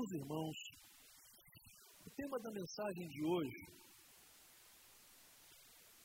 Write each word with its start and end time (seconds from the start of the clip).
Meus 0.00 0.12
irmãos, 0.12 0.56
o 2.06 2.10
tema 2.16 2.38
da 2.40 2.50
mensagem 2.52 3.06
de 3.06 3.22
hoje, 3.22 3.66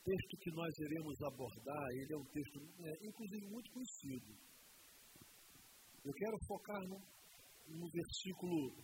texto 0.03 0.37
que 0.37 0.51
nós 0.51 0.73
iremos 0.79 1.15
abordar, 1.21 1.87
ele 1.93 2.13
é 2.13 2.17
um 2.17 2.25
texto, 2.25 2.59
é, 2.83 3.07
inclusive, 3.07 3.47
muito 3.47 3.71
conhecido. 3.71 4.35
Eu 6.03 6.11
quero 6.11 6.37
focar 6.45 6.81
no, 6.89 6.99
no 7.69 7.89
versículo 7.89 8.75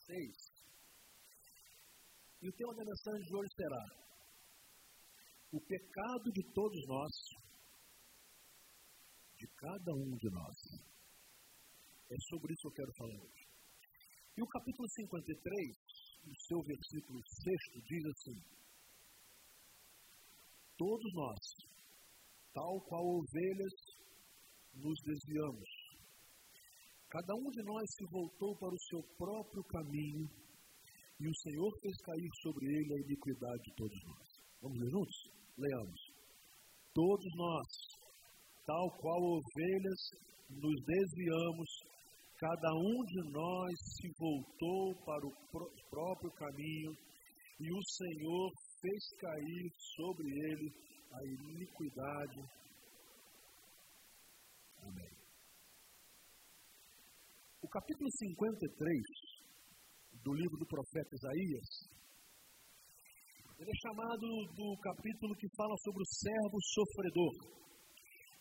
6. 0.00 0.18
E 2.42 2.48
o 2.48 2.52
tema 2.52 2.74
da 2.74 2.84
mensagem 2.84 3.22
de 3.22 3.36
hoje 3.36 3.50
será: 3.54 3.84
O 5.52 5.60
pecado 5.60 6.32
de 6.32 6.42
todos 6.52 6.86
nós, 6.88 7.12
de 9.38 9.46
cada 9.54 9.92
um 10.02 10.16
de 10.16 10.30
nós. 10.32 10.93
É 12.14 12.18
sobre 12.30 12.52
isso 12.54 12.62
que 12.62 12.68
eu 12.68 12.78
quero 12.78 12.94
falar 12.94 13.18
hoje. 13.26 13.44
E 14.38 14.42
o 14.42 14.46
capítulo 14.46 14.86
53, 14.88 15.34
no 16.22 16.34
seu 16.46 16.60
versículo 16.62 17.18
6, 17.18 17.82
diz 17.90 18.04
assim: 18.06 18.38
Todos 20.78 21.10
nós, 21.14 21.42
tal 22.54 22.80
qual 22.86 23.02
ovelhas, 23.02 23.74
nos 24.74 24.98
desviamos. 25.02 25.70
Cada 27.10 27.34
um 27.34 27.50
de 27.50 27.62
nós 27.66 27.82
se 27.98 28.04
voltou 28.06 28.58
para 28.58 28.74
o 28.74 28.84
seu 28.90 29.02
próprio 29.18 29.64
caminho 29.64 30.30
e 31.18 31.26
o 31.26 31.34
Senhor 31.42 31.70
fez 31.82 31.96
cair 31.98 32.30
sobre 32.42 32.66
ele 32.66 32.94
a 32.94 33.02
iniquidade 33.06 33.62
de 33.62 33.74
todos 33.74 33.98
nós. 34.06 34.28
Vamos 34.62 34.78
ler 34.78 34.90
juntos? 34.90 35.16
Leamos. 35.58 36.00
Todos 36.94 37.30
nós, 37.34 37.68
tal 38.66 38.86
qual 38.98 39.18
ovelhas, 39.18 40.00
nos 40.50 40.78
desviamos, 40.86 41.93
cada 42.44 42.72
um 42.76 42.96
de 43.08 43.20
nós 43.32 43.72
se 43.96 44.08
voltou 44.18 44.94
para 45.06 45.26
o 45.26 45.32
próprio 45.88 46.30
caminho 46.32 46.92
e 47.58 47.72
o 47.72 47.82
Senhor 47.88 48.50
fez 48.82 49.02
cair 49.18 49.64
sobre 49.96 50.28
ele 50.28 50.68
a 51.10 51.20
iniquidade. 51.24 52.40
Amém. 54.76 55.12
O 57.62 57.68
capítulo 57.68 58.10
53 58.12 59.00
do 60.22 60.34
livro 60.34 60.58
do 60.58 60.66
profeta 60.66 61.16
Isaías, 61.16 61.68
ele 63.58 63.70
é 63.70 63.78
chamado 63.88 64.26
do 64.52 64.76
capítulo 64.82 65.34
que 65.36 65.48
fala 65.56 65.76
sobre 65.78 66.02
o 66.02 66.12
servo 66.12 66.58
sofredor. 66.60 67.34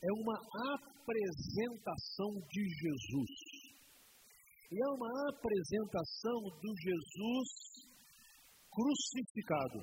É 0.03 0.11
uma 0.11 0.37
apresentação 0.75 2.31
de 2.51 2.63
Jesus. 2.67 3.52
E 4.71 4.75
é 4.75 4.87
uma 4.89 5.29
apresentação 5.29 6.39
do 6.59 6.71
Jesus 6.81 7.49
crucificado. 8.71 9.79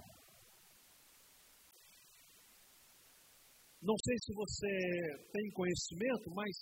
Não 3.83 3.97
sei 3.97 4.17
se 4.19 4.35
você 4.35 4.75
tem 5.33 5.51
conhecimento, 5.53 6.31
mas 6.35 6.53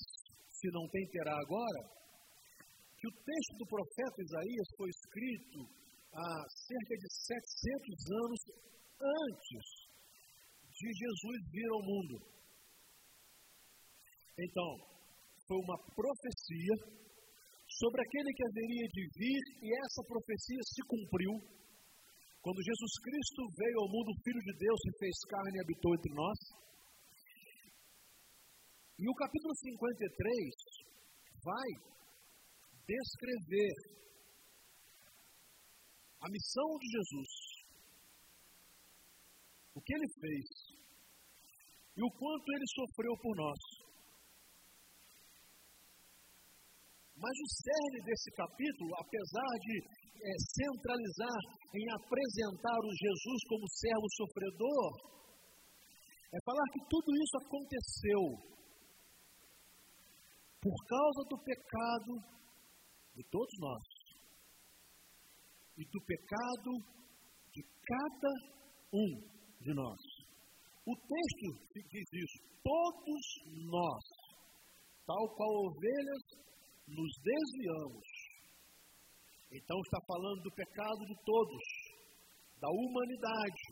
se 0.50 0.70
não 0.70 0.86
tem, 0.88 1.04
terá 1.08 1.34
agora, 1.34 1.98
que 2.98 3.08
o 3.08 3.12
texto 3.12 3.54
do 3.58 3.66
profeta 3.66 4.22
Isaías 4.22 4.68
foi 4.76 4.88
escrito 4.90 5.58
há 6.14 6.30
cerca 6.66 6.94
de 6.94 7.08
700 7.10 8.10
anos 8.24 8.40
antes 9.00 9.88
de 10.78 10.88
Jesus 10.94 11.38
vir 11.50 11.68
ao 11.72 11.82
mundo. 11.82 12.16
Então, 14.38 14.70
foi 15.46 15.58
uma 15.58 15.78
profecia 15.94 16.74
sobre 17.78 18.02
aquele 18.02 18.30
que 18.34 18.46
haveria 18.46 18.86
de 18.90 19.02
vir, 19.14 19.42
e 19.62 19.68
essa 19.86 20.02
profecia 20.02 20.62
se 20.66 20.82
cumpriu 20.82 21.34
quando 22.42 22.62
Jesus 22.62 22.94
Cristo 23.02 23.40
veio 23.56 23.78
ao 23.80 23.88
mundo, 23.90 24.20
Filho 24.24 24.42
de 24.42 24.54
Deus, 24.58 24.78
se 24.82 24.98
fez 24.98 25.14
carne 25.28 25.58
e 25.58 25.60
habitou 25.60 25.94
entre 25.94 26.12
nós. 26.14 26.38
E 28.98 29.08
o 29.08 29.14
capítulo 29.14 29.54
53 29.54 30.28
vai 31.44 31.68
descrever 32.86 33.74
a 36.20 36.30
missão 36.30 36.78
de 36.78 36.86
Jesus, 36.88 37.30
o 39.74 39.80
que 39.82 39.94
ele 39.94 40.08
fez 40.18 40.46
e 41.96 42.02
o 42.02 42.10
quanto 42.10 42.52
ele 42.54 42.66
sofreu 42.74 43.14
por 43.22 43.36
nós. 43.36 43.77
Mas 47.18 47.34
o 47.34 47.48
cerne 47.50 48.00
desse 48.06 48.30
capítulo, 48.30 48.90
apesar 48.94 49.52
de 49.58 49.74
é, 49.82 50.30
centralizar 50.54 51.40
em 51.74 51.84
apresentar 51.98 52.78
o 52.78 52.94
Jesus 52.94 53.40
como 53.50 53.66
servo 53.74 54.08
sofredor, 54.14 55.18
é 56.30 56.38
falar 56.44 56.66
que 56.72 56.82
tudo 56.88 57.10
isso 57.18 57.36
aconteceu 57.42 58.22
por 60.62 60.76
causa 60.86 61.22
do 61.30 61.38
pecado 61.42 62.12
de 63.16 63.22
todos 63.30 63.54
nós 63.58 63.82
e 65.78 65.84
do 65.90 66.00
pecado 66.04 66.70
de 67.52 67.62
cada 67.62 68.32
um 68.92 69.10
de 69.60 69.74
nós. 69.74 70.00
O 70.86 70.94
texto 70.94 71.48
diz 71.74 72.06
isso: 72.12 72.38
todos 72.62 73.24
nós, 73.70 74.04
tal 75.06 75.24
qual 75.34 75.50
ovelhas, 75.66 76.24
nos 76.88 77.12
desviamos. 77.20 78.06
Então 79.52 79.76
está 79.80 80.00
falando 80.06 80.40
do 80.42 80.52
pecado 80.52 81.02
de 81.08 81.16
todos, 81.24 81.64
da 82.60 82.68
humanidade, 82.68 83.64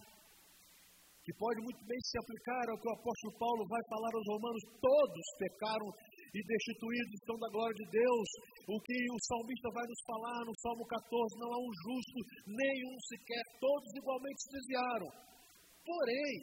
que 1.26 1.34
pode 1.36 1.60
muito 1.60 1.82
bem 1.84 2.00
se 2.00 2.16
aplicar 2.22 2.64
ao 2.70 2.78
que 2.78 2.88
o 2.88 2.96
apóstolo 2.96 3.32
Paulo 3.36 3.62
vai 3.66 3.82
falar 3.90 4.12
aos 4.14 4.28
romanos: 4.30 4.62
todos 4.78 5.26
pecaram 5.42 5.88
e 6.32 6.38
destituídos 6.38 7.12
estão 7.18 7.36
da 7.36 7.50
glória 7.50 7.76
de 7.76 7.86
Deus. 7.90 8.28
O 8.68 8.78
que 8.80 8.98
o 9.10 9.18
salmista 9.26 9.68
vai 9.74 9.86
nos 9.90 10.02
falar 10.06 10.40
no 10.46 10.54
Salmo 10.62 10.84
14: 10.86 11.40
não 11.42 11.50
há 11.50 11.58
um 11.58 11.72
justo, 11.82 12.18
nenhum 12.46 12.96
sequer, 13.10 13.44
todos 13.58 13.90
igualmente 13.96 14.40
se 14.42 14.50
desviaram. 14.54 15.10
Porém, 15.82 16.34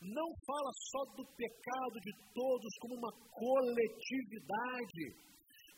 não 0.00 0.28
fala 0.46 0.72
só 0.90 1.00
do 1.14 1.24
pecado 1.36 1.96
de 2.00 2.12
todos 2.32 2.72
como 2.80 2.94
uma 2.96 3.12
coletividade, 3.36 5.04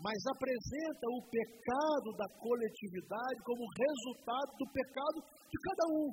mas 0.03 0.19
apresenta 0.35 1.07
o 1.15 1.23
pecado 1.31 2.09
da 2.19 2.29
coletividade 2.41 3.39
como 3.47 3.63
resultado 3.71 4.51
do 4.59 4.67
pecado 4.73 5.19
de 5.47 5.59
cada 5.63 5.85
um. 5.95 6.11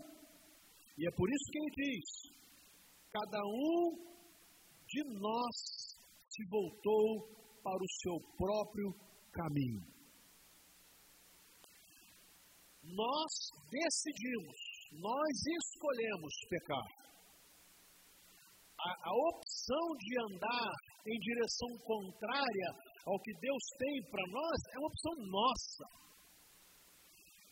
E 0.99 1.07
é 1.07 1.11
por 1.17 1.27
isso 1.27 1.51
que 1.51 1.57
ele 1.57 1.73
diz: 1.75 2.09
cada 3.11 3.41
um 3.41 3.97
de 4.85 5.01
nós 5.17 5.55
se 6.29 6.45
voltou 6.49 7.39
para 7.63 7.81
o 7.81 7.93
seu 8.03 8.17
próprio 8.37 8.93
caminho. 9.33 9.81
Nós 12.83 13.31
decidimos, 13.69 14.57
nós 15.01 15.33
escolhemos 15.61 16.33
pecar. 16.49 16.87
A, 18.79 19.09
a 19.09 19.13
opção 19.33 19.85
de 19.97 20.21
andar 20.31 20.71
em 21.05 21.19
direção 21.19 21.69
contrária 21.83 22.88
ao 23.05 23.19
que 23.19 23.33
Deus 23.39 23.63
tem 23.77 23.95
para 24.11 24.25
nós 24.27 24.57
é 24.73 24.77
uma 24.79 24.91
opção 24.91 25.13
nossa. 25.27 25.85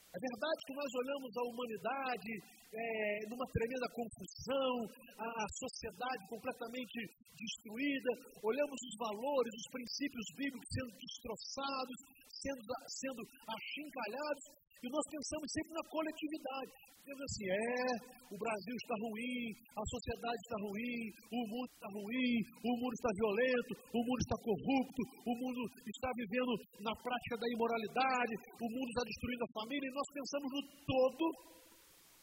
É 0.07 0.19
verdade 0.19 0.59
que 0.65 0.73
nós 0.73 0.91
olhamos 0.97 1.31
a 1.37 1.43
humanidade 1.45 2.31
é, 2.73 3.19
numa 3.29 3.47
tremenda 3.53 3.87
confusão, 3.93 4.73
a, 5.13 5.45
sociedade 5.61 6.21
completamente 6.27 6.99
destruída, 7.37 8.11
olhamos 8.43 8.79
os 8.81 8.95
valores, 8.97 9.53
os 9.53 9.69
princípios 9.71 10.27
bíblicos 10.35 10.69
sendo 10.73 10.91
destroçados, 10.97 11.97
sendo, 12.33 12.61
sendo 12.87 13.21
achincalhados, 13.45 14.43
e 14.83 14.85
nós 14.89 15.05
pensamos 15.09 15.47
sempre 15.51 15.73
na 15.73 15.85
coletividade. 15.89 16.71
Dizemos 16.97 17.23
assim, 17.23 17.47
é, 17.47 18.17
o 18.27 18.37
Brasil 18.37 18.75
está 18.75 18.95
ruim, 18.99 19.41
a 19.79 19.83
sociedade 19.87 20.39
está 20.43 20.57
ruim, 20.59 20.99
o 21.31 21.41
mundo 21.47 21.71
está 21.71 21.87
ruim, 21.87 22.33
o 22.67 22.71
mundo 22.83 22.93
está 22.99 23.11
violento, 23.15 23.71
o 23.95 24.01
mundo 24.03 24.21
está 24.21 24.37
corrupto, 24.43 25.01
o 25.23 25.33
mundo 25.39 25.61
está 25.87 26.09
vivendo 26.19 26.51
na 26.83 26.93
prática 26.99 27.35
da 27.39 27.47
imoralidade, 27.47 28.33
o 28.59 28.67
mundo 28.67 28.89
está 28.91 29.03
destruindo 29.07 29.43
a 29.47 29.55
família, 29.55 29.87
e 29.87 29.95
nós 29.95 30.09
pensamos 30.11 30.49
no 30.51 30.61
todo 30.83 31.25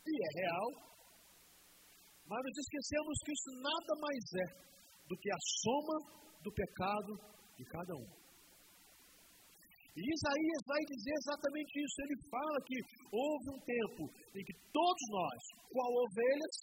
e 0.04 0.14
é 0.20 0.30
real, 0.44 0.68
mas 2.28 2.40
nos 2.44 2.58
esquecemos 2.60 3.16
que 3.24 3.32
isso 3.32 3.50
nada 3.64 3.92
mais 4.04 4.24
é 4.36 4.46
do 5.08 5.16
que 5.16 5.30
a 5.32 5.40
soma 5.64 5.96
do 6.44 6.52
pecado 6.52 7.12
de 7.56 7.64
cada 7.64 7.94
um. 7.96 8.23
E 9.94 10.02
Isaías 10.02 10.62
vai 10.66 10.82
dizer 10.90 11.14
exatamente 11.14 11.72
isso. 11.78 11.96
Ele 12.02 12.18
fala 12.26 12.58
que 12.66 12.78
houve 13.14 13.46
um 13.54 13.60
tempo 13.62 14.02
em 14.34 14.42
que 14.42 14.54
todos 14.72 15.04
nós, 15.10 15.38
qual 15.70 15.90
ovelhas, 16.02 16.56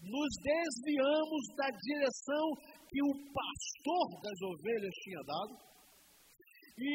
nos 0.00 0.32
desviamos 0.40 1.42
da 1.56 1.68
direção 1.68 2.46
que 2.88 3.00
o 3.04 3.12
pastor 3.28 4.06
das 4.22 4.38
ovelhas 4.40 4.94
tinha 5.04 5.22
dado, 5.26 5.68
E 6.78 6.94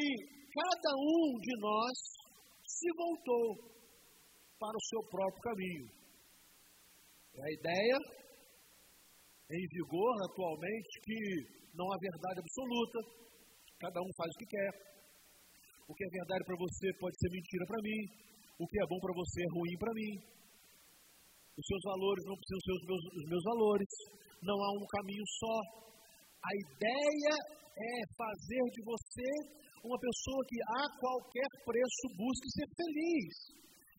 cada 0.50 0.92
um 0.96 1.38
de 1.38 1.60
nós 1.60 1.96
se 2.66 2.88
voltou 2.96 3.74
para 4.58 4.74
o 4.74 4.86
seu 4.88 5.02
próprio 5.10 5.42
caminho. 5.42 5.86
É 7.36 7.42
a 7.42 7.52
ideia 7.52 7.98
em 9.50 9.66
vigor 9.68 10.14
atualmente 10.30 11.00
que 11.02 11.20
não 11.74 11.92
há 11.92 11.98
verdade 12.00 12.40
absoluta, 12.40 12.98
cada 13.84 14.00
um 14.00 14.10
faz 14.16 14.32
o 14.32 14.38
que 14.40 14.48
quer. 14.48 14.72
O 15.84 15.92
que 15.92 16.04
é 16.08 16.10
verdade 16.16 16.42
para 16.48 16.56
você 16.56 16.86
pode 16.96 17.16
ser 17.20 17.28
mentira 17.28 17.64
para 17.68 17.84
mim, 17.84 18.00
o 18.56 18.64
que 18.64 18.80
é 18.80 18.86
bom 18.88 18.98
para 19.04 19.12
você 19.12 19.38
é 19.44 19.50
ruim 19.52 19.76
para 19.76 19.92
mim. 19.92 20.12
Os 21.52 21.64
seus 21.68 21.82
valores 21.84 22.24
não 22.24 22.36
precisam 22.40 22.62
ser 22.64 22.74
os 22.80 22.84
meus, 22.88 23.02
os 23.04 23.26
meus 23.28 23.44
valores, 23.44 23.92
não 24.40 24.56
há 24.56 24.70
um 24.72 24.86
caminho 24.88 25.26
só. 25.36 25.56
A 26.40 26.52
ideia 26.64 27.34
é 27.36 27.94
fazer 28.16 28.64
de 28.72 28.80
você 28.88 29.28
uma 29.84 29.98
pessoa 30.00 30.40
que 30.48 30.58
a 30.80 30.82
qualquer 30.96 31.50
preço 31.68 32.04
busque 32.16 32.48
ser 32.56 32.68
feliz. 32.72 33.34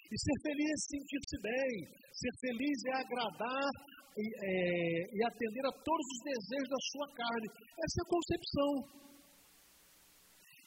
E 0.09 0.15
ser 0.17 0.37
feliz 0.49 0.65
é 0.65 0.81
sentir-se 0.97 1.37
bem, 1.45 1.73
ser 2.09 2.33
feliz 2.41 2.77
é 2.89 2.93
agradar 3.05 3.69
e, 4.17 4.25
é, 4.25 4.53
e, 5.13 5.19
atender 5.25 5.65
a 5.65 5.73
todos 5.75 6.07
os 6.15 6.21
desejos 6.25 6.69
da 6.69 6.81
sua 6.89 7.07
carne. 7.13 7.47
Essa 7.53 7.97
é 7.99 8.03
a 8.05 8.13
concepção. 8.15 8.71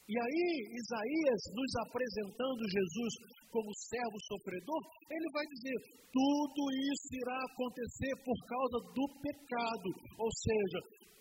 E 0.08 0.14
aí, 0.16 0.48
Isaías, 0.72 1.42
nos 1.52 1.72
apresentando 1.84 2.62
Jesus 2.64 3.12
como 3.52 3.68
servo 3.76 4.18
sofredor, 4.24 4.82
ele 5.12 5.28
vai 5.32 5.44
dizer: 5.52 5.76
tudo 6.08 6.62
isso 6.72 7.08
irá 7.12 7.36
acontecer 7.36 8.12
por 8.24 8.38
causa 8.48 8.78
do 8.96 9.04
pecado. 9.20 9.88
Ou 10.16 10.30
seja, 10.32 10.78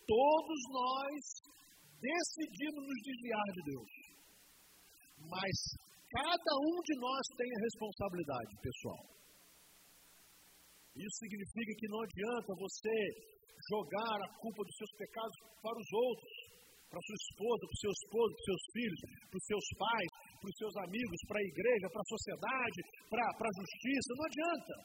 todos 0.08 0.60
nós 0.72 1.20
decidimos 2.00 2.82
nos 2.88 3.00
desviar 3.04 3.48
de 3.52 3.62
Deus. 3.68 3.92
Mas 5.28 5.58
Cada 6.08 6.54
um 6.64 6.80
de 6.88 6.96
nós 7.04 7.24
tem 7.36 7.50
a 7.52 7.64
responsabilidade 7.68 8.52
pessoal. 8.64 9.04
Isso 10.96 11.18
significa 11.20 11.72
que 11.78 11.88
não 11.92 12.02
adianta 12.02 12.52
você 12.56 12.96
jogar 13.70 14.16
a 14.24 14.34
culpa 14.40 14.64
dos 14.64 14.76
seus 14.78 14.94
pecados 14.96 15.36
para 15.62 15.78
os 15.78 15.90
outros, 15.92 16.34
para 16.88 17.04
sua 17.04 17.20
esposa, 17.20 17.62
para 17.68 17.78
o 17.78 17.82
seu 17.84 17.92
esposo, 17.92 18.32
para 18.32 18.42
os 18.42 18.48
seus 18.48 18.64
filhos, 18.72 19.00
para 19.28 19.40
os 19.40 19.46
seus 19.48 19.68
pais, 19.76 20.10
para 20.40 20.50
os 20.50 20.58
seus 20.58 20.76
amigos, 20.88 21.18
para 21.28 21.40
a 21.40 21.50
igreja, 21.52 21.86
para 21.92 22.04
a 22.04 22.12
sociedade, 22.12 22.80
para, 23.12 23.26
a 23.28 23.58
justiça. 23.60 24.10
Não 24.16 24.26
adianta. 24.28 24.76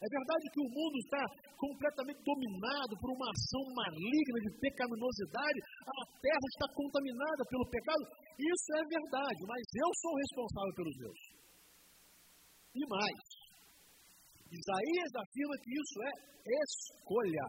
É 0.00 0.08
verdade 0.08 0.44
que 0.48 0.62
o 0.64 0.72
mundo 0.72 0.96
está 0.96 1.22
completamente 1.60 2.20
dominado 2.24 2.92
por 2.96 3.12
uma 3.12 3.28
ação 3.28 3.64
maligna 3.76 4.38
de 4.48 4.50
pecaminosidade, 4.56 5.60
a 5.60 6.04
terra 6.24 6.46
está 6.56 6.66
contaminada 6.72 7.42
pelo 7.52 7.68
pecado. 7.68 8.04
Isso 8.40 8.68
é 8.80 8.82
verdade, 8.88 9.40
mas 9.44 9.60
eu 9.60 9.90
sou 10.00 10.12
responsável 10.16 10.72
pelos 10.72 10.96
meus. 11.04 11.20
E 12.80 12.82
mais, 12.88 13.20
Isaías 14.48 15.12
afirma 15.20 15.54
que 15.60 15.70
isso 15.76 15.98
é 16.00 16.12
escolha 16.64 17.46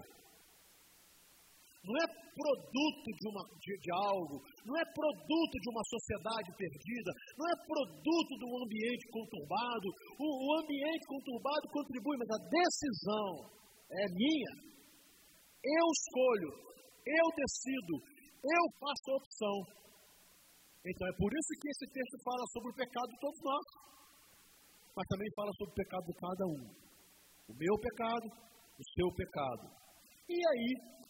não 1.82 1.96
é 1.98 2.06
produto 2.06 3.08
de, 3.10 3.26
uma, 3.26 3.42
de, 3.58 3.74
de, 3.82 3.92
algo, 3.92 4.38
não 4.66 4.76
é 4.78 4.86
produto 4.94 5.56
de 5.58 5.70
uma 5.74 5.84
sociedade 5.90 6.50
perdida, 6.54 7.12
não 7.38 7.46
é 7.50 7.56
produto 7.66 8.32
de 8.38 8.46
um 8.46 8.56
ambiente 8.62 9.04
conturbado. 9.10 9.88
O, 10.22 10.26
o 10.26 10.48
ambiente 10.62 11.04
conturbado 11.10 11.66
contribui, 11.74 12.18
mas 12.22 12.30
a 12.30 12.42
decisão 12.46 13.30
é 13.98 14.04
minha. 14.14 14.54
Eu 15.62 15.86
escolho, 15.90 16.50
eu 17.02 17.26
decido, 17.34 17.94
eu 18.46 18.64
faço 18.78 19.06
a 19.10 19.18
opção. 19.18 19.58
Então 20.86 21.06
é 21.10 21.14
por 21.18 21.30
isso 21.34 21.52
que 21.62 21.70
esse 21.70 21.86
texto 21.94 22.18
fala 22.26 22.46
sobre 22.54 22.70
o 22.70 22.78
pecado 22.78 23.10
de 23.10 23.20
todos 23.22 23.42
nós, 23.42 23.66
mas 24.98 25.06
também 25.10 25.30
fala 25.34 25.52
sobre 25.58 25.72
o 25.74 25.80
pecado 25.82 26.06
de 26.06 26.14
cada 26.14 26.46
um. 26.46 26.62
O 27.50 27.54
meu 27.58 27.76
pecado, 27.82 28.26
o 28.78 28.84
seu 28.94 29.10
pecado. 29.14 29.66
E 30.30 30.38
aí, 30.38 31.01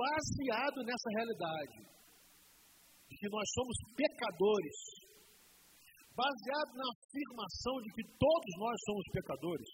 baseado 0.00 0.78
nessa 0.88 1.08
realidade, 1.12 1.78
de 3.04 3.14
que 3.20 3.28
nós 3.28 3.46
somos 3.52 3.76
pecadores, 3.92 4.78
baseado 6.16 6.72
na 6.72 6.88
afirmação 6.88 7.74
de 7.84 7.90
que 8.00 8.04
todos 8.16 8.52
nós 8.56 8.76
somos 8.88 9.06
pecadores, 9.12 9.70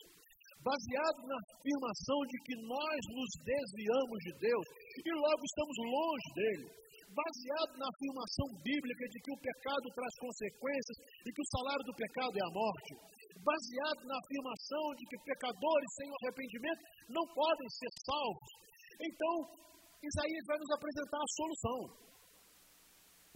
baseado 0.67 1.21
na 1.31 1.39
afirmação 1.39 2.19
de 2.27 2.39
que 2.43 2.55
nós 2.67 3.01
nos 3.15 3.31
desviamos 3.39 4.19
de 4.27 4.33
Deus 4.51 4.67
e 4.99 5.11
logo 5.15 5.43
estamos 5.47 5.77
longe 5.95 6.29
dele, 6.35 6.67
baseado 7.07 7.73
na 7.79 7.87
afirmação 7.87 8.47
bíblica 8.67 9.05
de 9.07 9.19
que 9.23 9.31
o 9.31 9.43
pecado 9.47 9.87
traz 9.95 10.15
consequências 10.19 10.97
e 11.23 11.29
que 11.31 11.43
o 11.43 11.51
salário 11.55 11.85
do 11.87 11.95
pecado 11.95 12.35
é 12.35 12.45
a 12.45 12.51
morte, 12.51 12.93
baseado 13.47 14.01
na 14.11 14.17
afirmação 14.19 14.85
de 14.99 15.05
que 15.07 15.23
pecadores 15.23 15.91
sem 15.95 16.09
arrependimento 16.11 16.83
não 17.15 17.25
podem 17.31 17.69
ser 17.79 17.93
salvos. 18.03 18.51
Então, 18.97 19.67
Isaías 20.03 20.45
vai 20.47 20.59
nos 20.59 20.73
apresentar 20.77 21.21
a 21.21 21.33
solução. 21.37 21.79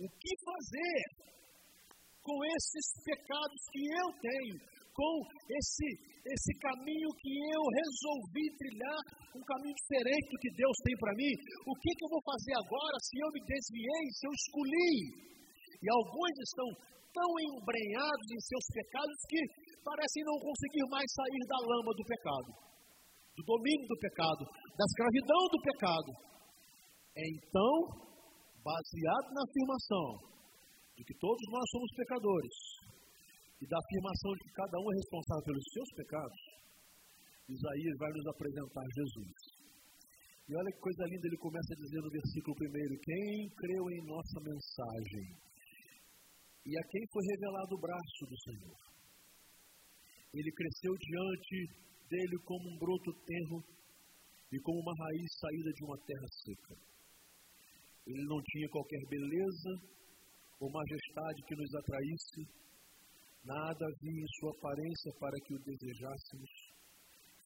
O 0.00 0.06
que 0.08 0.32
fazer 0.44 1.00
com 2.20 2.36
esses 2.44 2.86
pecados 3.04 3.60
que 3.72 3.84
eu 3.84 4.08
tenho, 4.20 4.56
com 4.92 5.14
esse, 5.56 5.88
esse 6.24 6.52
caminho 6.60 7.10
que 7.16 7.32
eu 7.52 7.62
resolvi 7.64 8.44
trilhar, 8.60 9.00
um 9.36 9.44
caminho 9.44 9.76
diferente 9.76 10.26
do 10.28 10.40
que 10.40 10.50
Deus 10.56 10.76
tem 10.84 10.96
para 11.00 11.16
mim? 11.16 11.32
O 11.64 11.74
que, 11.80 11.90
que 11.96 12.04
eu 12.04 12.12
vou 12.12 12.22
fazer 12.24 12.54
agora 12.60 12.96
se 13.00 13.14
eu 13.18 13.28
me 13.32 13.40
desviei, 13.44 14.04
se 14.12 14.24
eu 14.28 14.32
escolhi? 14.32 14.94
E 15.80 15.86
alguns 15.88 16.34
estão 16.44 16.68
tão 17.10 17.30
embrenhados 17.40 18.26
em 18.30 18.40
seus 18.40 18.66
pecados 18.70 19.18
que 19.26 19.40
parecem 19.82 20.22
não 20.28 20.38
conseguir 20.38 20.86
mais 20.92 21.08
sair 21.08 21.42
da 21.48 21.58
lama 21.58 21.92
do 21.96 22.04
pecado, 22.04 22.50
do 23.34 23.42
domínio 23.42 23.86
do 23.88 23.98
pecado, 23.98 24.42
da 24.76 24.84
escravidão 24.84 25.42
do 25.50 25.60
pecado. 25.64 26.10
Então, 27.16 27.74
baseado 28.62 29.28
na 29.34 29.42
afirmação 29.42 30.08
de 30.96 31.02
que 31.04 31.14
todos 31.18 31.44
nós 31.50 31.66
somos 31.70 31.90
pecadores 31.96 32.56
e 33.60 33.64
da 33.66 33.78
afirmação 33.78 34.30
de 34.36 34.42
que 34.46 34.52
cada 34.54 34.76
um 34.78 34.86
é 34.90 34.94
responsável 34.94 35.44
pelos 35.44 35.66
seus 35.72 35.90
pecados, 35.96 36.40
Isaías 37.50 37.96
vai 37.98 38.10
nos 38.14 38.26
apresentar 38.30 38.86
Jesus. 38.94 39.60
E 40.50 40.54
olha 40.54 40.70
que 40.74 40.82
coisa 40.82 41.04
linda, 41.06 41.26
ele 41.26 41.38
começa 41.38 41.70
a 41.74 41.80
dizer 41.82 42.00
no 42.02 42.10
versículo 42.10 42.54
primeiro: 42.56 42.94
Quem 43.02 43.48
creu 43.54 43.84
em 43.90 44.00
nossa 44.06 44.38
mensagem 44.42 45.26
e 46.66 46.72
a 46.78 46.82
quem 46.90 47.04
foi 47.10 47.24
revelado 47.34 47.74
o 47.74 47.80
braço 47.80 48.22
do 48.28 48.38
Senhor. 48.44 48.78
Ele 50.34 50.52
cresceu 50.52 50.92
diante 50.94 51.56
dele 52.06 52.36
como 52.44 52.64
um 52.70 52.78
broto 52.78 53.10
tenro 53.26 53.58
e 54.52 54.58
como 54.60 54.78
uma 54.78 54.94
raiz 54.94 55.30
saída 55.38 55.70
de 55.70 55.84
uma 55.84 55.98
terra 56.06 56.28
seca. 56.44 56.74
Ele 58.06 58.24
não 58.24 58.40
tinha 58.42 58.68
qualquer 58.68 59.02
beleza 59.08 59.72
ou 60.60 60.70
majestade 60.70 61.42
que 61.46 61.56
nos 61.56 61.74
atraísse, 61.74 62.42
nada 63.44 63.86
havia 63.86 64.20
em 64.20 64.32
sua 64.40 64.52
aparência 64.56 65.10
para 65.18 65.36
que 65.44 65.54
o 65.54 65.62
desejássemos. 65.64 66.50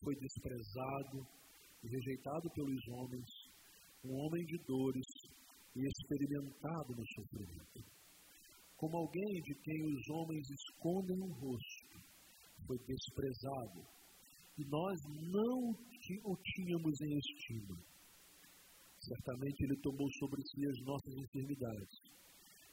Foi 0.02 0.14
desprezado 0.16 1.26
e 1.82 1.88
rejeitado 1.88 2.50
pelos 2.54 2.88
homens, 2.88 3.30
um 4.04 4.12
homem 4.12 4.44
de 4.44 4.58
dores 4.66 5.06
e 5.76 5.80
experimentado 5.86 6.94
no 6.96 7.06
sofrimento. 7.14 7.80
Como 8.76 8.96
alguém 8.98 9.40
de 9.42 9.54
quem 9.62 9.80
os 9.94 10.08
homens 10.10 10.46
escondem 10.50 11.18
o 11.20 11.32
rosto, 11.32 11.98
foi 12.66 12.78
desprezado, 12.78 13.80
e 14.58 14.64
nós 14.68 14.98
não 15.32 15.70
o 16.24 16.36
tínhamos 16.36 17.00
em 17.00 17.18
estima 17.18 17.93
Certamente 19.04 19.64
Ele 19.64 19.76
tomou 19.82 20.08
sobre 20.18 20.40
si 20.48 20.66
as 20.66 20.80
nossas 20.84 21.14
enfermidades 21.14 21.94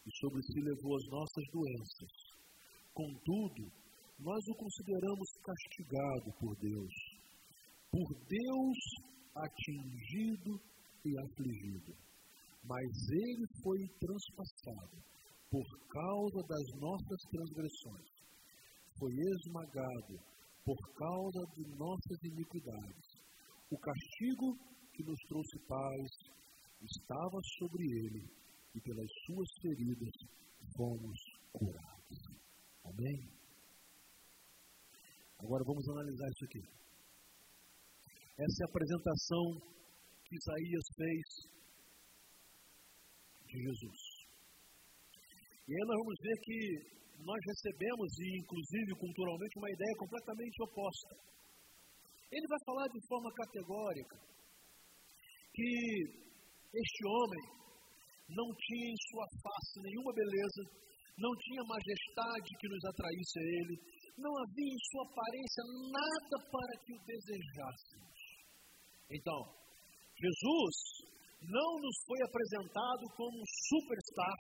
e 0.08 0.10
sobre 0.18 0.42
si 0.44 0.60
levou 0.62 0.96
as 0.96 1.08
nossas 1.12 1.46
doenças. 1.52 2.12
Contudo, 2.94 3.72
nós 4.20 4.44
o 4.48 4.56
consideramos 4.56 5.30
castigado 5.44 6.30
por 6.40 6.56
Deus, 6.58 6.94
por 7.92 8.08
Deus 8.28 8.80
atingido 9.36 10.60
e 11.06 11.12
afligido. 11.20 11.94
Mas 12.64 12.88
ele 13.10 13.46
foi 13.64 13.80
transpassado 14.00 14.98
por 15.50 15.66
causa 15.90 16.48
das 16.48 16.80
nossas 16.80 17.22
transgressões, 17.32 18.10
foi 18.98 19.12
esmagado 19.12 20.16
por 20.64 20.78
causa 20.94 21.42
de 21.56 21.64
nossas 21.76 22.18
iniquidades. 22.24 23.08
O 23.72 23.78
castigo 23.80 24.71
que 24.94 25.04
nos 25.04 25.20
trouxe 25.28 25.58
paz 25.68 26.08
estava 26.82 27.40
sobre 27.60 27.84
ele 27.84 28.24
e 28.76 28.82
pelas 28.82 29.12
suas 29.26 29.50
feridas 29.62 30.16
fomos 30.76 31.20
curados. 31.54 32.20
Amém? 32.86 33.20
Agora 35.40 35.64
vamos 35.66 35.90
analisar 35.90 36.28
isso 36.30 36.46
aqui. 36.46 36.64
Essa 38.38 38.58
é 38.62 38.66
a 38.66 38.70
apresentação 38.70 39.46
que 40.26 40.36
Isaías 40.36 40.86
fez 40.96 41.26
de 43.46 43.58
Jesus. 43.62 44.02
E 45.68 45.72
aí 45.74 45.84
nós 45.86 45.98
vamos 45.98 46.18
ver 46.22 46.38
que 46.42 46.60
nós 47.22 47.40
recebemos, 47.46 48.10
e 48.18 48.28
inclusive 48.42 48.92
culturalmente, 48.98 49.58
uma 49.58 49.72
ideia 49.72 49.96
completamente 49.98 50.58
oposta. 50.64 51.16
Ele 52.32 52.48
vai 52.48 52.62
falar 52.66 52.88
de 52.88 53.02
forma 53.08 53.30
categórica 53.34 54.18
que 55.54 55.72
este 56.74 57.02
homem 57.08 57.44
não 58.30 58.48
tinha 58.56 58.88
em 58.92 59.00
sua 59.12 59.28
face 59.44 59.76
nenhuma 59.84 60.12
beleza, 60.14 60.64
não 61.18 61.32
tinha 61.36 61.62
majestade 61.68 62.50
que 62.60 62.68
nos 62.68 62.84
atraísse 62.86 63.40
a 63.40 63.48
ele, 63.60 63.76
não 64.18 64.32
havia 64.44 64.72
em 64.72 64.84
sua 64.92 65.04
aparência 65.04 65.64
nada 65.92 66.36
para 66.48 66.74
que 66.86 66.92
o 66.96 67.04
desejássemos. 67.04 68.20
Então, 69.12 69.40
Jesus 70.16 70.76
não 71.42 71.70
nos 71.82 71.98
foi 72.06 72.20
apresentado 72.22 73.04
como 73.18 73.36
um 73.36 73.48
superstar, 73.68 74.38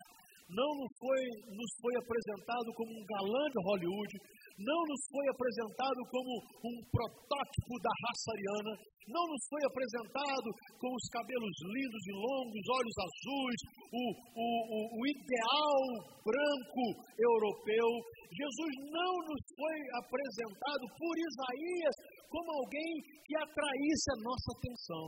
não 0.51 0.72
nos 0.75 0.91
foi, 1.00 1.22
nos 1.48 1.72
foi 1.79 1.93
apresentado 1.96 2.67
como 2.75 2.91
um 2.91 3.05
galã 3.08 3.43
de 3.48 3.60
Hollywood, 3.63 4.13
não 4.60 4.81
nos 4.84 5.01
foi 5.08 5.25
apresentado 5.31 6.01
como 6.12 6.31
um 6.67 6.75
protótipo 6.91 7.74
da 7.79 7.93
raça 8.03 8.27
ariana, 8.36 8.74
não 9.08 9.25
nos 9.31 9.43
foi 9.48 9.63
apresentado 9.63 10.50
com 10.77 10.91
os 10.91 11.05
cabelos 11.10 11.55
lindos 11.72 12.03
e 12.03 12.13
longos, 12.13 12.63
olhos 12.67 12.98
azuis, 13.00 13.62
o, 13.91 14.03
o, 14.12 14.48
o, 14.75 14.79
o 14.91 15.01
ideal 15.08 15.81
branco 16.20 16.86
europeu. 17.15 17.88
Jesus 18.31 18.74
não 18.91 19.13
nos 19.24 19.43
foi 19.55 19.77
apresentado 20.03 20.86
por 21.00 21.13
Isaías 21.15 21.96
como 22.27 22.48
alguém 22.60 22.91
que 23.24 23.36
atraísse 23.39 24.08
a 24.15 24.22
nossa 24.24 24.48
atenção. 24.55 25.08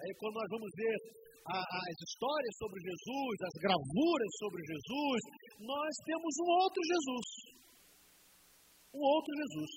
Aí 0.00 0.12
quando 0.16 0.34
nós 0.40 0.48
vamos 0.48 0.70
ver 0.76 0.96
as 1.48 1.96
histórias 2.04 2.54
sobre 2.60 2.78
Jesus, 2.84 3.34
as 3.48 3.56
gravuras 3.64 4.30
sobre 4.38 4.60
Jesus, 4.60 5.20
nós 5.64 5.92
temos 6.04 6.32
um 6.44 6.48
outro 6.60 6.80
Jesus. 6.84 7.28
Um 8.92 9.02
outro 9.02 9.32
Jesus. 9.40 9.72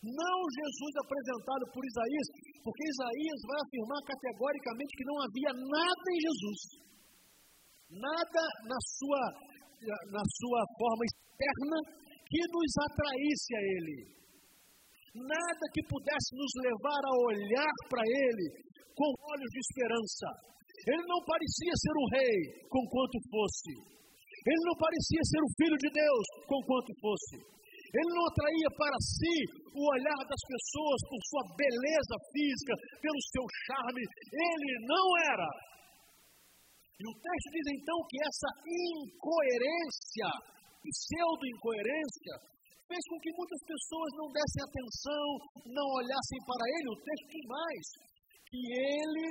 Não 0.00 0.38
Jesus 0.48 0.92
apresentado 0.96 1.64
por 1.76 1.82
Isaías, 1.84 2.26
porque 2.64 2.88
Isaías 2.88 3.40
vai 3.44 3.58
afirmar 3.60 4.00
categoricamente 4.06 4.96
que 4.96 5.08
não 5.08 5.18
havia 5.20 5.52
nada 5.52 6.06
em 6.08 6.20
Jesus. 6.24 6.60
Nada 7.90 8.42
na 8.64 8.80
sua, 8.80 9.22
na 10.08 10.24
sua 10.24 10.60
forma 10.78 11.04
externa 11.04 11.78
que 12.30 12.42
nos 12.48 12.72
atraísse 12.86 13.50
a 13.56 13.62
Ele. 13.76 13.98
Nada 15.20 15.64
que 15.74 15.82
pudesse 15.90 16.30
nos 16.38 16.52
levar 16.64 17.02
a 17.02 17.14
olhar 17.34 17.74
para 17.90 18.04
Ele 18.06 18.46
com 18.94 19.10
olhos 19.34 19.50
de 19.50 19.60
esperança. 19.60 20.28
Ele 20.88 21.04
não 21.04 21.20
parecia 21.24 21.74
ser 21.76 21.94
um 21.96 22.08
rei, 22.16 22.38
conquanto 22.68 23.16
fosse. 23.28 23.72
Ele 24.40 24.62
não 24.64 24.76
parecia 24.80 25.22
ser 25.28 25.40
o 25.44 25.52
filho 25.60 25.76
de 25.76 25.90
Deus, 25.92 26.24
conquanto 26.48 26.90
fosse. 27.00 27.36
Ele 27.90 28.10
não 28.14 28.24
atraía 28.24 28.70
para 28.78 28.98
si 29.02 29.36
o 29.74 29.82
olhar 29.92 30.20
das 30.24 30.42
pessoas 30.46 31.00
por 31.10 31.20
sua 31.26 31.44
beleza 31.58 32.16
física, 32.30 32.74
pelo 33.02 33.20
seu 33.34 33.44
charme. 33.66 34.04
Ele 34.30 34.72
não 34.86 35.06
era. 35.26 35.50
E 37.00 37.04
o 37.04 37.14
texto 37.18 37.48
diz 37.50 37.66
então 37.74 37.98
que 38.08 38.18
essa 38.22 38.50
incoerência, 38.64 40.28
pseudo-incoerência, 40.84 42.34
fez 42.86 43.02
com 43.10 43.18
que 43.20 43.32
muitas 43.34 43.60
pessoas 43.66 44.10
não 44.16 44.28
dessem 44.30 44.62
atenção, 44.64 45.26
não 45.74 45.86
olhassem 45.98 46.40
para 46.46 46.64
ele. 46.78 46.88
O 46.94 47.02
texto 47.02 47.26
diz 47.26 47.44
mais: 47.50 47.84
que 48.50 48.58
ele 48.58 49.26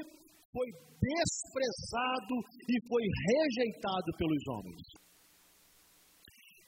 foi 0.52 0.68
desprezado 1.00 2.36
e 2.68 2.88
foi 2.88 3.04
rejeitado 3.04 4.10
pelos 4.18 4.44
homens. 4.48 5.09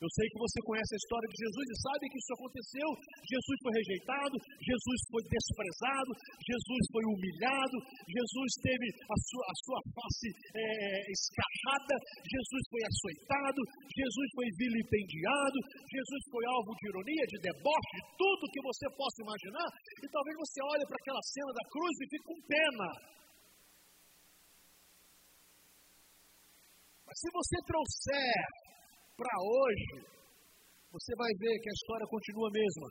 Eu 0.01 0.09
sei 0.17 0.25
que 0.33 0.41
você 0.41 0.57
conhece 0.65 0.97
a 0.97 1.01
história 1.05 1.29
de 1.29 1.37
Jesus 1.45 1.65
e 1.69 1.77
sabe 1.77 2.03
que 2.09 2.17
isso 2.17 2.33
aconteceu. 2.33 2.89
Jesus 3.21 3.57
foi 3.61 3.73
rejeitado, 3.77 4.35
Jesus 4.57 4.99
foi 5.13 5.23
desprezado, 5.29 6.11
Jesus 6.41 6.83
foi 6.89 7.03
humilhado, 7.05 7.77
Jesus 8.09 8.49
teve 8.65 8.87
a 8.97 9.17
sua, 9.29 9.45
a 9.45 9.55
sua 9.61 9.79
face 9.93 10.29
é, 10.57 10.65
escarrada, 11.05 11.95
Jesus 12.17 12.63
foi 12.65 12.81
açoitado, 12.81 13.61
Jesus 13.93 14.27
foi 14.33 14.47
vilipendiado, 14.57 15.57
Jesus 15.85 16.21
foi 16.33 16.43
alvo 16.49 16.73
de 16.81 16.85
ironia, 16.89 17.25
de 17.29 17.37
deboche, 17.45 17.93
de 17.93 18.03
tudo 18.17 18.51
que 18.57 18.61
você 18.65 18.85
possa 18.97 19.17
imaginar. 19.21 19.69
E 20.01 20.05
talvez 20.09 20.33
você 20.33 20.59
olhe 20.65 20.85
para 20.89 20.97
aquela 20.97 21.23
cena 21.29 21.51
da 21.53 21.65
cruz 21.69 21.93
e 22.01 22.09
fique 22.09 22.25
com 22.25 22.37
pena. 22.49 22.87
Mas 27.05 27.15
se 27.21 27.29
você 27.29 27.57
trouxer 27.69 28.61
para 29.21 29.37
hoje, 29.37 29.85
você 30.89 31.13
vai 31.13 31.29
ver 31.37 31.53
que 31.61 31.69
a 31.69 31.77
história 31.77 32.07
continua 32.09 32.49
a 32.49 32.57
mesma. 32.57 32.87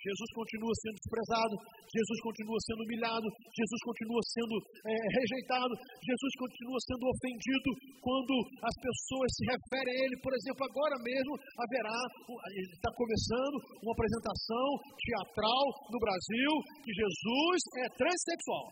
Jesus 0.00 0.30
continua 0.32 0.72
sendo 0.80 0.96
desprezado, 0.96 1.54
Jesus 1.92 2.18
continua 2.24 2.56
sendo 2.64 2.80
humilhado, 2.88 3.26
Jesus 3.52 3.80
continua 3.84 4.22
sendo 4.32 4.56
é, 4.88 4.96
rejeitado, 4.96 5.72
Jesus 6.00 6.32
continua 6.40 6.80
sendo 6.88 7.04
ofendido 7.04 7.68
quando 8.00 8.32
as 8.64 8.76
pessoas 8.80 9.28
se 9.36 9.44
referem 9.44 9.92
a 9.92 10.00
Ele. 10.08 10.16
Por 10.24 10.32
exemplo, 10.32 10.62
agora 10.64 10.96
mesmo 11.04 11.32
haverá, 11.36 12.00
está 12.64 12.90
começando 12.96 13.56
uma 13.84 13.92
apresentação 13.92 14.66
teatral 15.04 15.64
no 15.92 15.98
Brasil 16.00 16.50
que 16.80 16.92
Jesus 16.96 17.60
é 17.84 17.86
transexual. 17.92 18.66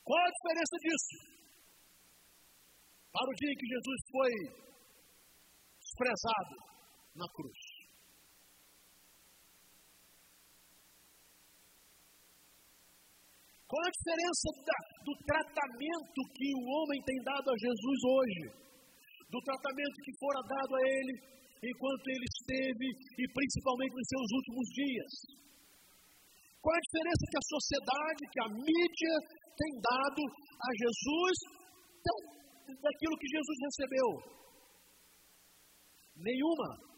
Qual 0.00 0.16
a 0.24 0.32
diferença 0.32 0.76
disso? 0.80 1.39
Para 3.12 3.30
o 3.30 3.34
dia 3.34 3.50
em 3.50 3.58
que 3.58 3.66
Jesus 3.66 4.00
foi 4.10 4.32
desprezado 5.82 6.54
na 7.16 7.26
cruz. 7.34 7.60
Qual 13.70 13.82
a 13.86 13.94
diferença 13.94 14.46
da, 14.66 14.78
do 15.06 15.14
tratamento 15.26 16.20
que 16.34 16.48
o 16.58 16.64
homem 16.74 16.98
tem 17.06 17.18
dado 17.22 17.46
a 17.50 17.54
Jesus 17.54 17.98
hoje? 18.02 18.42
Do 19.30 19.38
tratamento 19.46 20.02
que 20.02 20.18
fora 20.18 20.42
dado 20.42 20.74
a 20.74 20.82
ele 20.82 21.14
enquanto 21.62 22.04
ele 22.10 22.26
esteve 22.26 22.86
e 22.90 23.24
principalmente 23.30 23.94
nos 23.94 24.08
seus 24.10 24.28
últimos 24.42 24.66
dias? 24.74 25.12
Qual 26.58 26.74
a 26.74 26.82
diferença 26.82 27.22
que 27.30 27.38
a 27.38 27.46
sociedade, 27.46 28.30
que 28.32 28.40
a 28.42 28.48
mídia 28.58 29.14
tem 29.54 29.70
dado 29.78 30.22
a 30.66 30.70
Jesus 30.74 31.36
daquilo 32.78 33.18
que 33.18 33.28
Jesus 33.34 33.58
recebeu? 33.66 34.08
Nenhuma. 36.20 36.90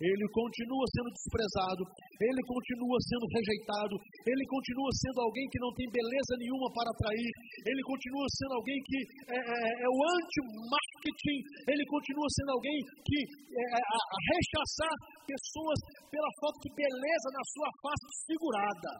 Ele 0.00 0.26
continua 0.32 0.84
sendo 0.96 1.12
desprezado, 1.12 1.84
ele 2.24 2.40
continua 2.48 2.96
sendo 3.04 3.26
rejeitado, 3.36 3.94
ele 4.00 4.44
continua 4.48 4.88
sendo 4.96 5.18
alguém 5.20 5.44
que 5.52 5.60
não 5.60 5.68
tem 5.76 5.84
beleza 5.92 6.40
nenhuma 6.40 6.72
para 6.72 6.88
atrair, 6.88 7.30
ele 7.68 7.82
continua 7.84 8.24
sendo 8.32 8.54
alguém 8.56 8.80
que 8.80 8.98
é, 9.28 9.38
é, 9.44 9.60
é 9.76 9.88
o 9.92 9.98
anti-marketing, 10.16 11.38
ele 11.68 11.84
continua 11.84 12.28
sendo 12.32 12.50
alguém 12.56 12.78
que 12.80 13.18
é, 13.20 13.64
é 13.76 13.82
a, 13.84 14.00
a 14.00 14.18
rechaçar 14.32 14.94
pessoas 15.28 15.78
pela 16.08 16.30
falta 16.40 16.58
de 16.64 16.70
beleza 16.80 17.28
na 17.36 17.44
sua 17.44 17.68
face 17.84 18.04
desfigurada. 18.08 18.92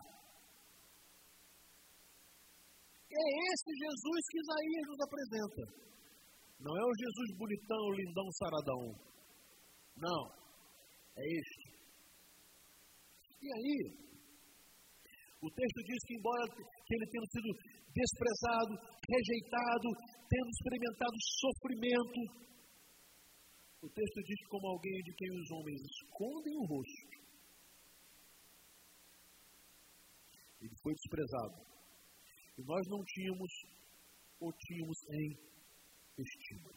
É 3.11 3.27
esse 3.51 3.71
Jesus 3.75 4.23
que 4.31 4.39
Isaías 4.39 4.87
nos 4.87 5.01
apresenta. 5.03 5.63
Não 6.63 6.75
é 6.79 6.85
o 6.87 6.95
Jesus 6.95 7.29
bonitão, 7.37 7.91
lindão, 7.91 8.29
saradão. 8.39 8.83
Não. 9.99 10.23
É 11.19 11.25
este. 11.27 11.81
E 13.43 13.49
aí, 13.51 13.79
o 15.43 15.51
texto 15.51 15.81
diz 15.83 16.01
que, 16.07 16.15
embora 16.15 16.45
que 16.55 16.95
ele 16.95 17.11
tenha 17.11 17.27
sido 17.35 17.51
desprezado, 17.91 18.73
rejeitado, 19.11 19.89
tendo 20.31 20.51
experimentado 20.55 21.17
sofrimento, 21.41 22.21
o 23.83 23.89
texto 23.91 24.19
diz 24.23 24.47
como 24.47 24.69
alguém 24.69 25.03
de 25.03 25.13
quem 25.17 25.31
os 25.35 25.51
homens 25.51 25.81
escondem 25.83 26.55
o 26.59 26.67
rosto, 26.69 27.21
ele 30.61 30.77
foi 30.83 30.95
desprezado 30.95 31.80
que 32.61 32.67
nós 32.67 32.87
não 32.89 33.03
tínhamos 33.05 33.51
ou 34.39 34.53
tínhamos 34.53 34.99
em 35.09 35.39
estima. 36.19 36.71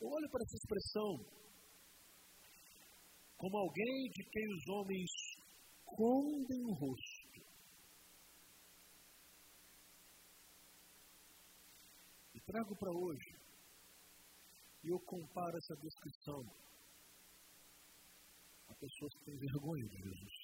Eu 0.00 0.08
olho 0.08 0.30
para 0.30 0.44
essa 0.44 0.56
expressão 0.56 1.38
como 3.36 3.56
alguém 3.56 4.10
de 4.10 4.24
quem 4.24 4.54
os 4.54 4.68
homens 4.68 5.10
escondem 5.80 6.64
o 6.66 6.74
rosto. 6.74 7.28
E 12.34 12.40
trago 12.40 12.76
para 12.76 12.90
hoje, 12.90 13.34
e 14.84 14.88
eu 14.88 15.00
comparo 15.00 15.56
essa 15.56 15.76
descrição 15.76 16.42
a 18.68 18.74
pessoas 18.74 19.14
que 19.14 19.24
têm 19.24 19.38
vergonha 19.38 19.88
de 19.88 19.96
Jesus. 19.96 20.37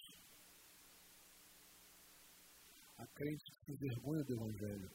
Há 2.96 3.06
crentes 3.06 3.44
que 3.50 3.64
se 3.64 3.72
envergonham 3.72 4.24
do 4.24 4.34
Evangelho, 4.34 4.90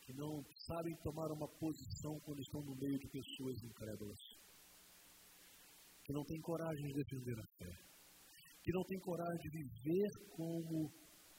que 0.00 0.12
não 0.14 0.42
sabem 0.66 0.96
tomar 1.04 1.30
uma 1.32 1.48
posição 1.60 2.18
quando 2.24 2.40
estão 2.40 2.62
no 2.62 2.74
meio 2.76 2.98
de 2.98 3.08
pessoas 3.08 3.62
incrédulas, 3.62 4.18
que 6.02 6.12
não 6.14 6.24
têm 6.24 6.40
coragem 6.40 6.86
de 6.86 6.94
defender 6.94 7.38
a 7.38 7.46
fé, 7.58 7.72
que 8.62 8.72
não 8.72 8.82
têm 8.84 9.00
coragem 9.00 9.38
de 9.38 9.50
viver 9.50 10.10
como 10.32 10.90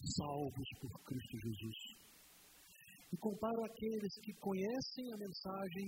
salvos 0.05 0.69
por 0.79 1.03
Cristo 1.03 1.35
Jesus. 1.39 1.79
E 3.11 3.17
comparo 3.17 3.65
aqueles 3.65 4.13
que 4.21 4.33
conhecem 4.35 5.13
a 5.13 5.17
mensagem, 5.17 5.87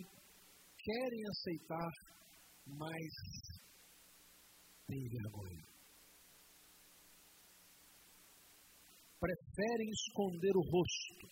querem 0.76 1.22
aceitar, 1.30 1.92
mas 2.66 3.12
têm 4.88 5.08
vergonha. 5.08 5.71
Preferem 9.22 9.90
esconder 9.94 10.50
o 10.58 10.66
rosto, 10.66 11.26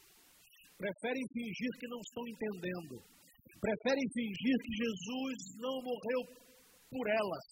preferem 0.77 1.25
fingir 1.33 1.71
que 1.79 1.87
não 1.89 1.99
estão 1.99 2.23
entendendo, 2.29 3.01
preferem 3.59 4.05
fingir 4.13 4.55
que 4.61 4.73
Jesus 4.77 5.37
não 5.57 5.75
morreu 5.81 6.21
por 6.85 7.05
elas, 7.09 7.45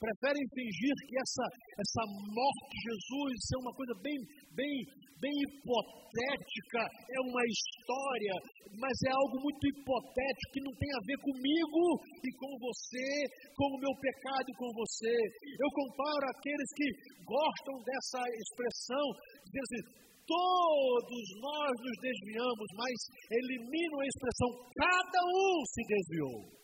preferem 0.00 0.44
fingir 0.56 0.94
que 1.04 1.16
essa, 1.20 1.46
essa 1.76 2.02
morte 2.08 2.64
de 2.72 2.78
Jesus 2.88 3.36
é 3.52 3.58
uma 3.60 3.74
coisa 3.76 3.94
bem, 4.00 4.16
bem, 4.56 4.74
bem 5.20 5.36
hipotética, 5.44 6.80
é 6.88 7.20
uma 7.20 7.44
história, 7.44 8.34
mas 8.80 8.96
é 9.04 9.12
algo 9.12 9.36
muito 9.44 9.62
hipotético 9.68 10.52
que 10.56 10.64
não 10.64 10.74
tem 10.80 10.90
a 10.96 11.04
ver 11.04 11.18
comigo 11.20 11.82
e 12.24 12.28
com 12.32 12.52
você, 12.56 13.08
com 13.52 13.68
o 13.76 13.80
meu 13.80 13.94
pecado 14.00 14.46
e 14.48 14.56
com 14.56 14.70
você. 14.72 15.16
Eu 15.60 15.70
comparo 15.76 16.24
aqueles 16.32 16.70
que 16.72 16.88
gostam 17.28 17.76
dessa 17.84 18.20
expressão, 18.24 19.04
dizendo 19.44 19.68
assim, 19.68 19.84
todos 20.24 21.26
nós 21.44 21.72
nos 21.76 21.96
desviamos, 22.00 22.68
mas 22.72 22.96
eliminam 23.28 24.00
a 24.00 24.08
expressão 24.08 24.48
cada 24.80 25.20
um 25.28 25.54
se 25.68 25.82
desviou. 25.84 26.59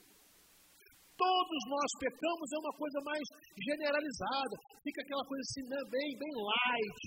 Todos 1.17 1.61
nós 1.73 1.91
pecamos 1.97 2.49
é 2.53 2.59
uma 2.61 2.75
coisa 2.77 3.01
mais 3.01 3.25
generalizada, 3.57 4.55
fica 4.85 5.01
aquela 5.01 5.25
coisa 5.25 5.43
assim, 5.49 5.65
né, 5.65 5.81
bem, 5.89 6.09
bem 6.13 6.33
light. 6.37 7.03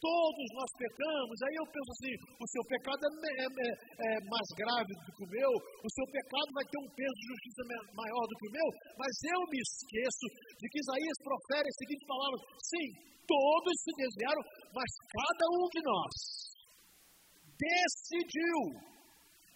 Todos 0.00 0.48
nós 0.56 0.70
pecamos, 0.80 1.36
aí 1.44 1.54
eu 1.60 1.66
penso 1.68 1.90
assim: 1.92 2.14
o 2.40 2.46
seu 2.48 2.64
pecado 2.72 3.04
é, 3.04 3.44
é, 3.44 3.68
é, 3.68 4.10
mais 4.32 4.48
grave 4.56 4.88
do 4.96 5.12
que 5.12 5.24
o 5.28 5.28
meu, 5.28 5.52
o 5.52 5.90
seu 5.92 6.06
pecado 6.08 6.48
vai 6.56 6.64
ter 6.64 6.80
um 6.80 6.90
peso 6.96 7.16
de 7.20 7.26
justiça 7.36 7.62
maior 7.92 8.24
do 8.24 8.36
que 8.40 8.48
o 8.48 8.54
meu, 8.56 8.68
mas 8.96 9.12
eu 9.28 9.40
me 9.44 9.60
esqueço 9.60 10.26
de 10.56 10.66
que 10.72 10.80
Isaías 10.80 11.18
profere 11.20 11.68
as 11.68 11.76
seguintes 11.84 12.06
palavras: 12.08 12.40
sim, 12.64 12.86
todos 13.28 13.74
se 13.76 13.92
desviaram, 14.00 14.42
mas 14.72 14.88
cada 15.12 15.44
um 15.60 15.64
de 15.68 15.80
nós 15.84 16.14
decidiu 17.60 18.89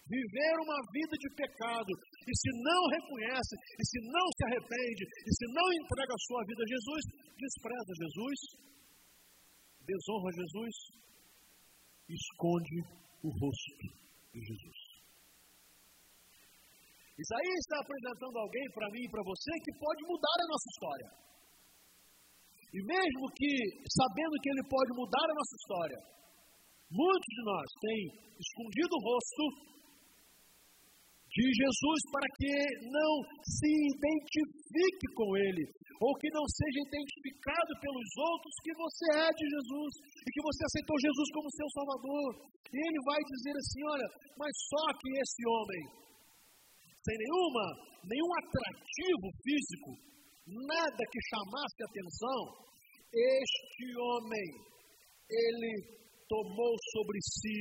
viver 0.05 0.53
uma 0.61 0.79
vida 0.93 1.15
de 1.17 1.29
pecado, 1.33 1.91
e 2.29 2.33
se 2.33 2.51
não 2.61 2.81
reconhece, 2.93 3.53
e 3.57 3.83
se 3.85 3.99
não 4.05 4.25
se 4.37 4.41
arrepende, 4.45 5.03
e 5.05 5.31
se 5.33 5.45
não 5.49 5.67
entrega 5.73 6.13
a 6.13 6.23
sua 6.29 6.41
vida 6.45 6.61
a 6.61 6.71
Jesus, 6.77 7.01
despreza 7.33 7.91
Jesus, 8.05 8.39
desonra 9.81 10.29
Jesus, 10.29 10.75
esconde 12.09 12.77
o 13.25 13.29
rosto 13.33 13.85
de 14.29 14.39
Jesus. 14.45 14.79
Isaías 17.15 17.61
está 17.63 17.79
apresentando 17.79 18.37
alguém 18.37 18.67
para 18.75 18.91
mim 18.91 19.03
e 19.07 19.09
para 19.09 19.23
você 19.23 19.51
que 19.63 19.79
pode 19.79 20.01
mudar 20.03 20.35
a 20.35 20.49
nossa 20.51 20.67
história. 20.69 21.09
E 22.75 22.79
mesmo 22.83 23.23
que, 23.31 23.51
sabendo 23.87 24.35
que 24.43 24.49
ele 24.51 24.65
pode 24.67 24.91
mudar 24.99 25.23
a 25.23 25.37
nossa 25.39 25.55
história, 25.55 25.99
muitos 26.91 27.31
de 27.31 27.41
nós 27.47 27.67
têm 27.79 28.01
escondido 28.35 28.91
o 28.99 29.03
rosto 29.07 29.43
de 31.35 31.45
Jesus 31.51 31.99
para 32.15 32.27
que 32.39 32.55
não 32.87 33.11
se 33.43 33.71
identifique 33.91 35.07
com 35.19 35.35
Ele, 35.35 35.63
ou 35.99 36.15
que 36.15 36.31
não 36.31 36.47
seja 36.47 36.79
identificado 36.87 37.71
pelos 37.83 38.09
outros 38.15 38.55
que 38.63 38.73
você 38.79 39.05
é 39.19 39.29
de 39.35 39.45
Jesus 39.51 39.91
e 40.23 40.29
que 40.31 40.41
você 40.47 40.61
aceitou 40.63 40.95
Jesus 40.95 41.27
como 41.35 41.51
seu 41.51 41.69
Salvador. 41.75 42.29
E 42.71 42.77
Ele 42.79 42.99
vai 43.03 43.19
dizer 43.19 43.51
assim: 43.51 43.81
olha, 43.83 44.07
mas 44.39 44.51
só 44.71 44.85
que 44.95 45.09
esse 45.11 45.41
homem, 45.43 45.83
sem 47.03 47.15
nenhuma, 47.19 47.65
nenhum 48.07 48.31
atrativo 48.39 49.27
físico, 49.43 49.91
nada 50.47 51.01
que 51.03 51.19
chamasse 51.35 51.79
atenção, 51.83 52.63
este 53.11 53.87
homem, 53.91 54.47
ele 55.27 55.73
tomou 56.27 56.73
sobre 56.95 57.19
si 57.19 57.59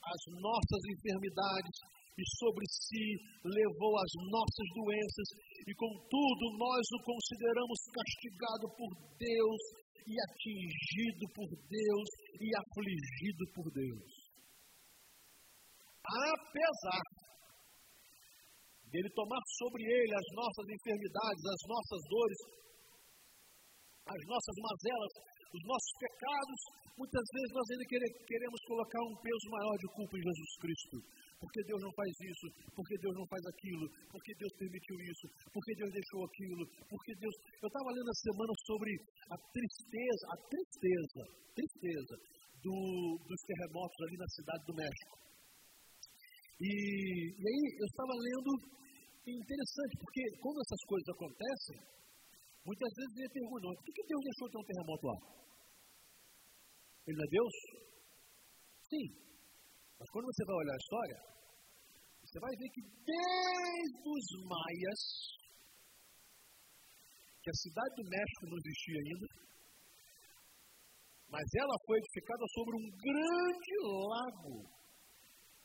as 0.00 0.20
nossas 0.40 0.82
enfermidades 0.96 1.99
sobre 2.38 2.64
si 2.68 3.04
levou 3.44 3.94
as 3.98 4.12
nossas 4.28 4.68
doenças, 4.74 5.28
e 5.66 5.72
contudo 5.74 6.44
nós 6.58 6.84
o 6.96 7.00
consideramos 7.04 7.78
castigado 7.92 8.66
por 8.76 8.90
Deus, 9.16 9.62
e 10.06 10.14
atingido 10.32 11.24
por 11.34 11.48
Deus, 11.48 12.08
e 12.40 12.48
afligido 12.56 13.44
por 13.54 13.66
Deus. 13.70 14.10
Apesar 16.02 17.04
dele 18.90 19.10
tomar 19.14 19.42
sobre 19.62 19.82
ele 19.86 20.14
as 20.14 20.28
nossas 20.34 20.66
enfermidades, 20.66 21.44
as 21.46 21.62
nossas 21.68 22.02
dores, 22.10 22.40
as 24.10 24.22
nossas 24.26 24.56
mazelas, 24.58 25.12
os 25.50 25.62
nossos 25.66 25.92
pecados, 25.98 26.58
muitas 26.94 27.26
vezes 27.34 27.50
nós 27.50 27.66
ainda 27.70 27.86
queremos 28.22 28.60
colocar 28.66 29.02
um 29.02 29.16
peso 29.18 29.46
maior 29.50 29.76
de 29.82 29.88
culpa 29.98 30.14
em 30.14 30.22
Jesus 30.22 30.52
Cristo. 30.62 30.96
Porque 31.40 31.60
Deus 31.64 31.80
não 31.80 31.92
faz 31.96 32.12
isso, 32.20 32.46
porque 32.76 32.94
Deus 33.00 33.14
não 33.16 33.26
faz 33.26 33.42
aquilo, 33.48 33.86
porque 34.12 34.32
Deus 34.36 34.52
permitiu 34.60 34.96
isso, 35.00 35.26
porque 35.48 35.72
Deus 35.72 35.90
deixou 35.90 36.20
aquilo, 36.28 36.62
porque 36.84 37.12
Deus. 37.16 37.34
Eu 37.64 37.68
estava 37.72 37.88
lendo 37.96 38.10
essa 38.12 38.24
semana 38.28 38.52
sobre 38.68 38.90
a 39.32 39.36
tristeza, 39.48 40.24
a 40.28 40.36
tristeza, 40.52 41.20
tristeza 41.56 42.14
do, 42.60 42.76
dos 43.24 43.40
terremotos 43.48 43.98
ali 44.04 44.16
na 44.20 44.28
cidade 44.28 44.62
do 44.68 44.74
México. 44.76 45.16
E, 46.60 46.72
e 47.40 47.44
aí 47.48 47.62
eu 47.80 47.86
estava 47.88 48.14
lendo, 48.20 48.50
é 49.24 49.32
interessante, 49.32 49.94
porque 49.96 50.22
quando 50.44 50.60
essas 50.60 50.82
coisas 50.84 51.08
acontecem, 51.08 51.99
muitas 52.64 52.90
vezes 52.94 53.14
me 53.14 53.28
perguntam, 53.28 53.70
por 53.74 53.92
que 53.94 54.02
Deus 54.06 54.22
deixou 54.24 54.46
ter 54.50 54.58
um 54.58 54.68
terremoto 54.68 55.06
lá? 55.06 55.18
Ele 57.06 57.16
não 57.16 57.24
é 57.24 57.30
Deus? 57.30 57.54
Sim. 58.90 59.06
Mas 59.98 60.08
quando 60.10 60.26
você 60.26 60.44
vai 60.44 60.56
olhar 60.56 60.74
a 60.74 60.82
história, 60.84 61.18
você 62.24 62.38
vai 62.40 62.54
ver 62.56 62.68
que 62.70 62.82
desde 62.82 64.00
os 64.06 64.26
maias, 64.46 65.00
que 67.42 67.50
a 67.50 67.60
cidade 67.60 67.94
do 67.96 68.04
México 68.08 68.42
não 68.46 68.58
existia 68.60 68.98
ainda, 69.00 69.26
mas 71.30 71.46
ela 71.54 71.76
foi 71.86 71.98
edificada 71.98 72.44
sobre 72.54 72.72
um 72.76 72.88
grande 72.98 73.74
lago. 74.10 74.56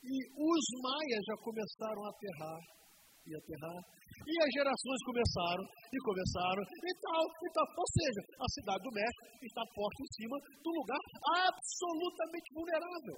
E 0.06 0.16
os 0.30 0.66
maias 0.86 1.22
já 1.26 1.36
começaram 1.42 2.06
a 2.06 2.10
aterrar 2.10 2.60
e 3.26 3.36
aterrar. 3.36 3.82
E 4.26 4.34
as 4.42 4.52
gerações 4.54 5.02
começaram 5.06 5.64
e 5.66 5.98
começaram 6.02 6.64
e 6.64 6.94
tal, 7.02 7.26
e 7.26 7.50
tal. 7.52 7.68
Ou 7.78 7.90
seja, 7.90 8.22
a 8.38 8.48
cidade 8.54 8.82
do 8.86 8.92
México 8.94 9.26
está 9.42 9.64
posta 9.74 10.00
em 10.02 10.12
cima 10.14 10.38
de 10.40 10.68
um 10.70 10.76
lugar 10.80 11.02
absolutamente 11.46 12.48
vulnerável. 12.54 13.18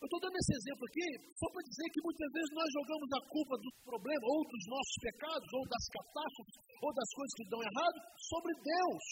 Eu 0.00 0.08
estou 0.08 0.20
dando 0.24 0.32
esse 0.40 0.54
exemplo 0.56 0.84
aqui 0.88 1.06
só 1.36 1.46
para 1.52 1.60
dizer 1.60 1.86
que 1.92 2.00
muitas 2.00 2.30
vezes 2.32 2.50
nós 2.56 2.68
jogamos 2.72 3.08
a 3.12 3.20
culpa 3.28 3.54
do 3.60 3.70
problema, 3.84 4.24
ou 4.32 4.40
dos 4.48 4.64
nossos 4.72 4.96
pecados, 5.04 5.50
ou 5.52 5.62
das 5.68 5.84
catástrofes, 5.92 6.56
ou 6.80 6.90
das 6.96 7.10
coisas 7.12 7.34
que 7.36 7.50
dão 7.52 7.60
errado, 7.60 7.98
sobre 8.16 8.50
Deus. 8.64 9.06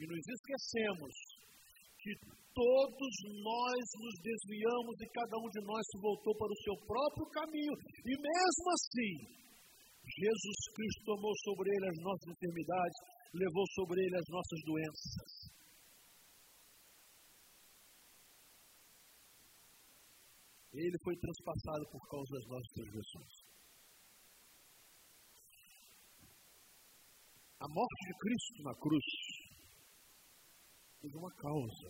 E 0.00 0.02
nos 0.08 0.24
esquecemos 0.24 1.33
que 2.04 2.12
todos 2.52 3.14
nós 3.40 3.82
nos 3.96 4.16
desviamos 4.20 4.94
e 5.00 5.06
cada 5.08 5.36
um 5.40 5.48
de 5.48 5.60
nós 5.64 5.82
se 5.88 5.98
voltou 5.98 6.36
para 6.36 6.52
o 6.52 6.62
seu 6.62 6.76
próprio 6.84 7.26
caminho. 7.32 7.74
E 8.04 8.12
mesmo 8.12 8.66
assim, 8.76 9.12
Jesus 10.04 10.58
Cristo 10.76 11.00
tomou 11.08 11.32
sobre 11.48 11.66
ele 11.72 11.86
as 11.88 11.98
nossas 12.04 12.28
enfermidades, 12.28 12.98
levou 13.32 13.64
sobre 13.72 13.96
ele 14.04 14.16
as 14.20 14.28
nossas 14.28 14.60
doenças. 14.68 15.30
Ele 20.74 20.98
foi 21.02 21.16
transpassado 21.16 21.84
por 21.88 22.02
causa 22.10 22.30
das 22.34 22.46
nossas 22.50 22.70
transgressões. 22.74 23.34
A 27.64 27.66
morte 27.70 28.00
de 28.04 28.14
Cristo 28.18 28.62
na 28.62 28.74
cruz 28.74 29.06
teve 31.04 31.16
uma 31.18 31.30
causa. 31.36 31.88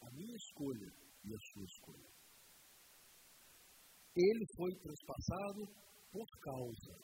A 0.00 0.10
minha 0.16 0.36
escolha 0.36 0.88
e 1.24 1.34
a 1.34 1.40
sua 1.52 1.64
escolha. 1.64 2.16
ele 4.16 4.46
foi 4.56 4.72
transpassado 4.80 5.60
por 6.10 6.26
causa 6.40 6.94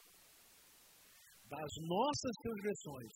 das 1.53 1.73
nossas 1.85 2.35
transgressões. 2.41 3.15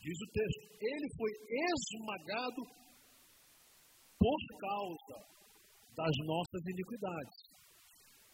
Diz 0.00 0.16
o 0.16 0.32
texto, 0.32 0.62
ele 0.80 1.08
foi 1.18 1.32
esmagado 1.68 2.62
por 4.16 4.40
causa 4.56 5.16
das 5.92 6.14
nossas 6.24 6.62
iniquidades. 6.64 7.38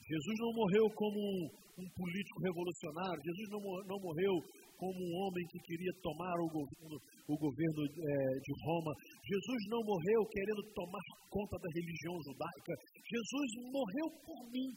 Jesus 0.06 0.36
não 0.38 0.52
morreu 0.54 0.86
como 0.94 1.18
um, 1.18 1.42
um 1.82 1.88
político 1.90 2.38
revolucionário, 2.46 3.26
Jesus 3.26 3.48
não, 3.50 3.60
não 3.90 3.98
morreu 3.98 4.34
como 4.76 4.96
um 4.96 5.12
homem 5.24 5.44
que 5.48 5.58
queria 5.60 5.92
tomar 6.00 6.36
o 6.40 6.48
governo, 6.48 6.96
o 7.28 7.36
governo 7.36 7.80
é, 7.84 8.14
de 8.40 8.52
Roma. 8.64 8.92
Jesus 9.24 9.60
não 9.68 9.82
morreu 9.84 10.20
querendo 10.30 10.62
tomar 10.72 11.04
conta 11.28 11.56
da 11.58 11.70
religião 11.74 12.14
judaica. 12.22 12.72
Jesus 13.04 13.48
morreu 13.72 14.08
por 14.24 14.40
mim 14.52 14.68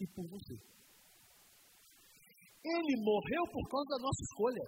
e 0.00 0.04
por 0.14 0.24
você. 0.28 0.56
Ele 2.64 2.94
morreu 3.00 3.44
por 3.52 3.64
causa 3.68 3.88
da 3.96 4.00
nossa 4.02 4.22
escolha. 4.22 4.66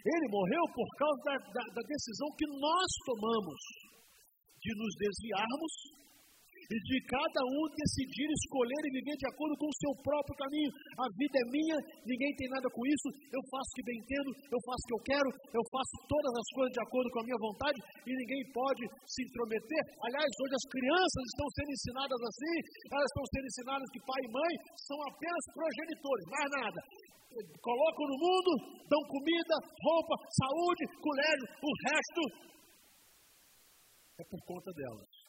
Ele 0.00 0.26
morreu 0.32 0.64
por 0.72 0.88
causa 0.96 1.20
da, 1.24 1.34
da, 1.36 1.64
da 1.76 1.82
decisão 1.84 2.28
que 2.36 2.46
nós 2.56 2.88
tomamos 3.04 3.60
de 4.60 4.72
nos 4.76 4.92
desviarmos 4.96 5.72
e 6.70 6.76
de 6.86 6.96
cada 7.10 7.42
um 7.50 7.62
decidir 7.74 8.30
escolher 8.30 8.82
e 8.86 8.94
viver 8.94 9.16
de 9.18 9.26
acordo 9.26 9.54
com 9.58 9.66
o 9.66 9.78
seu 9.82 9.92
próprio 10.06 10.38
caminho. 10.38 10.70
A 11.02 11.06
vida 11.18 11.36
é 11.42 11.46
minha, 11.50 11.76
ninguém 12.06 12.30
tem 12.38 12.48
nada 12.54 12.70
com 12.70 12.82
isso, 12.86 13.08
eu 13.10 13.42
faço 13.50 13.68
o 13.70 13.74
que 13.74 13.84
bem 13.90 13.98
entendo, 13.98 14.30
eu 14.54 14.60
faço 14.62 14.82
o 14.82 14.88
que 14.88 14.94
eu 14.94 15.02
quero, 15.10 15.30
eu 15.50 15.64
faço 15.66 15.94
todas 16.06 16.32
as 16.38 16.48
coisas 16.54 16.72
de 16.72 16.82
acordo 16.86 17.08
com 17.10 17.20
a 17.20 17.26
minha 17.26 17.40
vontade 17.42 17.78
e 18.06 18.10
ninguém 18.14 18.42
pode 18.54 18.84
se 19.02 19.20
intrometer. 19.26 19.82
Aliás, 20.06 20.30
hoje 20.30 20.54
as 20.54 20.66
crianças 20.70 21.24
estão 21.34 21.48
sendo 21.58 21.70
ensinadas 21.74 22.20
assim, 22.22 22.56
elas 22.94 23.08
estão 23.10 23.24
sendo 23.34 23.46
ensinadas 23.50 23.86
que 23.90 24.00
pai 24.06 24.20
e 24.22 24.30
mãe 24.30 24.52
são 24.86 24.98
apenas 25.10 25.44
progenitores, 25.50 26.24
mais 26.30 26.50
nada 26.54 26.80
colocam 27.62 28.06
no 28.10 28.18
mundo, 28.18 28.50
dão 28.90 29.00
comida, 29.06 29.54
roupa, 29.86 30.14
saúde, 30.34 30.82
colégio, 30.98 31.46
o 31.62 31.70
resto 31.86 32.22
é 34.18 34.24
por 34.24 34.40
conta 34.44 34.72
delas. 34.74 35.19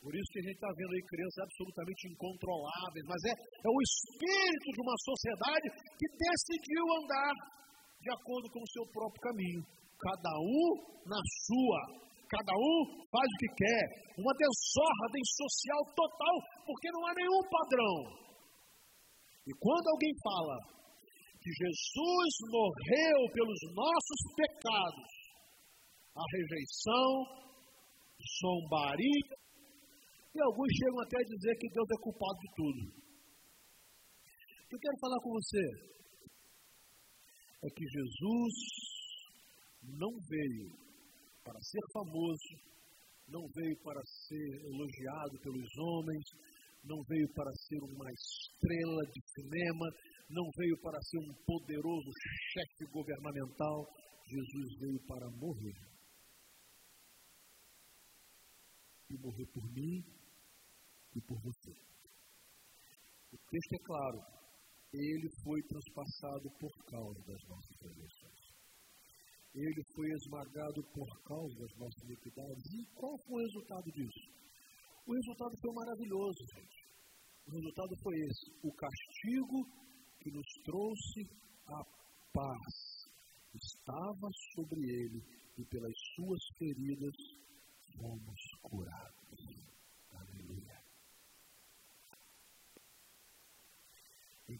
Por 0.00 0.16
isso 0.16 0.32
que 0.32 0.40
a 0.40 0.46
gente 0.48 0.56
está 0.56 0.72
vendo 0.72 0.92
aí 0.96 1.04
crianças 1.04 1.44
absolutamente 1.44 2.02
incontroláveis, 2.08 3.04
mas 3.04 3.20
é, 3.28 3.34
é 3.36 3.68
o 3.68 3.80
espírito 3.84 4.68
de 4.72 4.80
uma 4.80 4.96
sociedade 4.96 5.66
que 6.00 6.08
decidiu 6.08 6.84
andar 7.04 7.34
de 8.00 8.10
acordo 8.16 8.48
com 8.48 8.60
o 8.64 8.72
seu 8.72 8.84
próprio 8.96 9.20
caminho. 9.20 9.60
Cada 10.00 10.32
um 10.40 10.66
na 11.04 11.20
sua, 11.44 11.80
cada 12.32 12.54
um 12.56 12.76
faz 13.12 13.28
o 13.28 13.40
que 13.44 13.50
quer. 13.60 13.86
Uma 14.16 14.32
desordem 14.40 15.24
social 15.36 15.82
total, 15.92 16.36
porque 16.64 16.88
não 16.96 17.04
há 17.04 17.12
nenhum 17.12 17.42
padrão. 17.44 17.96
E 19.44 19.52
quando 19.60 19.84
alguém 19.84 20.14
fala 20.24 20.56
que 21.44 21.50
Jesus 21.52 22.32
morreu 22.48 23.18
pelos 23.36 23.60
nossos 23.76 24.20
pecados, 24.32 25.10
a 26.16 26.24
rejeição, 26.36 27.08
zombaria, 28.40 29.40
e 30.34 30.38
alguns 30.40 30.70
chegam 30.78 31.00
até 31.02 31.16
a 31.18 31.30
dizer 31.34 31.54
que 31.58 31.68
Deus 31.74 31.88
é 31.90 31.98
culpado 32.02 32.38
de 32.38 32.50
tudo. 32.54 32.82
Eu 34.70 34.78
quero 34.78 34.98
falar 35.00 35.20
com 35.22 35.30
você 35.34 35.64
é 37.62 37.68
que 37.68 37.84
Jesus 37.84 38.54
não 39.82 40.12
veio 40.28 40.70
para 41.42 41.58
ser 41.60 41.84
famoso, 41.92 42.50
não 43.26 43.42
veio 43.50 43.76
para 43.82 44.00
ser 44.06 44.48
elogiado 44.70 45.34
pelos 45.42 45.70
homens, 45.76 46.24
não 46.84 47.02
veio 47.08 47.28
para 47.34 47.50
ser 47.52 47.80
uma 47.82 48.08
estrela 48.12 49.02
de 49.10 49.20
cinema, 49.34 49.86
não 50.30 50.46
veio 50.56 50.76
para 50.80 51.02
ser 51.02 51.18
um 51.18 51.34
poderoso 51.44 52.10
chefe 52.54 52.84
governamental. 52.92 53.86
Jesus 54.24 54.78
veio 54.78 55.00
para 55.06 55.28
morrer. 55.36 55.90
E 59.10 59.18
morrer 59.18 59.46
por 59.52 59.66
mim 59.74 60.19
e 61.16 61.20
por 61.22 61.38
você. 61.40 61.72
O 63.32 63.38
texto 63.38 63.72
é 63.74 63.82
claro, 63.84 64.18
ele 64.92 65.28
foi 65.42 65.62
transpassado 65.62 66.50
por 66.58 66.72
causa 66.86 67.20
das 67.26 67.42
nossas 67.46 67.76
transgressões. 67.78 68.50
Ele 69.54 69.82
foi 69.94 70.06
esmagado 70.10 70.82
por 70.94 71.08
causa 71.22 71.54
das 71.58 71.74
nossas 71.78 72.02
iniquidades. 72.06 72.64
E 72.74 72.86
qual 72.94 73.14
foi 73.26 73.42
o 73.42 73.46
resultado 73.46 73.88
disso? 73.90 74.24
O 75.06 75.14
resultado 75.14 75.54
foi 75.60 75.72
maravilhoso, 75.74 76.40
gente. 76.54 76.78
O 77.46 77.50
resultado 77.50 77.94
foi 78.02 78.14
esse: 78.18 78.46
o 78.62 78.72
castigo 78.74 79.58
que 80.22 80.30
nos 80.30 80.46
trouxe 80.64 81.20
a 81.66 81.82
paz 82.32 82.74
estava 83.54 84.28
sobre 84.54 84.78
ele 84.78 85.20
e 85.58 85.64
pelas 85.66 85.96
suas 86.14 86.42
feridas 86.58 87.16
fomos 87.98 88.40
curados. 88.62 89.20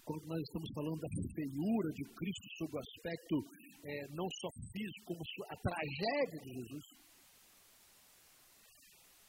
quando 0.04 0.09
nós 0.26 0.40
estamos 0.40 0.68
falando 0.74 1.00
da 1.00 1.08
feiura 1.34 1.88
de 1.92 2.04
Cristo 2.14 2.46
sob 2.58 2.76
o 2.76 2.80
aspecto 2.80 3.36
é, 3.84 4.08
não 4.12 4.28
só 4.40 4.48
físico, 4.72 5.04
como 5.06 5.20
a 5.48 5.56
tragédia 5.56 6.40
de 6.42 6.50
Jesus, 6.52 6.84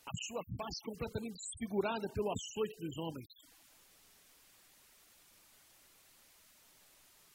a 0.06 0.14
sua 0.28 0.44
face 0.44 0.80
completamente 0.84 1.38
desfigurada 1.38 2.08
pelo 2.14 2.32
açoite 2.32 2.76
dos 2.80 2.98
homens, 2.98 3.30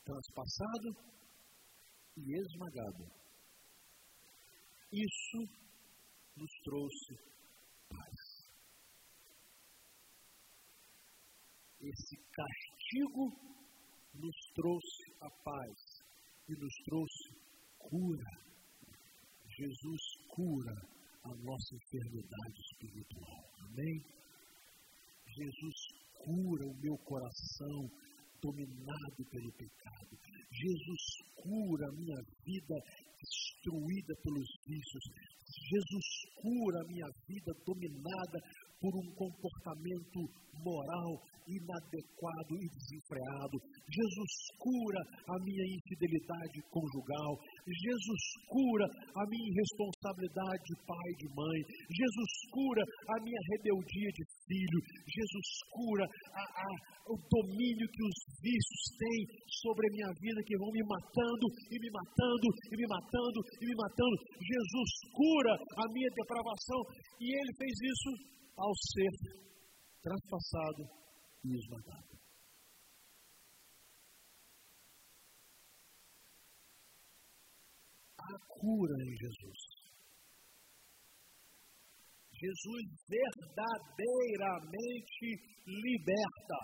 transpassado 0.05 0.89
e 2.17 2.39
esmagado. 2.39 3.05
Isso 4.93 5.39
nos 6.37 6.53
trouxe 6.63 7.15
paz. 7.89 8.37
Esse 11.81 12.17
castigo 12.33 12.66
castigo 12.97 13.29
nos 14.15 14.37
trouxe 14.55 15.05
a 15.21 15.31
paz 15.45 15.77
e 16.49 16.53
nos 16.53 16.75
trouxe 16.85 17.29
cura. 17.79 18.25
Jesus 19.59 20.03
cura 20.29 20.75
a 21.25 21.35
nossa 21.45 21.75
enfermidade 21.75 22.61
espiritual. 22.73 23.45
Amém? 23.69 24.01
Jesus 25.37 25.77
cura 26.25 26.67
o 26.67 26.81
meu 26.81 26.97
coração 27.05 27.91
dominado 28.41 29.25
pelo 29.31 29.53
pecado. 29.53 30.17
Jesus 30.51 31.03
cura 31.37 31.89
a 31.89 31.93
minha 31.93 32.21
vida 32.45 32.77
destruída 33.21 34.15
pelos 34.23 34.49
vícios. 34.67 35.05
Jesus 35.69 36.07
cura 36.41 36.81
a 36.81 36.87
minha 36.89 37.09
vida 37.29 37.53
dominada 37.65 38.39
por 38.81 38.93
um 38.95 39.09
comportamento 39.15 40.21
moral 40.65 41.11
inadequado 41.47 42.53
e 42.59 42.67
desenfreado. 42.75 43.57
Jesus 43.87 44.33
cura 44.59 45.01
a 45.31 45.37
minha 45.47 45.67
infidelidade 45.79 46.59
conjugal. 46.75 47.33
Jesus 47.71 48.23
cura 48.51 48.87
a 48.87 49.23
minha 49.31 49.47
irresponsabilidade 49.47 50.63
de 50.67 50.77
pai 50.83 51.09
e 51.15 51.19
de 51.23 51.29
mãe. 51.31 51.59
Jesus 51.87 52.33
cura 52.51 52.83
a 52.83 53.17
minha 53.23 53.43
rebeldia 53.55 54.11
de 54.11 54.25
filho. 54.43 54.81
Jesus 55.07 55.49
cura 55.71 56.05
a, 56.35 56.43
a, 56.43 56.69
o 57.07 57.17
domínio 57.31 57.87
que 57.95 58.03
os 58.03 58.19
vícios 58.43 58.83
têm 58.99 59.21
sobre 59.63 59.87
a 59.87 59.93
minha 59.95 60.11
vida, 60.19 60.43
que 60.43 60.59
vão 60.59 60.71
me 60.75 60.83
matando 60.83 61.47
e 61.71 61.77
me 61.79 61.91
matando 61.95 62.47
e 62.71 62.75
me 62.75 62.87
matando 62.91 63.39
e 63.63 63.65
me 63.71 63.77
matando. 63.79 64.17
Jesus 64.43 64.91
cura 65.15 65.53
a 65.55 65.85
minha 65.95 66.11
depravação 66.11 66.81
e 67.23 67.27
ele 67.31 67.53
fez 67.55 67.75
isso 67.87 68.36
ao 68.57 68.75
ser 68.75 69.13
transpassado 70.03 70.89
e 71.45 71.55
esmagado. 71.55 72.17
Há 78.19 78.39
cura 78.49 78.95
em 79.05 79.17
Jesus. 79.17 79.77
Jesus 82.37 82.85
verdadeiramente 83.09 85.29
liberta. 85.67 86.61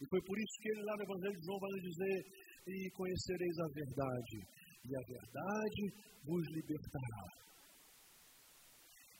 E 0.00 0.06
foi 0.08 0.22
por 0.22 0.38
isso 0.38 0.60
que 0.62 0.70
ele 0.70 0.84
lá 0.84 0.96
no 0.96 1.02
Evangelho 1.04 1.38
de 1.38 1.46
João 1.46 1.58
vai 1.58 1.80
dizer: 1.80 2.24
E 2.66 2.90
conhecereis 2.92 3.58
a 3.58 3.68
verdade, 3.74 4.38
e 4.84 4.96
a 4.96 5.02
verdade 5.06 5.92
vos 6.24 6.46
libertará. 6.54 7.26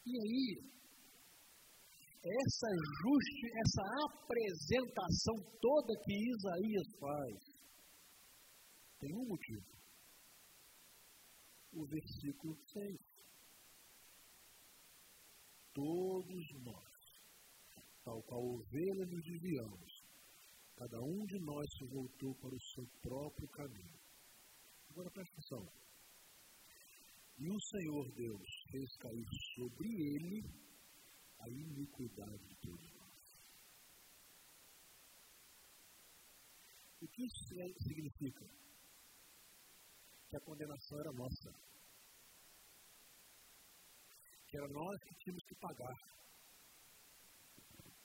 E 0.06 0.16
aí, 0.16 0.56
essa 2.22 2.68
justi, 3.02 3.46
essa 3.58 3.82
apresentação 4.06 5.36
toda 5.60 6.00
que 6.04 6.12
Isaías 6.12 6.88
faz, 6.98 7.36
tem 8.98 9.14
um 9.14 9.26
motivo. 9.26 9.80
O 11.72 11.86
versículo 11.86 12.56
6. 12.72 13.10
todos 15.72 16.44
nós, 16.62 16.92
tal 18.04 18.22
qual 18.24 18.42
ovelha 18.42 19.06
nos 19.06 19.24
desviamos, 19.24 19.92
cada 20.76 20.98
um 21.00 21.24
de 21.26 21.38
nós 21.40 21.66
se 21.78 21.86
voltou 21.86 22.34
para 22.36 22.54
o 22.54 22.60
seu 22.74 22.86
próprio 23.02 23.48
caminho. 23.48 23.98
Agora 24.90 25.10
presta 25.10 25.32
atenção. 25.34 25.72
E 27.38 27.48
o 27.48 27.60
Senhor 27.60 28.12
Deus 28.14 28.48
fez 28.70 28.96
cair 28.98 29.26
sobre 29.54 29.88
ele 29.88 30.69
a 31.40 31.48
iniquidade 31.48 32.38
de 32.46 32.56
todos 32.60 32.92
nós. 32.94 33.10
O 37.00 37.08
que 37.08 37.24
isso 37.24 37.38
significa? 37.88 38.46
Que 40.28 40.36
a 40.36 40.40
condenação 40.40 41.00
era 41.00 41.12
nossa. 41.12 41.50
Que 44.46 44.56
era 44.58 44.68
nós 44.68 44.96
que 45.08 45.14
tínhamos 45.24 45.44
que 45.48 45.54
pagar. 45.56 45.96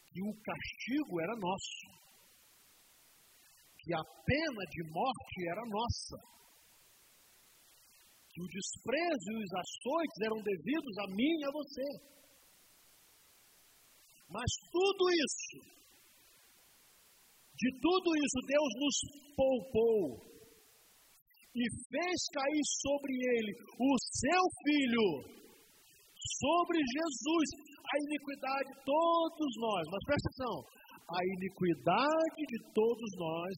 Que 0.08 0.21
o 0.24 0.34
castigo 0.41 1.21
era 1.21 1.36
nosso. 1.36 2.06
Que 3.80 3.93
a 3.93 4.04
pena 4.26 4.63
de 4.71 4.84
morte 4.91 5.50
era 5.52 5.62
nossa. 5.67 6.17
Que 8.32 8.41
o 8.41 8.48
desprezo 8.48 9.32
e 9.32 9.43
os 9.43 9.54
açoites 9.54 10.19
eram 10.24 10.41
devidos 10.41 10.98
a 11.00 11.08
mim 11.13 11.34
e 11.39 11.45
a 11.45 11.52
você. 11.52 12.15
Mas 14.36 14.52
tudo 14.67 15.04
isso, 15.15 15.58
de 17.56 17.69
tudo 17.80 18.10
isso, 18.19 18.39
Deus 18.43 18.71
nos 18.84 18.98
poupou 19.32 20.36
e 21.56 21.63
fez 21.88 22.19
cair 22.36 22.65
sobre 22.84 23.13
ele 23.15 23.54
o 23.80 23.91
seu 24.12 24.43
filho, 24.60 25.08
sobre 26.43 26.78
Jesus, 26.84 27.48
a 27.80 27.95
iniquidade 28.04 28.67
de 28.76 28.84
todos 28.84 29.52
nós. 29.56 29.84
Mas 29.88 30.04
presta 30.04 30.28
atenção, 30.28 30.56
a 31.15 31.19
iniquidade 31.39 32.41
de 32.43 32.60
todos 32.76 33.12
nós, 33.15 33.56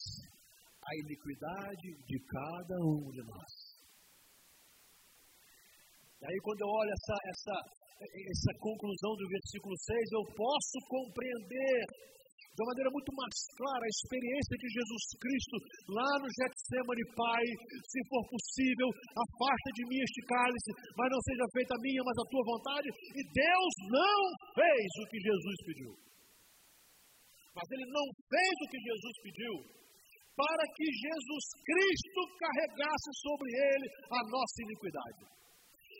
a 0.78 0.90
iniquidade 0.94 1.88
de 2.06 2.18
cada 2.22 2.76
um 2.86 3.10
de 3.10 3.22
nós. 3.26 3.50
E 6.18 6.24
aí 6.26 6.38
quando 6.42 6.60
eu 6.62 6.70
olho 6.70 6.90
essa, 6.90 7.16
essa, 7.30 7.56
essa 8.02 8.52
conclusão 8.58 9.12
do 9.14 9.26
versículo 9.30 9.74
6, 9.78 10.12
eu 10.12 10.24
posso 10.34 10.76
compreender 10.90 11.78
de 12.58 12.62
uma 12.66 12.74
maneira 12.74 12.90
muito 12.90 13.12
mais 13.14 13.34
clara 13.54 13.86
a 13.86 13.94
experiência 13.94 14.54
de 14.58 14.66
Jesus 14.66 15.04
Cristo 15.22 15.56
lá 15.94 16.10
no 16.18 16.26
Getsemane, 16.26 17.06
Pai, 17.14 17.44
se 17.86 18.00
for 18.10 18.22
possível, 18.34 18.88
afasta 19.14 19.68
de 19.78 19.82
mim 19.86 20.02
este 20.02 20.20
cálice, 20.26 20.70
mas 20.98 21.06
não 21.06 21.22
seja 21.22 21.46
feita 21.54 21.70
a 21.70 21.82
minha, 21.86 22.02
mas 22.02 22.18
a 22.18 22.26
tua 22.26 22.44
vontade. 22.50 22.88
E 23.14 23.22
Deus 23.30 23.72
não 23.94 24.20
fez 24.58 24.90
o 24.98 25.04
que 25.06 25.18
Jesus 25.22 25.58
pediu. 25.70 25.92
Mas 27.54 27.66
ele 27.78 27.86
não 27.94 28.06
fez 28.26 28.54
o 28.58 28.70
que 28.74 28.80
Jesus 28.82 29.16
pediu 29.22 29.54
para 30.34 30.64
que 30.74 30.86
Jesus 30.86 31.46
Cristo 31.62 32.20
carregasse 32.42 33.10
sobre 33.22 33.50
ele 33.54 33.86
a 34.18 34.20
nossa 34.34 34.58
iniquidade. 34.66 35.22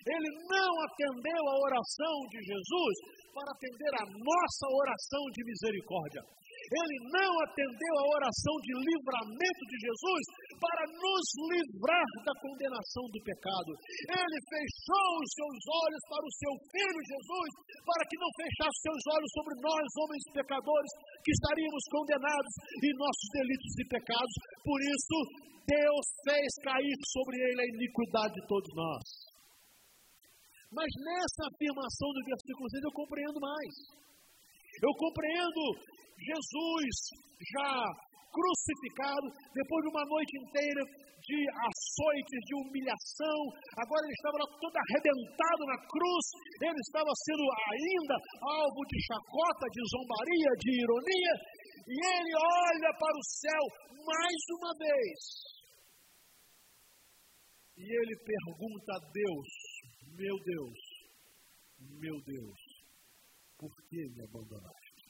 Ele 0.09 0.31
não 0.49 0.71
atendeu 0.89 1.43
a 1.49 1.57
oração 1.69 2.17
de 2.33 2.39
Jesus 2.41 2.95
para 3.35 3.49
atender 3.53 3.93
a 4.01 4.05
nossa 4.09 4.67
oração 4.73 5.23
de 5.37 5.41
misericórdia. 5.45 6.23
Ele 6.69 6.99
não 7.17 7.33
atendeu 7.49 7.95
a 7.97 8.09
oração 8.19 8.55
de 8.61 8.73
livramento 8.77 9.63
de 9.73 9.77
Jesus 9.89 10.23
para 10.59 10.85
nos 10.91 11.25
livrar 11.49 12.09
da 12.29 12.35
condenação 12.45 13.05
do 13.09 13.21
pecado. 13.25 13.73
Ele 14.05 14.39
fechou 14.43 15.09
os 15.23 15.31
seus 15.33 15.59
olhos 15.87 16.03
para 16.13 16.25
o 16.29 16.37
seu 16.37 16.53
filho 16.69 17.09
Jesus, 17.09 17.51
para 17.89 18.05
que 18.05 18.21
não 18.21 18.31
fechasse 18.37 18.79
seus 18.85 19.03
olhos 19.17 19.31
sobre 19.33 19.55
nós, 19.65 19.87
homens 20.03 20.25
pecadores, 20.35 20.93
que 21.25 21.33
estaríamos 21.33 21.85
condenados 21.89 22.53
em 22.85 22.93
nossos 23.01 23.29
delitos 23.33 23.73
e 23.79 23.85
pecados. 23.89 24.35
Por 24.61 24.79
isso, 24.83 25.17
Deus 25.65 26.05
fez 26.27 26.49
cair 26.65 26.99
sobre 27.17 27.37
ele 27.49 27.61
a 27.61 27.71
iniquidade 27.77 28.35
de 28.35 28.45
todos 28.45 28.71
nós. 28.77 29.28
Mas 30.69 30.89
nessa 31.01 31.49
afirmação 31.49 32.09
do 32.13 32.23
versículo 32.29 32.67
6 32.69 32.85
eu 32.85 32.93
compreendo 32.93 33.41
mais. 33.41 33.75
Eu 34.85 34.93
compreendo 34.95 35.63
Jesus 36.19 36.95
já 37.57 37.73
crucificado, 38.29 39.27
depois 39.55 39.81
de 39.83 39.91
uma 39.91 40.05
noite 40.05 40.35
inteira 40.39 40.83
de 41.19 41.39
açoites, 41.51 42.41
de 42.47 42.55
humilhação, 42.63 43.39
agora 43.75 44.03
ele 44.07 44.17
estava 44.17 44.39
todo 44.39 44.77
arrebentado 44.77 45.63
na 45.67 45.79
cruz, 45.89 46.25
ele 46.63 46.81
estava 46.81 47.11
sendo 47.27 47.45
ainda 47.75 48.17
alvo 48.45 48.81
de 48.87 48.99
chacota, 49.03 49.65
de 49.67 49.83
zombaria, 49.93 50.51
de 50.63 50.71
ironia, 50.79 51.35
e 51.89 51.97
ele 51.97 52.33
olha 52.37 52.91
para 52.97 53.17
o 53.19 53.29
céu 53.29 53.65
mais 54.05 54.41
uma 54.57 54.73
vez. 54.79 55.21
E 57.79 57.85
ele 57.87 58.15
pergunta 58.25 58.91
a 58.95 59.01
Deus: 59.13 59.51
meu 60.19 60.37
Deus, 60.43 60.79
meu 61.79 62.17
Deus, 62.27 62.59
por 63.57 63.71
que 63.89 64.03
me 64.11 64.23
abandonaste? 64.27 65.07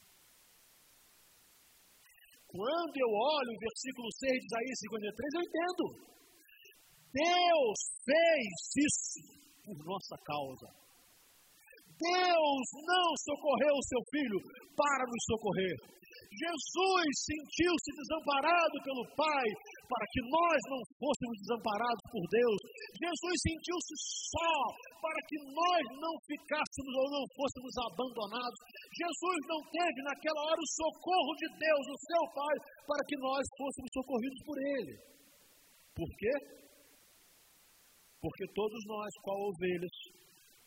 Quando 2.47 2.97
eu 2.97 3.09
olho 3.09 3.53
o 3.57 3.61
versículo 3.61 4.09
6 4.13 4.33
de 4.33 4.47
Isaías 4.47 4.79
53, 4.81 5.35
eu 5.35 5.43
entendo. 5.49 5.85
Deus 7.09 7.79
fez 8.05 8.53
isso 8.85 9.21
por 9.65 9.77
nossa 9.85 10.17
causa. 10.25 10.69
Deus 11.97 12.67
não 12.85 13.09
socorreu 13.17 13.75
o 13.75 13.89
seu 13.89 14.03
filho 14.13 14.39
para 14.77 15.05
nos 15.09 15.25
socorrer. 15.25 15.98
Jesus 16.29 17.09
sentiu-se 17.25 17.91
desamparado 17.97 18.77
pelo 18.85 19.05
Pai 19.17 19.47
para 19.89 20.07
que 20.13 20.23
nós 20.29 20.59
não 20.69 20.81
fôssemos 21.01 21.37
desamparados 21.43 22.05
por 22.13 22.25
Deus. 22.29 22.59
Jesus 22.95 23.37
sentiu-se 23.43 23.95
só 24.33 24.55
para 25.03 25.21
que 25.27 25.39
nós 25.51 25.83
não 25.99 26.15
ficássemos 26.29 26.95
ou 26.95 27.07
não 27.11 27.25
fôssemos 27.35 27.75
abandonados. 27.91 28.59
Jesus 28.93 29.41
não 29.49 29.61
teve 29.73 29.99
naquela 30.05 30.41
hora 30.47 30.61
o 30.61 30.73
socorro 30.79 31.33
de 31.43 31.49
Deus, 31.59 31.85
o 31.89 32.03
seu 32.07 32.25
Pai, 32.35 32.57
para 32.87 33.03
que 33.09 33.17
nós 33.19 33.45
fôssemos 33.57 33.91
socorridos 33.93 34.41
por 34.45 34.57
Ele. 34.59 34.95
Por 35.97 36.11
quê? 36.15 36.35
Porque 38.21 38.45
todos 38.55 38.83
nós, 38.87 39.11
qual 39.23 39.39
ovelhas, 39.39 39.97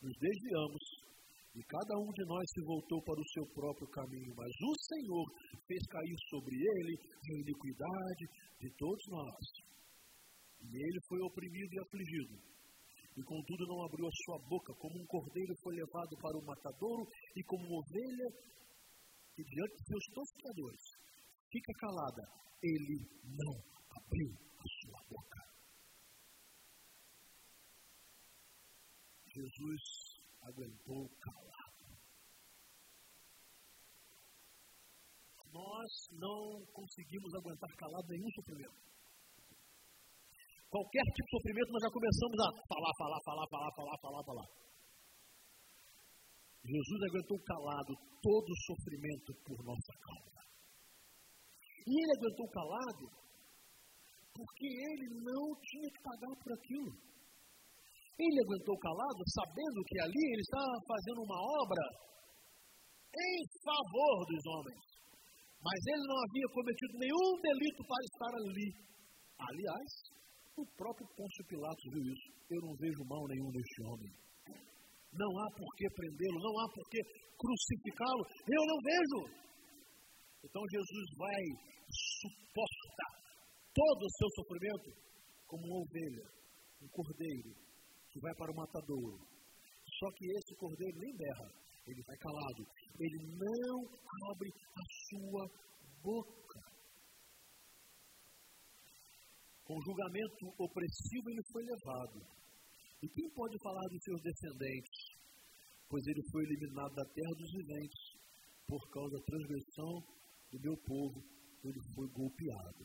nos 0.02 0.16
desviamos 0.18 1.01
e 1.52 1.60
cada 1.68 1.96
um 2.00 2.08
de 2.16 2.24
nós 2.24 2.46
se 2.48 2.62
voltou 2.64 3.04
para 3.04 3.20
o 3.20 3.30
seu 3.36 3.46
próprio 3.52 3.88
caminho, 3.92 4.32
mas 4.36 4.48
o 4.48 4.74
Senhor 4.88 5.26
fez 5.68 5.84
cair 5.88 6.18
sobre 6.30 6.56
ele 6.56 6.96
a 6.96 7.34
iniquidade 7.44 8.26
de 8.56 8.70
todos 8.80 9.04
nós. 9.12 9.44
E 10.64 10.72
ele 10.72 11.00
foi 11.10 11.20
oprimido 11.20 11.74
e 11.76 11.80
afligido. 11.80 12.36
E 13.18 13.22
contudo 13.28 13.68
não 13.68 13.84
abriu 13.84 14.08
a 14.08 14.18
sua 14.24 14.40
boca, 14.48 14.72
como 14.80 14.96
um 14.96 15.06
cordeiro 15.06 15.54
foi 15.62 15.76
levado 15.76 16.16
para 16.24 16.38
o 16.40 16.46
matadouro, 16.46 17.04
e 17.36 17.44
como 17.44 17.68
uma 17.68 17.84
ovelha 17.84 18.28
que 19.36 19.44
diante 19.44 19.76
de 19.76 19.84
seus 19.92 20.06
tosqueadores 20.16 20.84
fica 21.52 21.74
calada, 21.84 22.24
ele 22.64 22.98
não 23.28 23.56
abriu 24.00 24.32
a 24.56 24.66
sua 24.80 25.00
boca. 25.10 25.40
Jesus 29.28 30.11
aguentou 30.44 31.10
calado. 31.20 31.86
Nós 35.52 35.92
não 36.14 36.66
conseguimos 36.72 37.34
aguentar 37.36 37.70
calado 37.76 38.08
nenhum 38.08 38.32
sofrimento. 38.32 38.92
Qualquer 40.72 41.04
tipo 41.04 41.28
de 41.28 41.36
sofrimento, 41.36 41.72
nós 41.76 41.84
já 41.84 41.92
começamos 41.92 42.38
a 42.40 42.48
falar, 42.72 42.94
falar, 42.96 43.22
falar, 43.28 43.48
falar, 43.52 43.72
falar, 43.76 43.98
falar, 44.00 44.24
falar. 44.24 44.50
Jesus 46.64 47.00
aguentou 47.10 47.40
calado 47.44 47.92
todo 48.22 48.48
o 48.48 48.62
sofrimento 48.72 49.30
por 49.44 49.58
nossa 49.66 49.94
causa. 50.00 50.42
E 51.88 51.92
ele 51.92 52.14
aguentou 52.16 52.48
calado 52.56 53.06
porque 54.32 54.66
ele 54.66 55.08
não 55.12 55.46
tinha 55.60 55.90
que 55.92 56.02
pagar 56.02 56.36
por 56.40 56.54
aquilo. 56.54 56.92
Ele 58.22 58.38
aguentou 58.38 58.78
calado, 58.78 59.22
sabendo 59.34 59.82
que 59.90 59.98
ali 59.98 60.24
ele 60.30 60.46
estava 60.46 60.78
fazendo 60.86 61.26
uma 61.26 61.40
obra 61.58 61.86
em 63.18 63.38
favor 63.66 64.18
dos 64.30 64.44
homens. 64.46 64.86
Mas 65.58 65.80
ele 65.90 66.06
não 66.06 66.20
havia 66.22 66.48
cometido 66.54 66.94
nenhum 67.02 67.28
delito 67.42 67.82
para 67.82 68.06
estar 68.06 68.34
ali. 68.38 68.70
Aliás, 69.42 69.90
o 70.54 70.64
próprio 70.78 71.08
Pôncio 71.18 71.44
Pilatos 71.50 71.86
viu 71.98 72.06
isso. 72.14 72.30
Eu 72.50 72.62
não 72.62 72.74
vejo 72.78 73.02
mal 73.10 73.24
nenhum 73.26 73.50
neste 73.50 73.80
homem. 73.90 74.12
Não 75.18 75.32
há 75.42 75.48
por 75.58 75.70
que 75.76 75.86
prendê-lo, 75.90 76.38
não 76.46 76.56
há 76.62 76.66
por 76.70 76.86
que 76.94 77.02
crucificá-lo. 77.42 78.24
Eu 78.46 78.64
não 78.70 78.78
vejo. 78.86 79.20
Então 80.46 80.62
Jesus 80.70 81.08
vai 81.18 81.42
suportar 81.90 83.14
todo 83.74 84.02
o 84.06 84.14
seu 84.14 84.30
sofrimento 84.38 84.90
como 85.50 85.62
uma 85.66 85.82
ovelha, 85.82 86.26
um 86.82 86.90
cordeiro 86.90 87.71
que 88.12 88.20
vai 88.20 88.34
para 88.36 88.52
o 88.52 88.56
matadouro. 88.56 89.18
Só 90.00 90.08
que 90.12 90.26
esse 90.26 90.56
cordeiro 90.56 91.00
nem 91.00 91.16
berra, 91.16 91.48
ele 91.88 92.02
vai 92.06 92.18
calado. 92.18 92.64
Ele 93.00 93.20
não 93.40 93.78
abre 94.32 94.50
a 94.52 94.84
sua 95.08 95.44
boca. 96.04 96.60
Com 99.64 99.80
julgamento 99.82 100.46
opressivo 100.60 101.30
ele 101.30 101.44
foi 101.52 101.64
levado. 101.64 102.20
E 103.02 103.08
quem 103.08 103.30
pode 103.34 103.58
falar 103.64 103.88
dos 103.90 104.04
seus 104.04 104.22
descendentes? 104.22 105.00
Pois 105.90 106.06
ele 106.06 106.24
foi 106.32 106.44
eliminado 106.44 106.94
da 106.94 107.06
terra 107.06 107.34
dos 107.38 107.52
viventes 107.52 108.04
por 108.68 108.82
causa 108.92 109.18
da 109.18 109.24
transgressão 109.26 109.94
do 110.52 110.60
meu 110.60 110.76
povo. 110.86 111.20
Ele 111.64 111.82
foi 111.96 112.08
golpeado. 112.10 112.84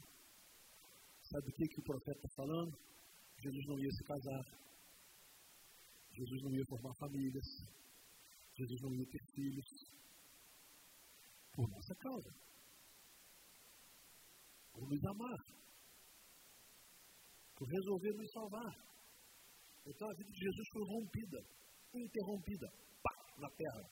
Sabe 1.22 1.46
o 1.48 1.54
que, 1.56 1.66
que 1.66 1.80
o 1.80 1.84
profeta 1.84 2.18
está 2.18 2.30
falando? 2.36 2.72
Jesus 3.42 3.64
não 3.66 3.78
ia 3.78 3.90
se 3.90 4.04
casar. 4.04 4.65
Jesus 6.16 6.42
não 6.42 6.52
ia 6.56 6.64
formar 6.66 6.94
famílias. 6.96 7.48
Jesus 8.56 8.80
não 8.82 8.94
ia 8.94 9.06
ter 9.06 9.24
filhos. 9.34 9.68
Por 11.52 11.68
nossa 11.68 11.94
causa. 11.94 12.30
Por 14.72 14.88
nos 14.88 15.04
amar. 15.04 15.40
Por 17.54 17.68
resolver 17.68 18.12
nos 18.16 18.30
salvar. 18.32 18.86
Então 19.86 20.10
a 20.10 20.14
vida 20.14 20.30
de 20.30 20.40
Jesus 20.40 20.68
foi 20.72 20.82
rompida, 20.82 21.38
interrompida, 21.94 22.66
pá, 23.02 23.14
na 23.38 23.48
terra. 23.50 23.84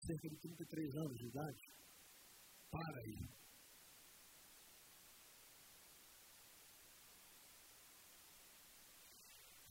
Cerca 0.00 0.28
de 0.28 0.36
33 0.38 0.94
anos 0.96 1.18
de 1.18 1.26
idade. 1.26 1.64
Para 2.70 2.98
aí. 3.00 3.43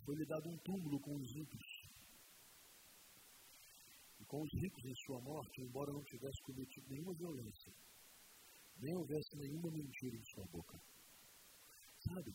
Foi-lhe 0.06 0.26
dado 0.26 0.50
um 0.50 0.58
túmulo 0.60 1.00
com 1.00 1.16
os 1.16 1.34
ricos. 1.36 1.66
E 4.20 4.26
com 4.26 4.42
os 4.42 4.54
ricos 4.54 4.86
em 4.86 4.96
sua 5.06 5.20
morte, 5.22 5.62
embora 5.62 5.92
não 5.92 6.04
tivesse 6.04 6.42
cometido 6.44 6.90
nenhuma 6.90 7.14
violência, 7.16 7.74
nem 8.78 8.96
houvesse 8.96 9.38
nenhuma 9.38 9.72
mentira 9.72 10.16
em 10.16 10.24
sua 10.24 10.46
boca. 10.48 10.80
Sabe, 12.00 12.32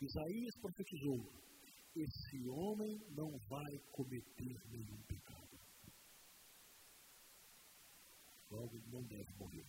Isaías 0.00 0.56
profetizou: 0.60 1.32
esse 1.94 2.48
homem 2.48 2.98
não 3.10 3.30
vai 3.48 3.78
cometer 3.92 4.56
nenhum 4.70 5.02
pecado. 5.02 5.58
Logo, 8.50 8.78
não 8.86 9.02
deve 9.02 9.30
morrer. 9.36 9.66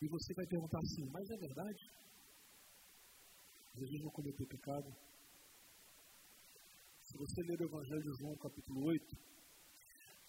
E 0.00 0.08
você 0.08 0.34
vai 0.34 0.46
perguntar 0.46 0.78
assim: 0.80 1.04
mas 1.10 1.30
é 1.30 1.36
verdade? 1.36 1.82
Jesus 3.74 4.02
não 4.02 4.10
cometeu 4.10 4.46
pecado? 4.46 5.11
Se 7.12 7.18
você 7.18 7.42
ler 7.42 7.60
o 7.60 7.68
Evangelho 7.68 8.00
de 8.00 8.18
João, 8.20 8.34
capítulo 8.38 8.86
8, 8.88 9.04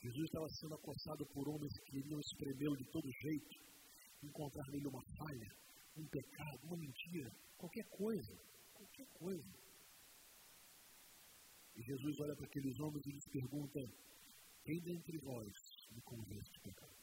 Jesus 0.03 0.25
estava 0.25 0.49
sendo 0.49 0.75
acossado 0.75 1.25
por 1.27 1.47
homens 1.47 1.71
que 1.79 1.91
queriam 1.91 2.19
espremê-lo 2.19 2.75
de 2.75 2.83
todo 2.91 3.09
jeito, 3.09 3.55
encontrar 4.21 4.67
nele 4.67 4.87
uma 4.87 5.01
falha, 5.15 5.47
um 5.95 6.05
pecado, 6.09 6.59
uma 6.67 6.75
mentira, 6.75 7.31
qualquer 7.55 7.87
coisa, 7.87 8.35
qualquer 8.73 9.07
coisa. 9.13 9.53
E 11.77 11.81
Jesus 11.83 12.19
olha 12.19 12.35
para 12.35 12.47
aqueles 12.47 12.77
homens 12.81 13.05
e 13.07 13.11
lhes 13.11 13.29
pergunta: 13.31 13.79
Quem 14.65 14.81
dentre 14.81 15.17
vós 15.19 15.53
me 15.89 16.01
convence 16.01 16.51
de 16.51 16.59
pecado? 16.59 16.97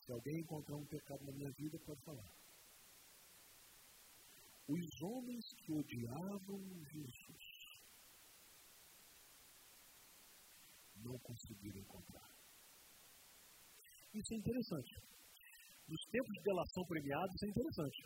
Se 0.00 0.10
alguém 0.10 0.40
encontrar 0.40 0.76
um 0.76 0.86
pecado 0.86 1.24
na 1.24 1.32
minha 1.32 1.52
vida, 1.52 1.78
pode 1.86 2.02
falar. 2.02 2.43
Os 4.66 5.02
homens 5.02 5.44
que 5.58 5.72
odiavam 5.72 6.58
Jesus 6.90 7.64
não 11.04 11.18
conseguiram 11.18 11.80
encontrar. 11.80 12.30
Isso 14.14 14.32
é 14.32 14.36
interessante. 14.38 14.94
Nos 15.86 16.02
tempos 16.10 16.32
de 16.32 16.42
delação 16.44 16.82
premiada, 16.86 17.28
isso 17.34 17.44
é 17.44 17.48
interessante. 17.50 18.00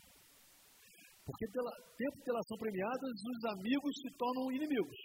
Porque 1.25 1.47
pela 1.53 1.71
tempo 1.97 2.17
de 2.17 2.25
delação 2.25 2.57
premiada, 2.59 3.07
os 3.07 3.45
amigos 3.53 3.95
se 4.03 4.11
tornam 4.17 4.51
inimigos. 4.51 4.99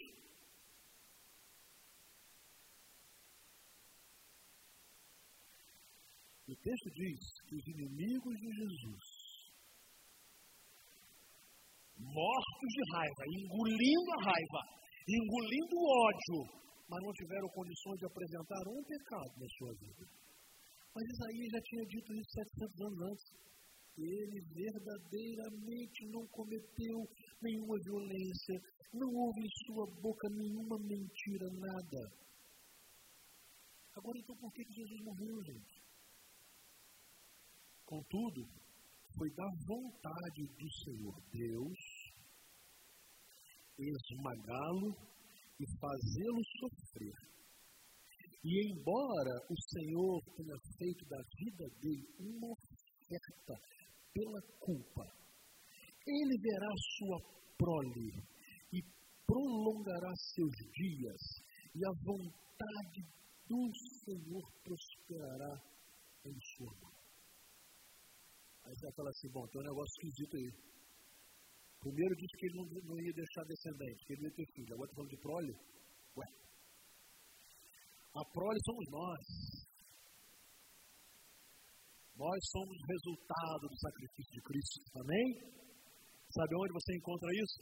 O 6.47 6.55
texto 6.55 6.89
diz 6.91 7.19
que 7.47 7.55
os 7.55 7.67
inimigos 7.67 8.35
de 8.39 8.49
Jesus 8.55 9.12
mortos 11.99 12.69
de 12.73 12.84
raiva, 12.93 13.23
engolindo 13.27 14.10
a 14.17 14.23
raiva, 14.29 14.62
engolindo 15.08 15.73
o 15.75 15.88
ódio, 16.08 16.39
mas 16.89 16.99
não 17.03 17.13
tiveram 17.13 17.49
condições 17.49 17.97
de 17.99 18.06
apresentar 18.06 18.63
um 18.69 18.84
pecado 18.84 19.34
na 19.38 19.49
sua 19.58 19.73
vida. 19.79 20.03
Mas 20.93 21.03
Isaías 21.10 21.49
já 21.49 21.62
tinha 21.62 21.86
dito 21.89 22.10
isso 22.13 22.32
700 22.32 22.82
anos 22.86 23.01
antes. 23.10 23.27
Ele 23.93 24.39
verdadeiramente 24.49 25.99
não 26.10 26.25
cometeu 26.34 26.97
nenhuma 27.41 27.77
violência, 27.86 28.56
não 28.93 29.10
houve 29.10 29.41
em 29.41 29.53
sua 29.65 29.86
boca 30.01 30.27
nenhuma 30.34 30.77
mentira, 30.82 31.45
nada. 31.53 32.01
Agora, 33.95 34.17
então, 34.17 34.36
por 34.38 34.51
que 34.53 34.63
Jesus 34.65 34.99
morreu, 35.06 35.38
gente? 35.45 35.84
Contudo, 37.86 38.41
foi 39.15 39.29
da 39.36 39.45
vontade 39.67 40.41
do 40.58 40.69
Senhor 40.84 41.15
Deus 41.29 41.77
esmagá-lo 43.89 44.95
e 45.59 45.65
fazê-lo 45.79 46.41
sofrer. 46.59 47.33
E 48.43 48.71
embora 48.71 49.33
o 49.49 49.55
Senhor 49.71 50.21
tenha 50.35 50.57
feito 50.77 51.05
da 51.07 51.21
vida 51.37 51.65
dele 51.79 52.05
uma 52.19 52.51
oferta 52.51 53.55
pela 54.13 54.41
culpa, 54.59 55.05
ele 56.05 56.37
verá 56.41 56.71
sua 56.97 57.19
prole 57.57 58.11
e 58.73 58.81
prolongará 59.25 60.13
seus 60.35 60.55
dias, 60.75 61.21
e 61.73 61.79
a 61.85 61.93
vontade 62.03 63.01
do 63.47 63.71
Senhor 64.03 64.43
prosperará 64.63 65.53
em 66.25 66.37
sua 66.57 66.73
mão. 66.81 66.93
Aí 68.65 68.73
você 68.75 68.85
vai 68.87 68.95
falar 68.95 69.09
assim, 69.09 69.29
bom, 69.31 69.47
tem 69.47 69.61
um 69.61 69.65
negócio 69.65 69.93
esquisito 69.97 70.37
aí. 70.37 70.73
Primeiro 71.83 72.15
disse 72.15 72.35
que 72.39 72.45
ele 72.47 72.57
não, 72.63 72.67
não 72.87 72.97
ia 73.03 73.11
deixar 73.11 73.43
descendente, 73.43 74.05
que 74.07 74.13
ele 74.15 74.23
ia 74.23 74.35
ter 74.39 74.47
filho. 74.55 74.71
Agora 74.71 74.87
está 74.87 74.95
falando 74.95 75.11
de 75.11 75.19
prole? 75.19 75.53
Ué. 76.15 76.27
A 78.15 78.23
prole 78.31 78.59
somos 78.63 78.85
nós. 78.87 79.23
Nós 82.15 82.39
somos 82.55 82.77
resultado 82.87 83.63
do 83.67 83.77
sacrifício 83.83 84.31
de 84.31 84.41
Cristo. 84.47 84.79
Amém? 84.95 85.27
Sabe 86.31 86.55
onde 86.55 86.71
você 86.71 86.91
encontra 86.95 87.29
isso? 87.35 87.59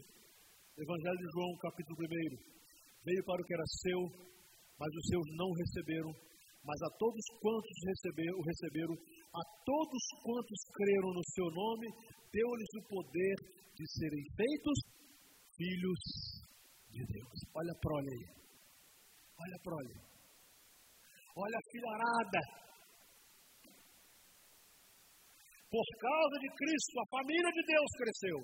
Evangelho 0.78 1.18
de 1.18 1.30
João, 1.34 1.52
capítulo 1.58 1.98
1. 1.98 2.62
Veio 3.04 3.24
para 3.26 3.42
o 3.42 3.46
que 3.46 3.54
era 3.58 3.68
seu, 3.82 4.00
mas 4.78 4.92
os 4.94 5.06
seus 5.10 5.28
não 5.34 5.50
receberam. 5.50 6.12
Mas 6.62 6.78
a 6.78 6.90
todos 7.02 7.26
quantos 7.42 7.78
receberam, 7.90 8.38
o 8.38 8.46
receberam, 8.46 8.96
a 9.32 9.42
todos 9.64 10.04
quantos 10.24 10.60
creram 10.76 11.12
no 11.16 11.24
seu 11.24 11.48
nome, 11.56 11.88
deu-lhes 12.32 12.72
o 12.76 12.88
poder 12.88 13.36
de 13.76 13.86
serem 13.88 14.24
feitos 14.36 14.78
filhos 15.56 16.02
de 16.92 17.04
Deus. 17.08 17.38
Olha 17.56 17.72
a 17.72 17.80
prole 17.80 18.10
aí. 18.12 18.26
Olha 19.40 19.56
a 19.56 19.64
prole. 19.64 19.96
Olha 21.38 21.58
a 21.58 21.68
filharada. 21.72 22.42
Por 25.72 25.88
causa 26.04 26.36
de 26.44 26.50
Cristo, 26.52 26.96
a 27.00 27.08
família 27.16 27.52
de 27.56 27.64
Deus 27.64 27.90
cresceu. 27.96 28.40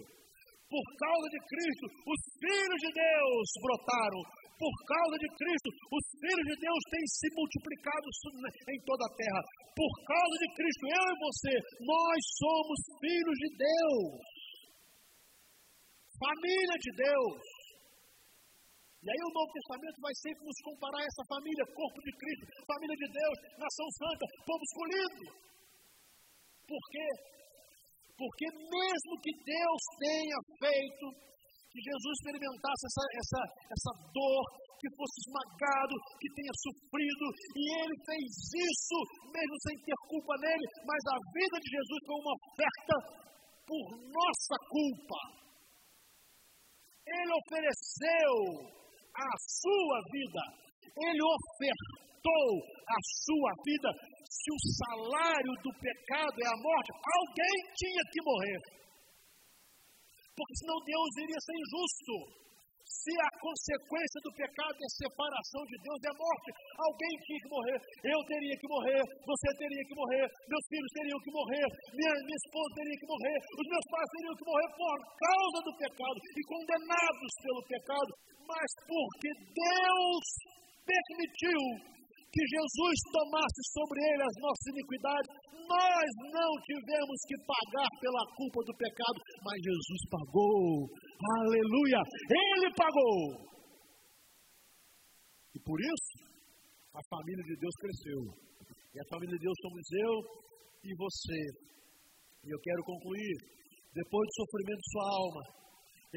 Por 0.71 0.85
causa 0.95 1.27
de 1.27 1.39
Cristo, 1.43 1.85
os 2.07 2.21
filhos 2.39 2.79
de 2.79 2.91
Deus 2.95 3.47
brotaram. 3.59 4.21
Por 4.57 4.73
causa 4.89 5.15
de 5.21 5.29
Cristo, 5.37 5.69
os 5.69 6.05
filhos 6.17 6.45
de 6.49 6.55
Deus 6.57 6.81
têm 6.89 7.05
se 7.05 7.29
multiplicado 7.37 8.07
em 8.73 8.79
toda 8.81 9.05
a 9.05 9.13
terra. 9.13 9.41
Por 9.77 9.93
causa 10.01 10.35
de 10.41 10.49
Cristo, 10.57 10.83
eu 10.89 11.05
e 11.13 11.15
você, 11.21 11.53
nós 11.85 12.19
somos 12.41 12.79
filhos 12.97 13.37
de 13.37 13.49
Deus. 13.53 14.17
Família 16.17 16.77
de 16.81 16.91
Deus. 16.97 17.37
E 18.97 19.07
aí 19.07 19.21
o 19.29 19.33
Novo 19.37 19.51
Testamento 19.53 19.97
vai 20.01 20.13
sempre 20.25 20.41
nos 20.41 20.59
comparar 20.65 20.99
a 20.99 21.05
essa 21.05 21.23
família, 21.29 21.63
corpo 21.77 21.99
de 22.01 22.11
Cristo, 22.17 22.43
família 22.65 22.97
de 22.97 23.07
Deus, 23.13 23.37
nação 23.61 23.87
santa, 23.93 24.25
povo 24.41 24.63
escolhido. 24.65 25.21
Por 26.65 26.83
quê? 26.91 27.09
Porque 28.17 28.47
mesmo 28.51 29.13
que 29.21 29.31
Deus 29.45 29.81
tenha 30.01 30.39
feito 30.59 31.05
que 31.77 31.93
Jesus 31.93 32.13
experimentasse 32.17 32.83
essa, 32.89 33.03
essa, 33.21 33.41
essa 33.69 33.91
dor, 34.09 34.43
que 34.77 34.89
fosse 34.97 35.17
esmagado, 35.25 35.93
que 36.17 36.29
tenha 36.33 36.53
sofrido, 36.57 37.25
e 37.53 37.63
ele 37.81 37.97
fez 38.01 38.29
isso 38.61 38.97
mesmo 39.29 39.55
sem 39.65 39.75
ter 39.85 39.97
culpa 40.09 40.33
nele, 40.41 40.65
mas 40.85 41.01
a 41.13 41.17
vida 41.33 41.57
de 41.61 41.69
Jesus 41.69 41.99
foi 42.05 42.17
uma 42.17 42.33
oferta 42.33 42.95
por 43.65 43.85
nossa 44.09 44.55
culpa. 44.69 45.21
Ele 47.05 47.33
ofereceu 47.45 48.33
a 49.17 49.29
sua 49.37 49.97
vida. 50.13 50.43
Ele 50.81 51.21
ofertou 51.21 52.47
a 52.85 52.99
sua 53.21 53.51
vida. 53.65 53.89
Se 54.27 54.49
o 54.51 54.59
salário 54.81 55.53
do 55.63 55.71
pecado 55.79 56.35
é 56.41 56.47
a 56.51 56.61
morte, 56.61 56.89
alguém 56.91 57.57
tinha 57.77 58.03
que 58.11 58.21
morrer. 58.21 58.59
Porque 60.37 60.55
senão 60.61 60.77
Deus 60.85 61.11
iria 61.17 61.41
ser 61.41 61.55
injusto. 61.57 62.45
Se 62.87 63.11
a 63.19 63.29
consequência 63.43 64.19
do 64.23 64.31
pecado 64.31 64.77
é 64.79 64.89
separação 64.95 65.63
de 65.67 65.75
Deus, 65.83 65.99
é 66.07 66.13
morte, 66.15 66.49
alguém 66.79 67.13
tinha 67.19 67.39
que 67.43 67.51
morrer. 67.51 67.77
Eu 67.99 68.19
teria 68.31 68.55
que 68.55 68.67
morrer, 68.67 69.01
você 69.27 69.49
teria 69.59 69.83
que 69.91 69.95
morrer, 69.95 70.23
meus 70.23 70.65
filhos 70.71 70.91
teriam 70.95 71.19
que 71.19 71.31
morrer, 71.35 71.67
minha, 71.91 72.13
minha 72.15 72.39
esposa 72.47 72.71
teria 72.79 72.97
que 72.99 73.07
morrer, 73.11 73.37
os 73.59 73.67
meus 73.67 73.85
pais 73.91 74.07
teriam 74.07 74.35
que 74.39 74.47
morrer 74.47 74.69
por 74.71 74.97
causa 75.19 75.57
do 75.67 75.73
pecado 75.83 76.17
e 76.31 76.41
condenados 76.47 77.31
pelo 77.43 77.61
pecado. 77.67 78.11
Mas 78.47 78.69
porque 78.87 79.29
Deus 79.51 80.25
permitiu 80.87 81.59
que 82.31 82.43
Jesus 82.43 82.97
tomasse 83.11 83.61
sobre 83.71 83.97
ele 84.03 84.23
as 84.23 84.37
nossas 84.43 84.65
iniquidades, 84.73 85.29
nós 85.67 86.09
não 86.31 86.51
tivemos 86.63 87.17
que 87.27 87.37
pagar 87.43 87.89
pela 87.99 88.23
culpa 88.35 88.59
do 88.63 88.73
pecado, 88.77 89.17
mas 89.43 89.57
Jesus 89.59 90.01
pagou. 90.11 90.87
Aleluia! 91.43 92.01
Ele 92.03 92.69
pagou. 92.75 93.47
E 95.55 95.59
por 95.59 95.79
isso, 95.81 96.13
a 96.93 97.01
família 97.09 97.43
de 97.43 97.55
Deus 97.59 97.75
cresceu. 97.81 98.21
E 98.93 98.97
a 98.99 99.09
família 99.11 99.35
de 99.35 99.43
Deus 99.43 99.57
somos 99.61 99.85
eu 99.91 100.13
e 100.83 100.91
você. 100.95 101.41
E 102.45 102.49
eu 102.53 102.59
quero 102.59 102.81
concluir, 102.83 103.35
depois 103.93 104.25
do 104.27 104.37
sofrimento 104.41 104.81
de 104.81 104.91
sua 104.91 105.07
alma, 105.17 105.43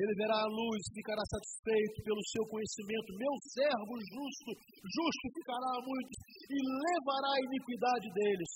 ele 0.01 0.15
verá 0.17 0.39
a 0.41 0.49
luz, 0.49 0.81
ficará 0.97 1.21
satisfeito 1.29 1.97
pelo 2.01 2.23
seu 2.33 2.45
conhecimento. 2.49 3.21
Meu 3.21 3.35
servo 3.53 3.95
justo 4.01 4.51
justificará 4.81 5.71
a 5.77 5.85
muitos 5.85 6.19
e 6.49 6.57
levará 6.57 7.31
a 7.37 7.45
iniquidade 7.45 8.09
deles. 8.17 8.53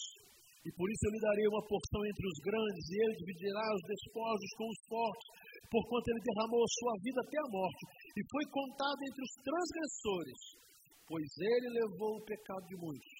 E 0.65 0.71
por 0.73 0.89
isso 0.89 1.05
eu 1.05 1.13
lhe 1.13 1.21
darei 1.21 1.47
uma 1.53 1.67
porção 1.69 2.01
entre 2.09 2.25
os 2.25 2.39
grandes, 2.41 2.85
e 2.89 2.97
ele 3.05 3.21
dividirá 3.21 3.65
os 3.69 3.85
despojos 3.85 4.51
com 4.57 4.67
os 4.73 4.81
fortes, 4.89 5.29
porquanto 5.69 6.09
ele 6.09 6.25
derramou 6.25 6.63
a 6.65 6.75
sua 6.81 6.95
vida 7.05 7.21
até 7.21 7.37
a 7.37 7.53
morte, 7.53 7.83
e 8.17 8.21
foi 8.33 8.45
contado 8.49 9.01
entre 9.05 9.23
os 9.29 9.33
transgressores, 9.45 10.41
pois 11.05 11.29
ele 11.37 11.69
levou 11.85 12.17
o 12.17 12.25
pecado 12.25 12.65
de 12.65 12.77
muitos, 12.81 13.15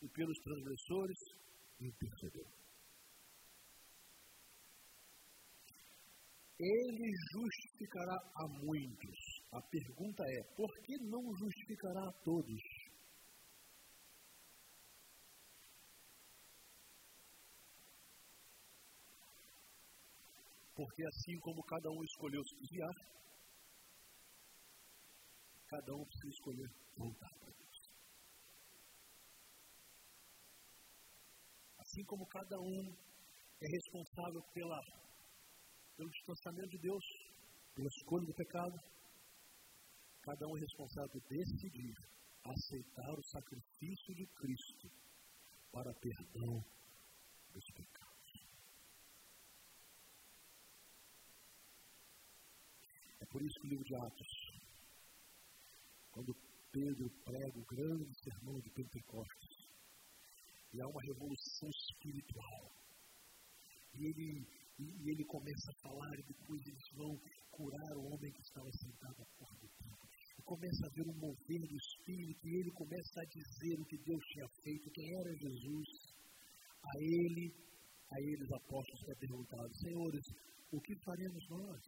e 0.00 0.08
pelos 0.08 0.38
transgressores 0.40 1.20
intercedeu. 1.84 2.59
Ele 6.62 7.10
justificará 7.32 8.16
a 8.34 8.46
muitos. 8.48 9.18
A 9.50 9.62
pergunta 9.62 10.22
é: 10.28 10.42
por 10.54 10.70
que 10.82 10.98
não 10.98 11.34
justificará 11.38 12.06
a 12.06 12.12
todos? 12.22 12.60
Porque 20.74 21.06
assim 21.06 21.38
como 21.40 21.62
cada 21.64 21.88
um 21.90 22.04
escolheu 22.04 22.44
se 22.44 22.56
desviar, 22.56 22.94
cada 25.66 25.94
um 25.94 26.04
precisa 26.04 26.28
escolher 26.28 26.68
voltar 26.96 27.30
para 27.38 27.52
Deus. 27.52 27.78
Assim 31.78 32.04
como 32.04 32.26
cada 32.26 32.58
um 32.60 32.96
é 33.62 33.66
responsável 33.66 34.42
pela, 34.52 34.80
pelo 36.00 36.10
distanciamento 36.12 36.70
de 36.70 36.78
Deus, 36.78 37.04
pela 37.74 37.88
escolha 37.88 38.24
do 38.24 38.32
pecado, 38.32 38.74
cada 40.22 40.46
um 40.48 40.56
é 40.56 40.60
responsável 40.60 41.10
por 41.10 41.22
decidir 41.28 41.94
aceitar 42.42 43.12
o 43.18 43.22
sacrifício 43.24 44.14
de 44.14 44.26
Cristo 44.28 44.90
para 45.70 45.92
perdão 46.00 46.64
dos 47.52 47.64
pecados. 47.74 48.10
por 53.30 53.42
isso 53.42 53.60
que 53.60 53.66
o 53.68 53.70
livro 53.70 53.84
de 53.84 53.94
Atos, 53.94 54.28
quando 56.10 56.34
Pedro 56.72 57.08
prega 57.24 57.58
o 57.60 57.64
grande 57.64 58.12
sermão 58.24 58.58
de 58.58 58.70
Pentecostes, 58.70 59.68
e 60.72 60.80
há 60.80 60.86
uma 60.88 61.00
revolução 61.02 61.68
espiritual, 61.68 62.72
e 63.94 64.04
ele, 64.04 64.59
e, 64.80 64.88
e 64.96 65.04
ele 65.12 65.24
começa 65.28 65.68
a 65.70 65.80
falar, 65.84 66.14
e 66.16 66.24
depois 66.24 66.60
eles 66.64 66.88
vão 66.96 67.12
curar 67.52 67.92
o 68.00 68.04
homem 68.08 68.32
que 68.32 68.40
estava 68.40 68.70
sentado 68.72 69.18
à 69.20 69.26
porta 69.36 69.60
do 69.60 69.68
templo. 69.76 70.06
E 70.38 70.42
começa 70.42 70.82
a 70.86 70.94
ver 70.96 71.04
um 71.04 71.18
mover 71.20 71.62
do 71.68 71.76
Espírito, 71.76 72.42
e 72.48 72.52
ele 72.60 72.72
começa 72.72 73.20
a 73.20 73.28
dizer 73.28 73.76
o 73.76 73.86
que 73.86 73.98
Deus 74.00 74.24
tinha 74.32 74.48
feito, 74.64 74.90
quem 74.90 75.08
era 75.20 75.32
Jesus. 75.36 75.88
A 76.80 76.94
ele, 76.96 77.44
a 78.08 78.16
eles 78.20 78.50
apóstolos, 78.50 79.08
é 79.08 79.14
perguntado, 79.20 79.68
senhores, 79.76 80.26
o 80.72 80.80
que 80.80 80.94
faremos 81.04 81.44
nós? 81.50 81.82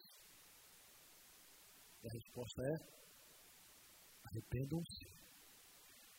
E 2.03 2.09
a 2.09 2.13
resposta 2.13 2.61
é: 2.63 2.77
arrependam-se 4.25 5.07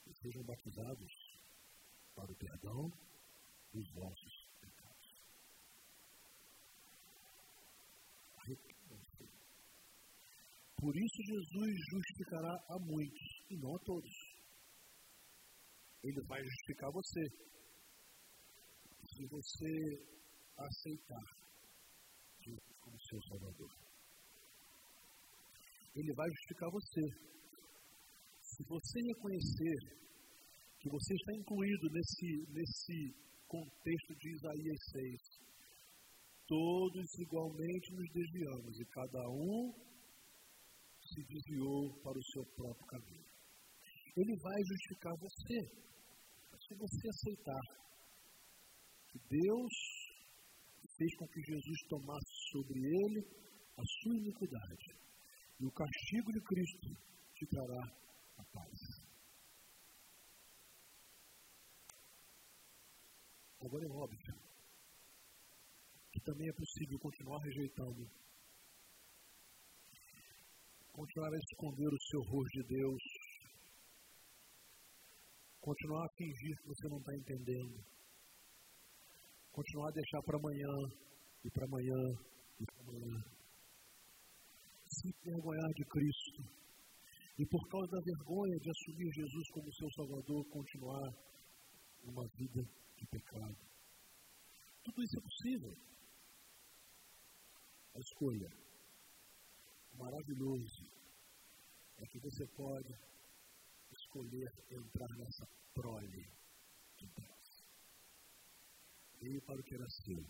e 0.07 0.13
sejam 0.15 0.43
batizados 0.43 1.13
para 2.15 2.31
o 2.31 2.35
perdão 2.35 2.89
dos 3.73 3.91
vossos 3.93 4.33
pecados. 4.61 5.09
Arrependam-se. 8.37 9.29
Por 10.83 10.91
isso 10.97 11.19
Jesus 11.23 11.73
justificará 11.95 12.53
a 12.67 12.77
muitos 12.77 13.29
e 13.49 13.55
não 13.55 13.73
a 13.73 13.79
todos. 13.85 14.11
Ele 16.03 16.21
vai 16.27 16.43
justificar 16.43 16.91
você. 16.91 17.23
Se 19.07 19.25
você 19.31 19.71
aceitar 20.59 21.23
Jesus 22.43 22.75
como 22.81 22.99
seu 22.99 23.21
Salvador. 23.29 23.71
Ele 25.95 26.13
vai 26.15 26.27
justificar 26.27 26.69
você. 26.69 27.01
Se 28.41 28.63
você 28.67 28.99
reconhecer 29.07 29.79
que 30.81 30.89
você 30.89 31.13
está 31.13 31.33
incluído 31.39 31.87
nesse, 31.95 32.29
nesse 32.51 33.15
contexto 33.47 34.15
de 34.19 34.35
Isaías 34.35 34.81
6, 34.91 35.43
todos 36.45 37.07
igualmente 37.19 37.87
nos 37.95 38.11
desviamos 38.11 38.79
e 38.81 38.85
cada 38.91 39.29
um 39.29 39.92
se 41.13 41.21
desviou 41.29 41.93
para 42.01 42.17
o 42.17 42.23
seu 42.33 42.43
próprio 42.55 42.85
caminho. 42.87 43.25
Ele 44.17 44.35
vai 44.41 44.59
justificar 44.65 45.13
você. 45.19 45.57
Se 46.67 46.75
você 46.75 47.09
aceitar 47.09 47.63
que 49.09 49.19
Deus 49.29 49.73
fez 50.97 51.15
com 51.17 51.27
que 51.27 51.41
Jesus 51.41 51.79
tomasse 51.89 52.33
sobre 52.51 52.79
ele 52.79 53.19
a 53.77 53.83
sua 54.01 54.17
iniquidade 54.17 55.03
e 55.59 55.65
o 55.65 55.71
castigo 55.71 56.31
de 56.31 56.41
Cristo 56.41 56.89
te 57.35 57.45
trará 57.47 57.83
a 58.37 58.43
paz. 58.45 58.79
Agora 63.61 63.85
é 63.85 63.91
óbvio 63.91 64.53
que 66.11 66.19
também 66.21 66.47
é 66.47 66.53
possível 66.53 66.99
continuar 66.99 67.39
rejeitando, 67.43 68.09
continuar 70.93 71.33
a 71.33 71.37
esconder 71.37 71.89
o 71.89 72.01
seu 72.05 72.21
rosto 72.21 72.53
de 72.53 72.63
Deus, 72.69 73.03
continuar 75.59 76.05
a 76.05 76.15
fingir 76.15 76.55
que 76.61 76.67
você 76.67 76.87
não 76.87 76.99
está 76.99 77.13
entendendo, 77.17 77.83
continuar 79.51 79.89
a 79.89 79.97
deixar 79.97 80.21
para 80.21 80.37
amanhã, 80.37 80.73
e 81.43 81.49
para 81.49 81.65
amanhã, 81.65 82.01
e 82.61 82.65
para 82.65 82.81
amanhã. 82.85 83.17
Se 84.85 85.09
envergonhar 85.09 85.71
de 85.73 85.83
Cristo. 85.89 86.63
E 87.35 87.45
por 87.47 87.67
causa 87.67 87.89
da 87.89 88.01
vergonha 88.05 88.57
de 88.61 88.69
assumir 88.69 89.09
Jesus 89.11 89.49
como 89.49 89.73
seu 89.73 89.89
Salvador, 89.97 90.45
continuar 90.51 91.09
uma 92.05 92.27
vida 92.37 92.61
de 92.95 93.07
pecado. 93.07 93.57
Tudo 94.83 95.01
isso 95.01 95.17
é 95.17 95.21
possível. 95.21 95.73
A 97.95 97.99
escolha 97.99 98.72
maravilhoso 99.97 100.85
é 101.97 102.05
que 102.07 102.19
você 102.19 102.45
pode 102.47 102.93
escolher 103.91 104.51
entrar 104.69 105.09
nessa 105.17 105.47
prole 105.73 106.29
de 106.97 107.07
Deus. 107.07 107.63
Veio 109.21 109.41
para 109.43 109.59
o 109.59 109.63
que 109.63 109.75
era 109.75 109.89
seu, 109.89 110.23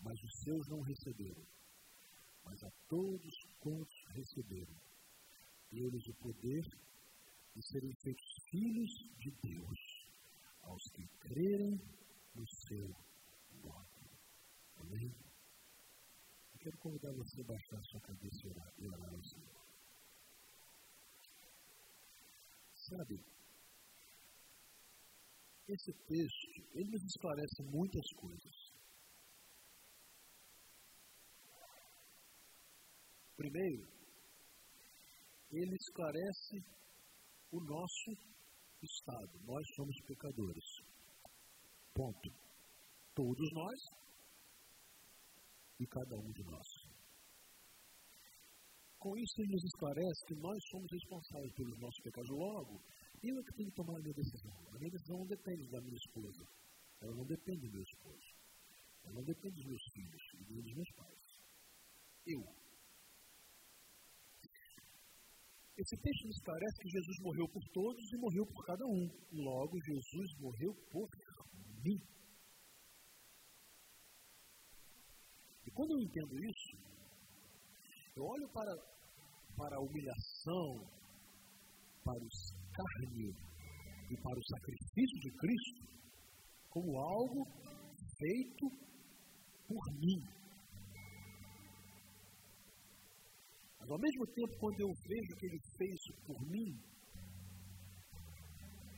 mas 0.00 0.22
os 0.22 0.32
seus 0.42 0.68
não 0.68 0.80
receberam 0.82 1.44
mas 2.44 2.62
a 2.62 2.70
todos 2.88 3.34
quantos 3.58 4.04
receberam, 4.14 4.76
eles 5.72 6.06
o 6.06 6.14
poder 6.14 6.62
de 7.54 7.62
serem 7.68 7.92
feitos 8.02 8.34
filhos 8.50 8.90
de 9.18 9.30
Deus, 9.42 9.78
aos 10.62 10.82
que 10.92 11.06
crerem 11.18 11.80
no 12.34 12.46
seu 12.46 12.86
nome. 13.62 14.10
Amém? 14.76 15.14
quero 16.64 16.78
convidar 16.78 17.12
você 17.12 17.42
a 17.42 17.44
baixar 17.44 17.76
a 17.76 17.82
sua 17.82 18.00
cabeça 18.00 18.38
e 18.42 18.48
orar, 18.48 18.72
e 18.78 18.88
orar 18.88 19.14
ao 19.14 19.22
Senhor. 19.22 19.64
Sabe, 22.74 23.16
esse 25.68 25.92
texto, 25.92 26.64
ele 26.72 26.90
nos 26.90 27.04
esclarece 27.04 27.62
muitas 27.64 28.12
coisas. 28.16 28.56
Primeiro, 33.36 33.88
ele 35.50 35.76
esclarece 35.76 36.56
o 37.52 37.60
nosso 37.60 38.10
estado. 38.82 39.38
Nós 39.44 39.66
somos 39.76 39.96
pecadores. 40.06 40.64
Ponto. 41.92 42.30
Todos 43.14 43.52
nós 43.52 44.04
e 45.80 45.86
cada 45.86 46.16
um 46.16 46.30
de 46.32 46.42
nós. 46.44 46.68
Com 48.98 49.12
isso, 49.18 49.34
ele 49.42 49.52
nos 49.52 49.64
esclarece 49.64 50.20
que 50.26 50.34
nós 50.40 50.58
somos 50.70 50.88
responsáveis 50.90 51.52
pelos 51.52 51.78
nossos 51.78 52.00
pecados. 52.02 52.30
Logo, 52.30 52.80
eu 53.22 53.36
é 53.36 53.42
que 53.42 53.52
tenho 53.52 53.68
que 53.68 53.76
tomar 53.76 53.96
a 53.96 54.02
minha 54.02 54.14
decisão. 54.14 54.56
A 54.72 54.78
minha 54.78 54.90
decisão 54.90 55.18
não 55.18 55.26
depende 55.26 55.68
da 55.68 55.80
minha 55.80 55.96
esposa. 55.96 56.44
Ela 57.02 57.14
não 57.14 57.26
depende 57.26 57.60
do 57.68 57.72
meu 57.72 57.82
esposo. 57.82 58.28
Ela 59.04 59.14
não 59.14 59.24
depende 59.24 59.56
dos 59.56 59.66
meus 59.66 59.84
filhos 59.92 60.22
e 60.40 60.62
dos 60.62 60.74
meus 60.74 60.90
pais. 60.96 61.22
Eu. 62.26 62.40
Esse 65.76 65.96
texto 66.00 66.24
nos 66.26 66.40
parece 66.40 66.76
que 66.80 66.88
Jesus 66.88 67.16
morreu 67.20 67.48
por 67.48 67.64
todos 67.74 68.12
e 68.12 68.16
morreu 68.16 68.46
por 68.46 68.64
cada 68.64 68.86
um. 68.86 69.04
Logo, 69.32 69.76
Jesus 69.84 70.28
morreu 70.38 70.72
por 70.88 71.08
mim. 71.84 71.98
Quando 75.74 75.90
eu 75.92 76.00
entendo 76.00 76.34
isso, 76.44 76.76
eu 78.16 78.24
olho 78.24 78.48
para, 78.52 78.72
para 79.56 79.76
a 79.76 79.80
humilhação, 79.80 80.70
para 82.04 82.24
os 82.24 82.64
carne 82.72 83.30
e 84.10 84.16
para 84.22 84.38
o 84.38 84.44
sacrifício 84.44 85.18
de 85.20 85.30
Cristo 85.38 85.94
como 86.70 86.98
algo 86.98 87.44
feito 88.18 88.66
por 89.66 89.84
mim. 89.98 90.20
Mas 93.78 93.90
ao 93.90 93.98
mesmo 93.98 94.26
tempo, 94.26 94.58
quando 94.58 94.80
eu 94.80 94.92
vejo 95.08 95.36
que 95.38 95.46
ele 95.46 95.60
fez 95.78 96.00
por 96.26 96.40
mim, 96.50 96.94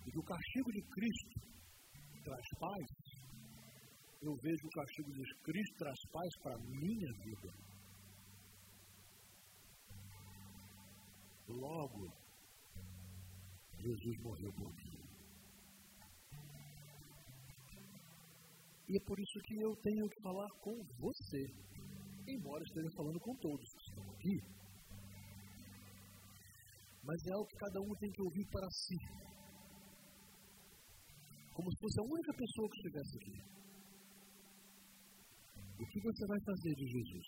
e 0.06 0.10
que 0.10 0.18
o 0.18 0.22
castigo 0.22 0.72
de 0.72 0.82
Cristo 0.82 1.40
traz 2.24 2.46
paz, 2.60 3.15
eu 4.26 4.34
vejo 4.42 4.66
o 4.66 4.70
castigo 4.70 5.12
de 5.12 5.22
Cristo 5.44 5.78
traz 5.78 5.98
paz 6.10 6.30
para 6.42 6.54
a 6.54 6.58
minha 6.58 7.12
vida. 7.22 7.50
Logo, 11.48 12.08
Jesus 13.78 14.16
morreu 14.22 14.52
por 14.52 14.74
mim. 14.74 15.06
E 18.88 18.96
é 18.96 19.00
por 19.04 19.18
isso 19.18 19.38
que 19.46 19.54
eu 19.62 19.76
tenho 19.76 20.08
que 20.08 20.22
falar 20.22 20.50
com 20.60 20.74
você, 20.98 21.42
embora 22.26 22.62
esteja 22.64 22.90
falando 22.96 23.20
com 23.20 23.34
todos 23.36 23.68
que 23.74 23.82
estão 23.90 24.10
aqui. 24.10 24.36
Mas 27.02 27.26
é 27.26 27.32
algo 27.32 27.46
que 27.46 27.58
cada 27.58 27.80
um 27.80 27.94
tem 28.00 28.10
que 28.10 28.22
ouvir 28.22 28.46
para 28.50 28.68
si. 28.70 28.98
Como 31.54 31.70
se 31.70 31.78
fosse 31.80 32.00
a 32.00 32.04
única 32.04 32.32
pessoa 32.34 32.68
que 32.70 32.76
estivesse 32.76 33.18
aqui. 33.18 33.65
O 35.78 35.86
que 35.86 36.00
você 36.00 36.26
vai 36.26 36.40
fazer 36.40 36.74
de 36.74 36.86
Jesus? 36.86 37.26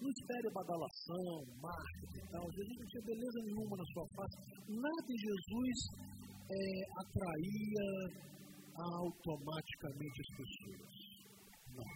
Não 0.00 0.08
espere 0.08 0.50
badalação, 0.54 1.44
marketing 1.60 2.24
e 2.24 2.30
tal. 2.32 2.50
Jesus 2.50 2.78
não 2.78 2.86
tinha 2.86 3.04
beleza 3.04 3.38
nenhuma 3.44 3.76
na 3.76 3.84
sua 3.92 4.06
face. 4.16 4.36
Nada 4.68 5.06
em 5.12 5.18
Jesus 5.18 5.76
é, 6.48 6.56
atraía 7.04 7.86
automaticamente 8.74 10.20
as 10.20 10.30
pessoas. 10.36 10.92
Não. 11.76 11.90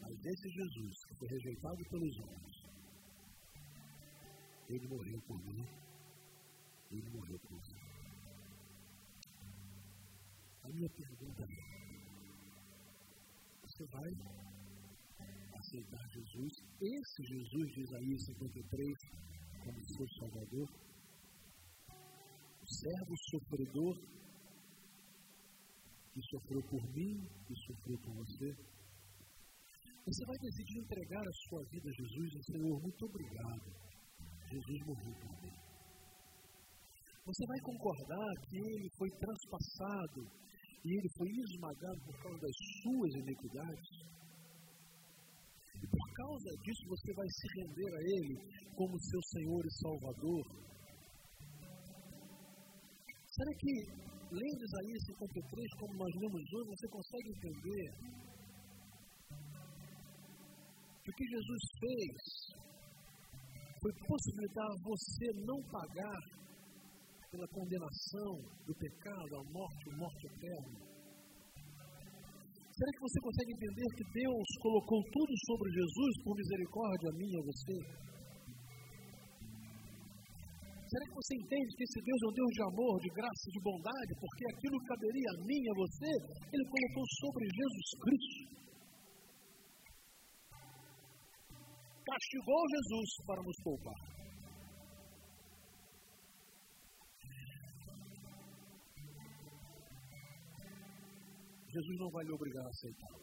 Mas 0.00 0.14
esse 0.24 0.48
Jesus, 0.48 0.94
que 1.06 1.14
foi 1.18 1.28
rejeitado 1.28 1.82
pelos 1.90 2.18
homens, 2.20 2.56
ele 4.70 4.88
morreu 4.88 5.20
por 5.28 5.38
mim, 5.44 5.66
ele 6.90 7.10
morreu 7.10 7.38
por 7.40 7.52
mim. 7.52 7.75
Minha 10.76 10.90
pergunta 10.90 11.42
é: 11.42 11.46
você 13.62 13.84
vai 13.92 14.10
aceitar 15.56 16.04
Jesus, 16.12 16.52
esse 16.80 17.20
Jesus 17.32 17.66
de 17.72 17.80
Isaías 17.80 18.24
53, 18.26 18.92
como 19.64 19.78
seu 19.96 20.06
Salvador, 20.20 20.68
o 21.88 22.66
servo 22.66 23.14
sofredor, 23.30 23.96
que 26.12 26.20
sofreu 26.30 26.62
por 26.68 26.82
mim, 26.92 27.14
que 27.46 27.54
sofreu 27.66 27.98
por 28.04 28.14
você, 28.14 28.76
você 30.04 30.24
vai 30.24 30.36
decidir 30.38 30.78
entregar 30.78 31.24
a 31.26 31.38
sua 31.48 31.62
vida 31.70 31.88
a 31.88 31.92
Jesus 31.92 32.34
e 32.34 32.52
Senhor, 32.52 32.80
muito 32.80 33.04
obrigado. 33.06 33.86
Jesus 34.46 34.86
morreu 34.86 35.14
por 35.18 35.42
mim. 35.42 35.56
Você 37.26 37.44
vai 37.48 37.60
concordar 37.60 38.30
que 38.46 38.56
ele 38.56 38.88
foi 38.96 39.10
transpassado 39.18 40.45
e 40.84 40.88
ele 40.98 41.08
foi 41.16 41.28
esmagado 41.28 42.00
por 42.04 42.16
causa 42.22 42.38
das 42.40 42.56
suas 42.82 43.12
iniquidades? 43.14 44.16
E 45.76 45.86
por 45.86 46.08
causa 46.14 46.50
disso 46.62 46.82
você 46.88 47.12
vai 47.14 47.28
se 47.28 47.46
render 47.60 47.92
a 47.94 48.02
Ele 48.02 48.36
como 48.74 48.98
seu 48.98 49.22
Senhor 49.22 49.62
e 49.66 49.72
Salvador. 49.82 50.44
Será 53.36 53.52
que, 53.58 53.72
lendo 54.32 54.64
Isaías 54.64 55.02
53, 55.06 55.70
como 55.78 55.94
nós 55.94 56.12
lemos 56.16 56.42
hoje, 56.54 56.68
você 56.70 56.88
consegue 56.88 57.28
entender 57.36 57.86
que 61.04 61.10
o 61.10 61.14
que 61.14 61.26
Jesus 61.28 61.62
fez 61.80 62.56
foi 63.82 63.92
possibilitar 64.08 64.70
você 64.82 65.26
não 65.44 65.62
pagar 65.70 66.45
pela 67.36 67.48
condenação 67.52 68.32
do 68.64 68.72
pecado, 68.80 69.30
a 69.36 69.42
morte, 69.52 69.84
morte 69.92 70.24
eterna? 70.24 70.80
Será 72.72 72.90
que 72.96 73.04
você 73.04 73.18
consegue 73.20 73.52
entender 73.52 73.88
que 73.96 74.04
Deus 74.08 74.48
colocou 74.60 75.00
tudo 75.04 75.32
sobre 75.44 75.68
Jesus 75.76 76.12
por 76.24 76.32
misericórdia 76.36 77.08
a 77.08 77.16
mim 77.16 77.28
e 77.28 77.36
a 77.36 77.44
você? 77.44 77.76
Será 80.86 81.04
que 81.04 81.16
você 81.16 81.34
entende 81.36 81.76
que 81.76 81.84
esse 81.84 82.00
Deus 82.00 82.20
é 82.24 82.26
um 82.28 82.36
Deus 82.40 82.52
de 82.56 82.62
amor, 82.72 82.94
de 83.00 83.10
graça, 83.12 83.46
de 83.52 83.60
bondade, 83.60 84.12
porque 84.16 84.44
aquilo 84.56 84.80
que 84.80 84.86
caberia 84.86 85.28
a 85.28 85.40
mim 85.44 85.60
e 85.60 85.68
a 85.68 85.76
você, 85.76 86.12
Ele 86.52 86.66
colocou 86.72 87.04
sobre 87.20 87.44
Jesus 87.52 87.88
Cristo? 88.00 88.44
Castigou 92.06 92.62
Jesus 92.70 93.08
para 93.26 93.42
nos 93.42 93.58
poupar. 93.64 94.25
Jesus 101.76 101.98
não 102.00 102.08
vai 102.08 102.24
lhe 102.24 102.32
obrigar 102.32 102.64
a 102.64 102.68
aceitar. 102.68 103.16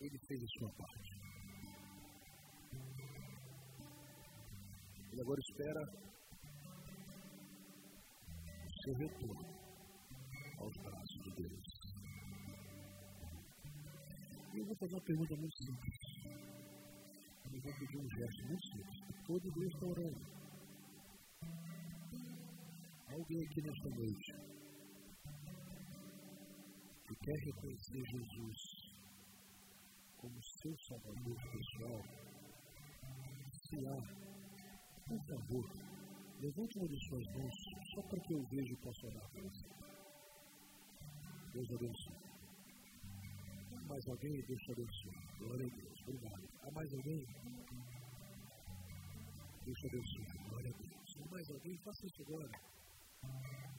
Ele 0.00 0.18
fez 0.28 0.40
a 0.40 0.46
sua 0.46 0.70
parte. 0.78 1.10
Ele 5.10 5.20
agora 5.20 5.40
espera 5.40 5.80
o 8.46 8.82
seu 8.82 8.94
retorno 8.94 9.48
aos 10.60 10.76
braços 10.76 11.20
de 11.24 11.30
Deus. 11.42 11.66
E 14.54 14.58
eu 14.58 14.66
vou 14.66 14.76
fazer 14.76 14.94
uma 14.94 15.04
pergunta 15.04 15.34
muito 15.34 15.56
simples. 15.64 15.98
Eu 17.52 17.60
vou 17.62 17.74
pedir 17.80 17.98
um 17.98 18.10
gesto 18.10 18.46
muito 18.46 18.66
simples. 18.68 18.98
Todo 19.26 19.50
Deus 19.50 19.74
está 19.74 19.86
orando. 19.86 20.22
Alguém 23.08 23.44
aqui 23.44 23.60
nesta 23.62 23.88
noite 23.90 24.53
quer 27.24 27.38
reconhecer 27.40 28.04
Jesus 28.04 28.58
como 30.18 30.42
seu 30.42 30.76
Salvador 30.88 31.36
pessoal, 31.52 32.02
se 33.50 33.86
há, 33.86 33.96
por 35.08 35.20
favor, 35.28 35.64
levante 36.40 36.78
uma 36.78 36.88
de 36.88 37.08
suas 37.08 37.26
mãos 37.34 37.54
só 37.94 38.02
para 38.02 38.20
que 38.20 38.34
eu 38.34 38.42
veja 38.50 38.72
e 38.72 38.76
possa 38.76 39.06
orar 39.06 39.30
para 39.30 39.42
você. 39.42 39.68
Deus 41.54 41.70
abençoe. 41.72 42.24
Mais 43.88 44.08
alguém? 44.08 44.42
Deus 44.46 44.62
te 44.62 44.72
abençoe. 44.72 45.16
Glória 45.38 45.66
a 45.66 45.76
Deus. 45.76 46.00
Obrigado. 46.02 46.48
Há 46.60 46.70
mais 46.72 46.92
alguém? 46.92 47.26
Deus 49.64 49.78
te 49.78 49.86
abençoe. 49.86 50.48
Glória 50.50 50.70
a 50.70 50.78
Deus. 50.78 51.16
Há 51.20 51.30
mais 51.30 51.50
alguém? 51.50 51.78
Faça 51.84 52.06
isso 52.06 52.22
agora. 52.22 52.50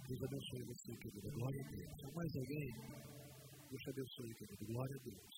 Deus 0.07 0.23
abençoe 0.23 0.63
você, 0.63 0.95
querida. 0.97 1.29
Glória 1.29 1.61
a 1.61 1.69
Deus. 1.69 2.03
Há 2.03 2.11
mais 2.15 2.35
alguém? 2.37 3.14
Deus 3.75 3.83
te 3.83 3.89
abençoe, 3.91 4.31
querido. 4.39 4.63
Glória 4.71 4.95
a 4.95 5.01
Deus. 5.03 5.35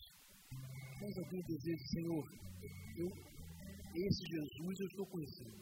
Mas 1.02 1.14
alguém 1.18 1.42
deseja, 1.42 1.86
Senhor, 1.90 2.26
eu, 3.02 3.10
esse 3.10 4.24
Jesus 4.30 4.76
eu 4.78 4.88
estou 4.94 5.06
conhecendo. 5.10 5.58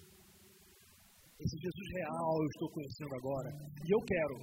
Esse 1.39 1.55
Jesus 1.55 1.87
real 1.95 2.35
eu 2.35 2.49
estou 2.51 2.69
conhecendo 2.75 3.13
agora. 3.15 3.49
E 3.79 3.89
eu 3.95 4.01
quero. 4.03 4.35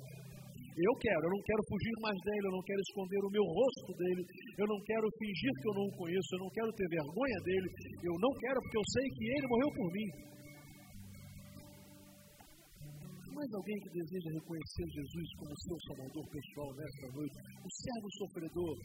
Eu 0.73 0.95
quero, 0.97 1.21
eu 1.29 1.33
não 1.37 1.43
quero 1.45 1.63
fugir 1.69 1.97
mais 2.01 2.17
dele, 2.25 2.45
eu 2.49 2.57
não 2.57 2.65
quero 2.65 2.81
esconder 2.81 3.21
o 3.21 3.29
meu 3.37 3.45
rosto 3.45 3.93
dele, 3.93 4.23
eu 4.57 4.65
não 4.65 4.81
quero 4.89 5.05
fingir 5.21 5.53
que 5.61 5.69
eu 5.69 5.75
não 5.77 5.85
o 5.85 5.97
conheço, 6.01 6.29
eu 6.33 6.41
não 6.41 6.51
quero 6.57 6.73
ter 6.73 6.89
vergonha 6.89 7.39
dele, 7.45 7.69
eu 8.01 8.17
não 8.17 8.33
quero 8.41 8.57
porque 8.57 8.79
eu 8.81 8.87
sei 8.97 9.07
que 9.13 9.25
ele 9.37 9.53
morreu 9.53 9.69
por 9.77 9.89
mim. 9.93 10.09
Mais 13.35 13.53
alguém 13.55 13.79
que 13.81 13.91
deseja 13.91 14.31
reconhecer 14.31 14.87
Jesus 14.89 15.35
como 15.39 15.61
seu 15.61 15.81
salvador 15.81 16.29
pessoal 16.29 16.75
nesta 16.75 17.07
noite? 17.13 17.37
O 17.65 17.71
servo 17.71 18.11
sofredor. 18.19 18.77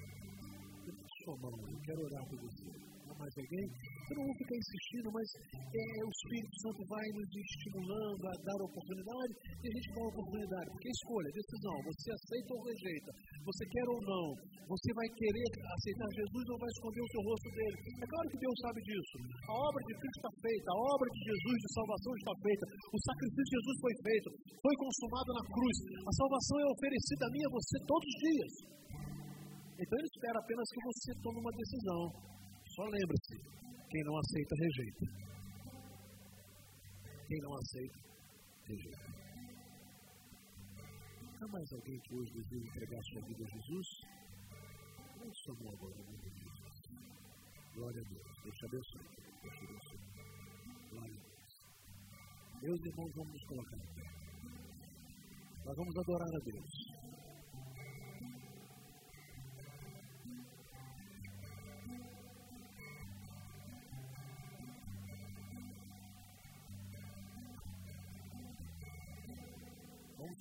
Sua 1.24 1.36
mão, 1.38 1.52
eu 1.70 1.80
quero 1.82 2.02
orar 2.06 2.26
por 2.30 2.40
você 2.40 2.97
mais 3.18 3.34
alguém. 3.38 3.66
Eu 3.66 4.16
não 4.18 4.26
vou 4.30 4.38
ficar 4.38 4.58
insistindo, 4.58 5.08
mas 5.12 5.28
é, 5.58 5.86
o 6.06 6.12
Espírito 6.14 6.56
Santo 6.62 6.82
vai 6.88 7.06
nos 7.18 7.30
estimulando 7.34 8.24
a 8.30 8.36
dar 8.46 8.60
oportunidade 8.62 9.32
e 9.44 9.66
a 9.68 9.74
gente 9.74 9.90
dá 9.92 10.02
oportunidade. 10.08 10.68
Porque 10.72 10.90
escolha, 10.90 11.30
decisão, 11.34 11.76
você 11.84 12.08
aceita 12.14 12.50
ou 12.54 12.62
rejeita, 12.64 13.10
você 13.44 13.64
quer 13.68 13.88
ou 13.90 14.00
não, 14.06 14.26
você 14.70 14.90
vai 14.94 15.08
querer 15.18 15.48
aceitar 15.58 16.10
Jesus 16.14 16.46
ou 16.48 16.58
vai 16.58 16.72
esconder 16.72 17.02
o 17.02 17.12
seu 17.12 17.22
rosto 17.26 17.50
dele. 17.58 17.78
É 17.98 18.08
claro 18.08 18.28
que 18.30 18.40
Deus 18.40 18.58
sabe 18.62 18.80
disso. 18.86 19.16
A 19.50 19.54
obra 19.58 19.82
de 19.82 19.94
Cristo 19.98 20.18
está 20.22 20.32
feita, 20.38 20.68
a 20.72 20.78
obra 20.78 21.08
de 21.12 21.20
Jesus 21.28 21.58
de 21.58 21.70
salvação 21.74 22.12
está 22.18 22.34
feita, 22.38 22.64
o 22.94 23.00
sacrifício 23.02 23.48
de 23.48 23.56
Jesus 23.58 23.76
foi 23.82 23.96
feito, 24.08 24.28
foi 24.62 24.76
consumado 24.78 25.30
na 25.34 25.44
cruz. 25.50 25.78
A 26.06 26.14
salvação 26.14 26.56
é 26.62 26.68
oferecida 26.70 27.24
a 27.26 27.32
mim 27.34 27.42
e 27.42 27.48
a 27.48 27.56
você 27.58 27.76
todos 27.88 28.08
os 28.08 28.18
dias. 28.22 28.54
Então 29.78 29.96
ele 30.00 30.10
espera 30.10 30.38
apenas 30.42 30.68
que 30.74 30.82
você 30.90 31.10
tome 31.22 31.38
uma 31.38 31.54
decisão. 31.54 32.02
Só 32.78 32.84
lembre-se: 32.84 33.36
quem 33.90 34.04
não 34.04 34.16
aceita, 34.20 34.56
rejeita. 34.56 35.06
Quem 37.28 37.40
não 37.42 37.54
aceita, 37.56 38.00
rejeita. 38.70 39.10
Há 41.42 41.48
mais 41.48 41.74
alguém 41.74 42.00
que 42.02 42.14
hoje 42.14 42.32
deseja 42.34 42.68
entregar 42.70 43.02
sua 43.02 43.22
vida 43.26 43.44
a 43.44 43.50
Jesus? 43.50 43.88
Não 45.18 45.34
somos 45.34 45.74
agora, 45.74 45.96
no 45.98 46.04
nome 46.06 46.30
Jesus. 46.30 46.78
Glória 47.74 48.00
a 48.00 48.10
Deus. 48.14 48.44
Deus 48.44 48.56
te 48.56 48.66
abençoe. 48.68 49.08
Deus 49.42 49.56
te 49.58 49.66
abençoe. 49.66 50.02
Glória 50.92 51.16
a 51.16 51.24
Deus. 51.26 51.54
Meus 52.62 52.80
irmãos, 52.86 53.12
vamos 53.16 53.34
nos 53.34 53.46
colocar 53.48 53.78
pé. 53.96 54.06
Nós 55.66 55.76
vamos 55.76 55.98
adorar 55.98 56.30
a 56.30 56.40
Deus. 56.46 56.97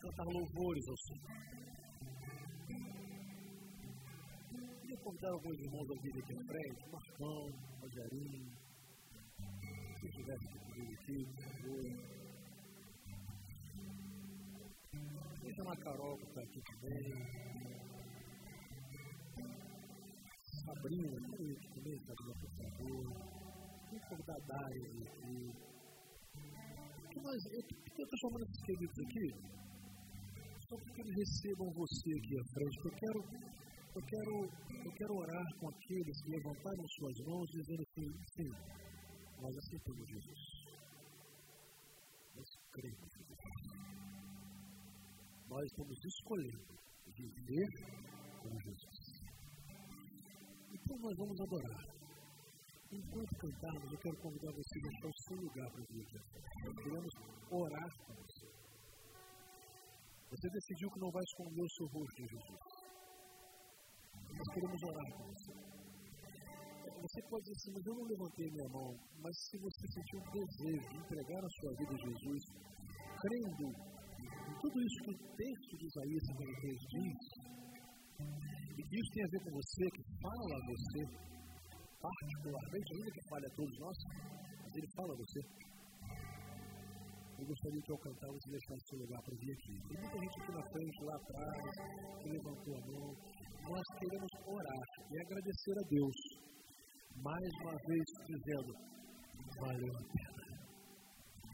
Cantar 0.06 0.26
louvores 0.26 0.88
ao 0.88 0.96
Senhor. 0.96 1.32
Queria 4.80 4.98
convidar 4.98 5.30
alguns 5.30 5.58
irmãos 5.58 5.90
a 5.90 5.94
vir 6.00 6.14
aqui 6.22 6.32
à 6.32 6.42
frente, 6.46 6.80
Marcão, 6.92 7.40
Rogerinho, 7.80 8.46
se 9.98 10.06
comigo 10.58 10.92
aqui, 10.94 11.18
por 11.34 11.42
favor. 11.42 11.84
Deixa 15.42 15.62
a 15.62 15.76
Carol 15.76 16.16
que 16.18 16.26
está 16.26 16.40
aqui 16.40 16.60
também. 16.70 17.06
Sabrina, 20.66 21.16
aqui 21.18 21.68
também, 21.74 21.98
Sabrina, 22.06 22.34
por 22.40 22.50
favor. 22.56 23.04
Vamos 23.86 24.04
convidar 24.08 24.36
a 24.36 24.46
Dária 24.46 24.86
aqui. 24.86 25.36
O 27.02 27.08
que 27.08 27.18
mais? 27.22 27.42
Eu 27.46 27.60
estou 28.04 28.18
chamando 28.20 28.44
esses 28.44 28.62
queridos 28.62 28.98
aqui 29.00 29.65
para 30.66 30.92
que 30.94 31.00
eles 31.00 31.14
recebam 31.16 31.68
você 31.72 32.08
aqui 32.18 32.34
à 32.38 32.44
frente. 32.50 32.76
Eu 32.82 32.94
quero, 32.98 33.20
eu 33.94 34.02
quero, 34.02 34.34
eu 34.84 34.92
quero 34.92 35.12
orar 35.14 35.46
com 35.60 35.68
aqueles 35.68 36.16
que 36.22 36.30
levantaram 36.30 36.84
suas 36.98 37.16
mãos 37.26 37.46
dizendo 37.50 37.82
assim, 37.86 38.06
sim, 38.34 38.50
nós 39.40 39.52
aceitamos 39.56 40.04
Jesus. 40.08 40.42
Nós 42.34 42.48
cremos 42.72 43.10
em 43.14 43.24
Jesus. 43.26 43.66
Nós 45.48 45.64
estamos 45.64 45.98
escolhendo 46.04 46.86
viver 47.16 47.68
com 48.42 48.50
Jesus. 48.60 48.98
Então 50.74 50.96
nós 50.98 51.14
vamos 51.16 51.40
adorar. 51.40 51.96
Enquanto 52.92 53.32
cantarmos, 53.38 53.92
eu 53.92 53.98
quero 53.98 54.16
convidar 54.18 54.52
você 54.52 54.78
a 54.78 54.82
deixar 54.82 55.08
o 55.08 55.18
seu 55.26 55.36
lugar 55.36 55.68
para 55.72 55.84
vir 55.90 56.02
aqui. 56.02 56.18
Nós 56.64 56.76
queremos 56.84 57.12
orar 57.50 57.90
com 58.06 58.14
você. 58.14 58.35
Você 60.30 60.48
decidiu 60.50 60.90
que 60.90 61.00
não 61.00 61.10
vai 61.10 61.22
esconder 61.22 61.62
o 61.62 61.70
seu 61.70 61.86
rosto 61.86 62.18
em 62.22 62.28
Jesus. 62.28 62.62
Nós 64.26 64.48
queremos 64.54 64.82
orar 64.82 65.08
com 65.16 65.24
você. 65.30 65.52
Você 67.06 67.20
pode 67.30 67.42
dizer 67.46 67.56
assim, 67.56 67.72
mas 67.76 67.86
eu 67.86 67.94
não 67.94 68.06
levantei 68.10 68.46
minha 68.50 68.68
mão. 68.74 68.90
Mas 69.22 69.34
se 69.46 69.56
você 69.58 69.84
sentiu 69.86 70.18
um 70.18 70.30
desejo 70.34 70.86
de 70.90 70.96
entregar 70.98 71.38
a 71.38 71.50
sua 71.60 71.72
vida 71.78 71.92
a 71.94 72.00
Jesus, 72.10 72.42
crendo 73.22 73.66
em 73.70 74.54
tudo 74.58 74.76
isso 74.82 74.98
que 75.06 75.12
o 75.14 75.18
texto 75.38 75.72
de 75.78 75.84
Isaías 75.86 76.22
53 76.26 76.74
diz, 76.90 77.20
e 78.76 78.82
que 78.82 78.94
isso 78.98 79.10
tem 79.14 79.22
a 79.22 79.30
ver 79.30 79.40
com 79.46 79.52
você, 79.54 79.84
que 79.94 80.02
fala 80.26 80.52
a 80.56 80.62
você, 80.66 81.00
particularmente, 82.02 82.88
ainda 82.98 83.10
que 83.14 83.22
fale 83.30 83.46
a 83.46 83.54
todos 83.54 83.78
nós, 83.78 83.96
ele 84.74 84.88
fala 84.96 85.12
a 85.14 85.18
você 85.22 85.65
eu 87.38 87.44
gostaria 87.44 87.82
que 87.84 87.92
eu 87.92 87.98
cantar 87.98 88.28
você 88.32 88.48
deixasse 88.48 88.82
seu 88.88 88.98
lugar 88.98 89.20
para 89.20 89.36
vir 89.36 89.52
aqui. 89.52 89.74
Tem 89.76 89.96
muita 90.00 90.16
gente 90.16 90.36
aqui 90.40 90.52
na 90.56 90.64
frente, 90.72 90.96
lá 91.04 91.16
atrás, 91.20 91.62
que 92.16 92.28
levantou 92.32 92.72
a 92.72 92.82
mão. 92.88 93.08
Nós 93.66 93.86
queremos 94.00 94.32
orar 94.46 94.86
e 95.04 95.14
agradecer 95.20 95.76
a 95.76 95.84
Deus, 95.84 96.16
mais 97.20 97.50
uma 97.60 97.76
vez 97.76 98.04
dizendo: 98.24 98.70
valeu 99.60 99.92
a 99.92 100.04
pena. 100.16 100.42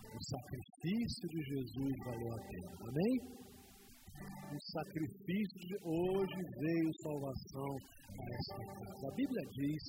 O 0.07 0.21
sacrifício 0.23 1.27
de 1.35 1.41
Jesus 1.51 1.95
valeu 2.05 2.31
a 2.31 2.41
pena. 2.47 2.71
Amém? 2.87 3.15
O 4.55 4.59
sacrifício 4.71 5.59
de 5.67 5.77
hoje 5.83 6.41
veio 6.63 6.89
salvação 7.03 7.73
a 8.07 8.25
esta 8.39 8.61
casa. 8.71 9.03
A 9.11 9.15
Bíblia 9.17 9.43
diz 9.51 9.83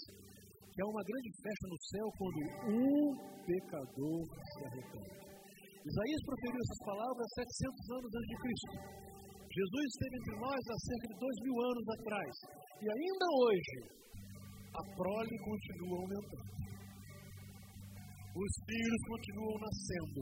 que 0.74 0.82
há 0.82 0.88
uma 0.88 1.04
grande 1.04 1.30
festa 1.38 1.66
no 1.70 1.80
céu 1.86 2.08
quando 2.18 2.40
um 2.74 3.44
pecador 3.46 4.26
se 4.42 4.66
arrepende. 4.66 5.33
Isaías 5.84 6.22
proferiu 6.24 6.60
essas 6.64 6.82
palavras 6.88 7.28
700 7.44 7.92
anos 7.92 8.12
antes 8.16 8.30
de 8.32 8.38
Cristo. 8.40 8.74
Jesus 9.52 9.84
esteve 9.92 10.16
entre 10.16 10.36
nós 10.40 10.62
há 10.64 10.78
cerca 10.80 11.06
de 11.12 11.16
dois 11.20 11.38
mil 11.44 11.58
anos 11.60 11.86
atrás. 12.00 12.32
E 12.80 12.86
ainda 12.88 13.26
hoje, 13.44 13.78
a 14.80 14.82
prole 14.96 15.36
continua 15.44 15.98
aumentando. 16.00 16.54
Os 18.34 18.54
filhos 18.64 19.02
continuam 19.12 19.58
nascendo. 19.60 20.20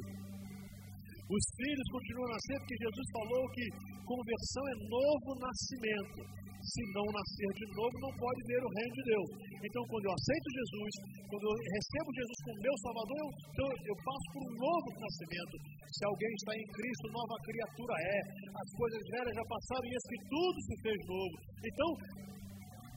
Os 1.29 1.43
filhos 1.55 1.87
continuam 1.93 2.29
nascendo 2.33 2.59
porque 2.65 2.79
Jesus 2.81 3.07
falou 3.13 3.43
que 3.53 3.65
conversão 4.03 4.63
é 4.65 4.75
novo 4.89 5.29
nascimento 5.45 6.19
se 6.61 6.81
não 6.93 7.07
nascer 7.09 7.51
de 7.57 7.65
novo, 7.73 7.95
não 7.97 8.13
pode 8.21 8.41
ver 8.45 8.61
o 8.61 8.69
reino 8.69 8.93
de 8.93 9.03
Deus. 9.09 9.29
Então, 9.65 9.81
quando 9.89 10.05
eu 10.05 10.13
aceito 10.13 10.47
Jesus, 10.61 10.93
quando 11.25 11.45
eu 11.49 11.55
recebo 11.57 12.09
Jesus 12.13 12.37
como 12.45 12.57
meu 12.61 12.75
Salvador, 12.81 13.17
eu, 13.17 13.29
eu, 13.31 13.69
eu 13.91 13.95
passo 13.97 14.27
por 14.29 14.41
um 14.45 14.53
novo 14.61 14.87
nascimento. 15.01 15.55
Se 15.89 16.03
alguém 16.05 16.31
está 16.37 16.51
em 16.53 16.67
Cristo, 16.69 17.05
nova 17.11 17.35
criatura 17.41 17.95
é. 17.97 18.19
As 18.61 18.69
coisas 18.77 19.01
velhas 19.09 19.33
já 19.33 19.45
passaram 19.49 19.85
e 19.89 19.93
esse 19.97 20.15
tudo 20.29 20.57
se 20.61 20.75
fez 20.85 20.99
novo. 21.09 21.35
Então, 21.65 21.89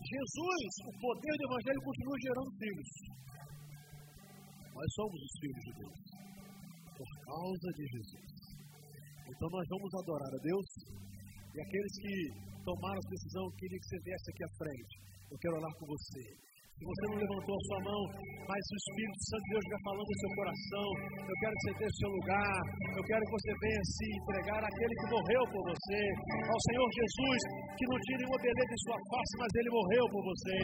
Jesus, 0.04 0.70
o 0.84 0.92
poder 1.00 1.34
do 1.40 1.44
Evangelho 1.48 1.80
continua 1.80 2.16
gerando 2.20 2.50
filhos. 2.60 2.90
Nós 4.74 4.88
somos 4.92 5.18
os 5.24 5.34
filhos 5.40 5.62
de 5.64 5.72
Deus, 5.80 5.98
por 6.92 7.10
causa 7.24 7.68
de 7.72 7.84
Jesus. 7.88 8.28
Então, 9.24 9.48
nós 9.48 9.66
vamos 9.72 9.90
adorar 10.04 10.32
a 10.34 10.40
Deus 10.44 10.66
e 11.54 11.60
aqueles 11.62 11.94
que 12.02 12.14
tomaram 12.64 13.00
a 13.04 13.10
decisão, 13.10 13.44
queria 13.58 13.78
que 13.78 13.86
você 13.86 13.98
viesse 14.00 14.30
aqui 14.30 14.44
à 14.44 14.50
frente. 14.56 14.94
Eu 15.30 15.38
quero 15.38 15.56
orar 15.56 15.72
com 15.78 15.86
você. 15.86 16.53
Se 16.74 16.82
você 16.82 17.04
não 17.06 17.18
levantou 17.22 17.54
a 17.54 17.64
sua 17.70 17.80
mão, 17.86 18.02
mas 18.50 18.60
o 18.60 18.76
Espírito 18.76 19.20
Santo 19.30 19.44
de 19.46 19.50
Deus 19.54 19.64
já 19.72 19.78
falando 19.88 20.10
no 20.10 20.18
seu 20.20 20.32
coração, 20.34 20.88
eu 21.22 21.36
quero 21.38 21.54
que 21.54 21.62
você 21.64 21.86
o 21.86 21.98
seu 22.02 22.10
lugar, 22.18 22.56
eu 22.98 23.04
quero 23.08 23.22
que 23.24 23.34
você 23.38 23.52
venha 23.62 23.82
se 23.94 24.06
entregar 24.18 24.60
àquele 24.60 24.94
que 25.00 25.06
morreu 25.14 25.42
por 25.54 25.62
você, 25.70 26.02
ao 26.44 26.60
Senhor 26.66 26.88
Jesus, 26.98 27.40
que 27.78 27.86
não 27.88 27.98
tinha 28.04 28.18
nenhuma 28.20 28.40
beleza 28.42 28.72
em 28.74 28.82
sua 28.84 28.98
face, 29.00 29.32
mas 29.38 29.50
ele 29.54 29.70
morreu 29.70 30.04
por 30.12 30.22
você, 30.28 30.58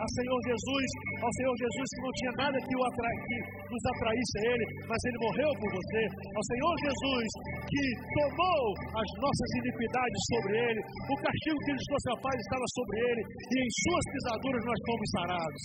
ao 0.00 0.10
Senhor 0.16 0.38
Jesus, 0.48 0.86
ao 1.18 1.32
Senhor 1.34 1.54
Jesus 1.60 1.86
que 1.92 2.02
não 2.06 2.14
tinha 2.14 2.32
nada 2.46 2.56
que, 2.56 2.74
o 2.78 2.82
atra... 2.86 3.10
que 3.26 3.36
nos 3.66 3.84
atraísse 3.90 4.34
a 4.38 4.42
ele, 4.46 4.64
mas 4.86 5.00
ele 5.02 5.18
morreu 5.18 5.50
por 5.60 5.70
você, 5.76 6.02
ao 6.30 6.44
Senhor 6.46 6.74
Jesus 6.78 7.26
que 7.66 7.84
tomou 8.16 8.62
as 8.96 9.08
nossas 9.18 9.50
iniquidades 9.66 10.20
sobre 10.30 10.52
ele, 10.56 10.80
o 11.10 11.16
castigo 11.20 11.58
que 11.58 11.70
ele 11.74 11.84
trouxe 11.90 12.08
a 12.14 12.18
paz 12.22 12.36
estava 12.38 12.66
sobre 12.70 12.96
ele, 13.10 13.22
e 13.26 13.56
em 13.60 13.70
suas 13.82 14.04
pisaduras 14.14 14.62
nós 14.62 14.80
fomos 14.86 15.08
sarados. 15.10 15.55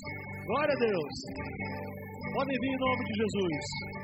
Glória 0.45 0.73
a 0.73 0.79
Deus. 0.79 1.13
Podem 2.33 2.57
vir 2.59 2.69
em 2.69 2.79
nome 2.79 3.03
de 3.05 3.13
Jesus. 3.13 4.00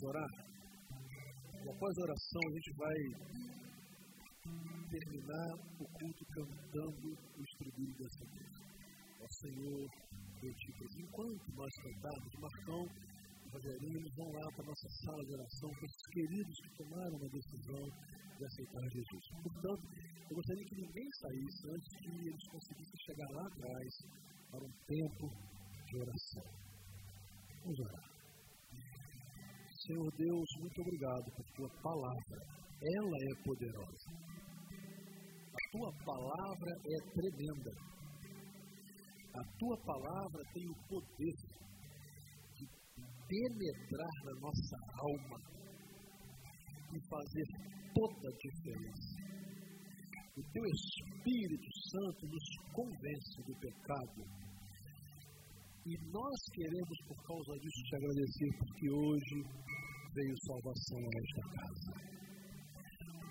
Vamos 0.00 0.02
orar. 0.02 0.30
E 1.62 1.68
após 1.68 1.98
a 1.98 2.02
oração, 2.02 2.40
a 2.40 2.52
gente 2.56 2.72
vai 2.76 2.98
terminar 4.88 5.48
o 5.78 5.84
culto 5.84 6.24
cantando 6.32 7.08
o 7.36 7.42
estribilho 7.42 7.94
dessa 7.98 8.24
música. 8.24 8.70
Ó 9.20 9.26
Senhor, 9.28 9.88
eu 10.42 10.54
te 10.54 10.72
peço. 10.72 11.00
Enquanto 11.00 11.52
nós 11.54 11.72
cantarmos, 11.84 12.32
Marcão 12.40 12.82
e 13.44 13.48
Rogerinho 13.50 14.00
vão 14.16 14.28
lá 14.32 14.46
para 14.56 14.64
a 14.64 14.68
nossa 14.68 14.88
sala 15.04 15.22
de 15.24 15.32
oração 15.34 15.70
com 15.70 15.84
esses 15.84 16.06
queridos 16.12 16.56
que 16.60 16.76
tomaram 16.76 17.16
a 17.16 17.28
decisão 17.28 17.84
de 18.38 18.44
aceitar 18.44 18.82
Jesus. 18.88 19.24
Portanto, 19.42 19.82
eu 20.30 20.36
gostaria 20.36 20.64
que 20.64 20.76
ninguém 20.76 21.08
saísse 21.20 21.62
antes 21.68 21.88
que 22.00 22.08
eles 22.08 22.48
conseguissem 22.48 22.98
chegar 23.04 23.28
lá 23.36 23.46
atrás 23.46 23.90
para 24.50 24.64
um 24.64 24.72
tempo 24.88 25.28
de 25.86 25.96
oração. 25.98 26.44
Vamos 27.62 27.80
orar. 27.80 28.09
Senhor 29.90 30.12
Deus, 30.16 30.48
muito 30.60 30.80
obrigado 30.82 31.24
por 31.34 31.44
tua 31.56 31.68
palavra. 31.82 32.38
Ela 32.80 33.16
é 33.26 33.42
poderosa. 33.42 34.10
A 35.50 35.62
tua 35.72 35.90
palavra 36.06 36.70
é 36.86 36.98
tremenda. 37.10 37.72
A 39.34 39.42
tua 39.58 39.76
palavra 39.82 40.42
tem 40.54 40.64
o 40.70 40.76
poder 40.86 41.34
de 42.54 42.66
penetrar 43.26 44.14
na 44.26 44.34
nossa 44.38 44.76
alma 45.02 45.38
e 46.94 47.08
fazer 47.10 47.46
toda 47.92 48.28
a 48.28 48.36
diferença. 48.38 49.10
O 50.38 50.42
teu 50.52 50.64
Espírito 50.66 51.68
Santo 51.90 52.26
nos 52.28 52.46
convence 52.72 53.42
do 53.42 53.58
pecado. 53.58 54.22
E 55.84 55.96
nós 56.12 56.38
queremos, 56.54 56.98
por 57.08 57.16
causa 57.26 57.58
disso, 57.58 57.82
te 57.82 57.96
agradecer, 57.96 58.50
porque 58.58 58.90
hoje 58.90 59.79
veio 60.14 60.34
salvação 60.46 60.98
a 60.98 61.12
esta 61.22 61.42
casa. 61.54 61.92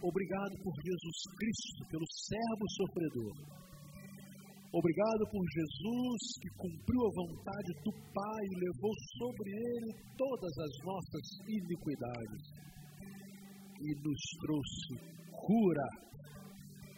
Obrigado 0.02 0.56
por 0.64 0.74
Jesus 0.80 1.20
Cristo, 1.36 1.80
pelo 1.92 2.08
servo 2.08 2.66
sofredor. 2.78 3.36
Obrigado 4.72 5.24
por 5.32 5.44
Jesus 5.50 6.22
que 6.40 6.50
cumpriu 6.56 7.02
a 7.02 7.16
vontade 7.16 7.72
do 7.84 7.92
Pai 8.14 8.44
e 8.46 8.60
levou 8.64 8.94
sobre 9.18 9.50
ele 9.50 9.92
todas 10.16 10.54
as 10.58 10.74
nossas 10.86 11.26
iniquidades 11.50 12.44
e 13.82 13.90
nos 13.98 14.22
trouxe 14.40 14.94
cura, 15.34 15.90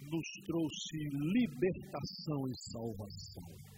nos 0.04 0.30
trouxe 0.46 0.98
libertação 1.32 2.40
e 2.50 2.54
salvação. 2.70 3.72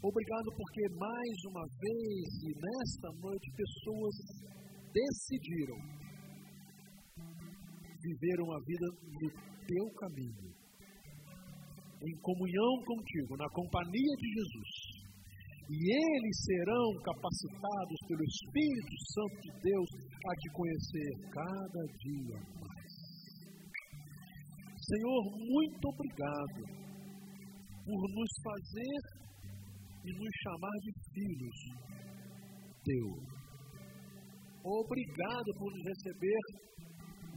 Obrigado 0.00 0.48
porque 0.54 0.88
mais 0.94 1.36
uma 1.50 1.66
vez 1.82 2.28
e 2.46 2.54
nesta 2.54 3.08
noite 3.18 3.50
pessoas 3.58 4.14
decidiram 4.92 5.78
viver 8.00 8.40
uma 8.40 8.58
vida 8.64 8.86
no 9.20 9.30
teu 9.66 9.86
caminho, 10.00 10.54
em 12.02 12.16
comunhão 12.22 12.72
contigo, 12.86 13.36
na 13.36 13.48
companhia 13.50 14.14
de 14.16 14.28
Jesus. 14.32 14.98
E 15.68 15.76
eles 15.92 16.36
serão 16.44 16.94
capacitados 17.04 17.98
pelo 18.08 18.24
Espírito 18.24 18.94
Santo 19.12 19.36
de 19.42 19.52
Deus 19.60 19.90
a 20.24 20.34
te 20.36 20.48
conhecer 20.52 21.10
cada 21.30 21.82
dia 21.98 22.38
mais. 22.56 23.08
Senhor, 24.80 25.22
muito 25.36 25.88
obrigado 25.88 26.62
por 27.84 28.00
nos 28.08 28.30
fazer 28.42 29.00
e 30.04 30.12
nos 30.12 30.34
chamar 30.42 30.78
de 30.80 30.92
filhos 31.12 31.58
teus. 32.84 33.37
Obrigado 34.68 35.48
por 35.58 35.72
nos 35.72 35.84
receber 35.88 36.42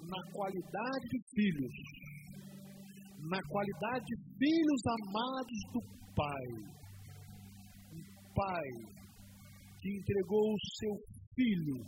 na 0.03 0.21
qualidade 0.34 1.05
de 1.11 1.19
filhos, 1.36 1.75
na 3.29 3.41
qualidade 3.47 4.05
de 4.05 4.17
filhos 4.38 4.82
amados 4.99 5.59
do 5.71 5.82
Pai. 6.15 6.47
Um 7.95 8.03
Pai 8.36 8.69
que 9.79 9.89
entregou 9.97 10.53
o 10.53 10.65
seu 10.79 10.95
Filho 11.34 11.79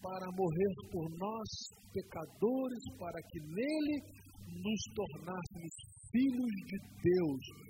para 0.00 0.30
morrer 0.30 0.74
por 0.92 1.10
nós, 1.18 1.48
pecadores, 1.92 2.84
para 2.96 3.20
que 3.28 3.40
nele 3.40 3.96
nos 4.62 4.80
tornássemos 4.94 5.74
filhos 6.12 6.54
de 6.70 6.78
Deus 7.02 7.68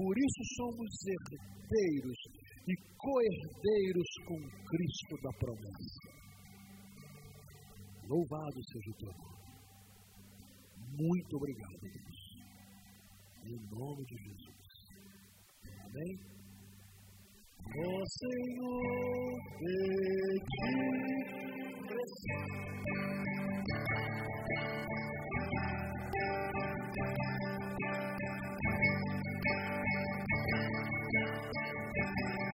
por 0.00 0.16
isso 0.16 0.42
somos 0.56 0.90
herdeiros 1.12 2.20
e 2.68 2.74
co-herdeiros 2.96 4.10
com 4.24 4.38
Cristo 4.64 5.14
da 5.22 5.32
promessa. 5.38 6.29
Louvado 8.10 8.60
seja 8.72 8.90
o 8.90 8.94
teu 8.94 9.12
nome. 9.12 9.38
Muito 10.98 11.36
obrigado, 11.36 11.78
Deus. 11.80 12.18
Em 13.44 13.56
nome 13.70 14.04
de 14.04 14.16
Jesus. 14.16 14.50
Amém? 15.84 16.18
Ó 17.66 17.86
oh, 17.86 18.04
Senhor, 18.18 19.38
eu 19.62 20.34
te 20.44 20.66
preciso. 21.86 22.70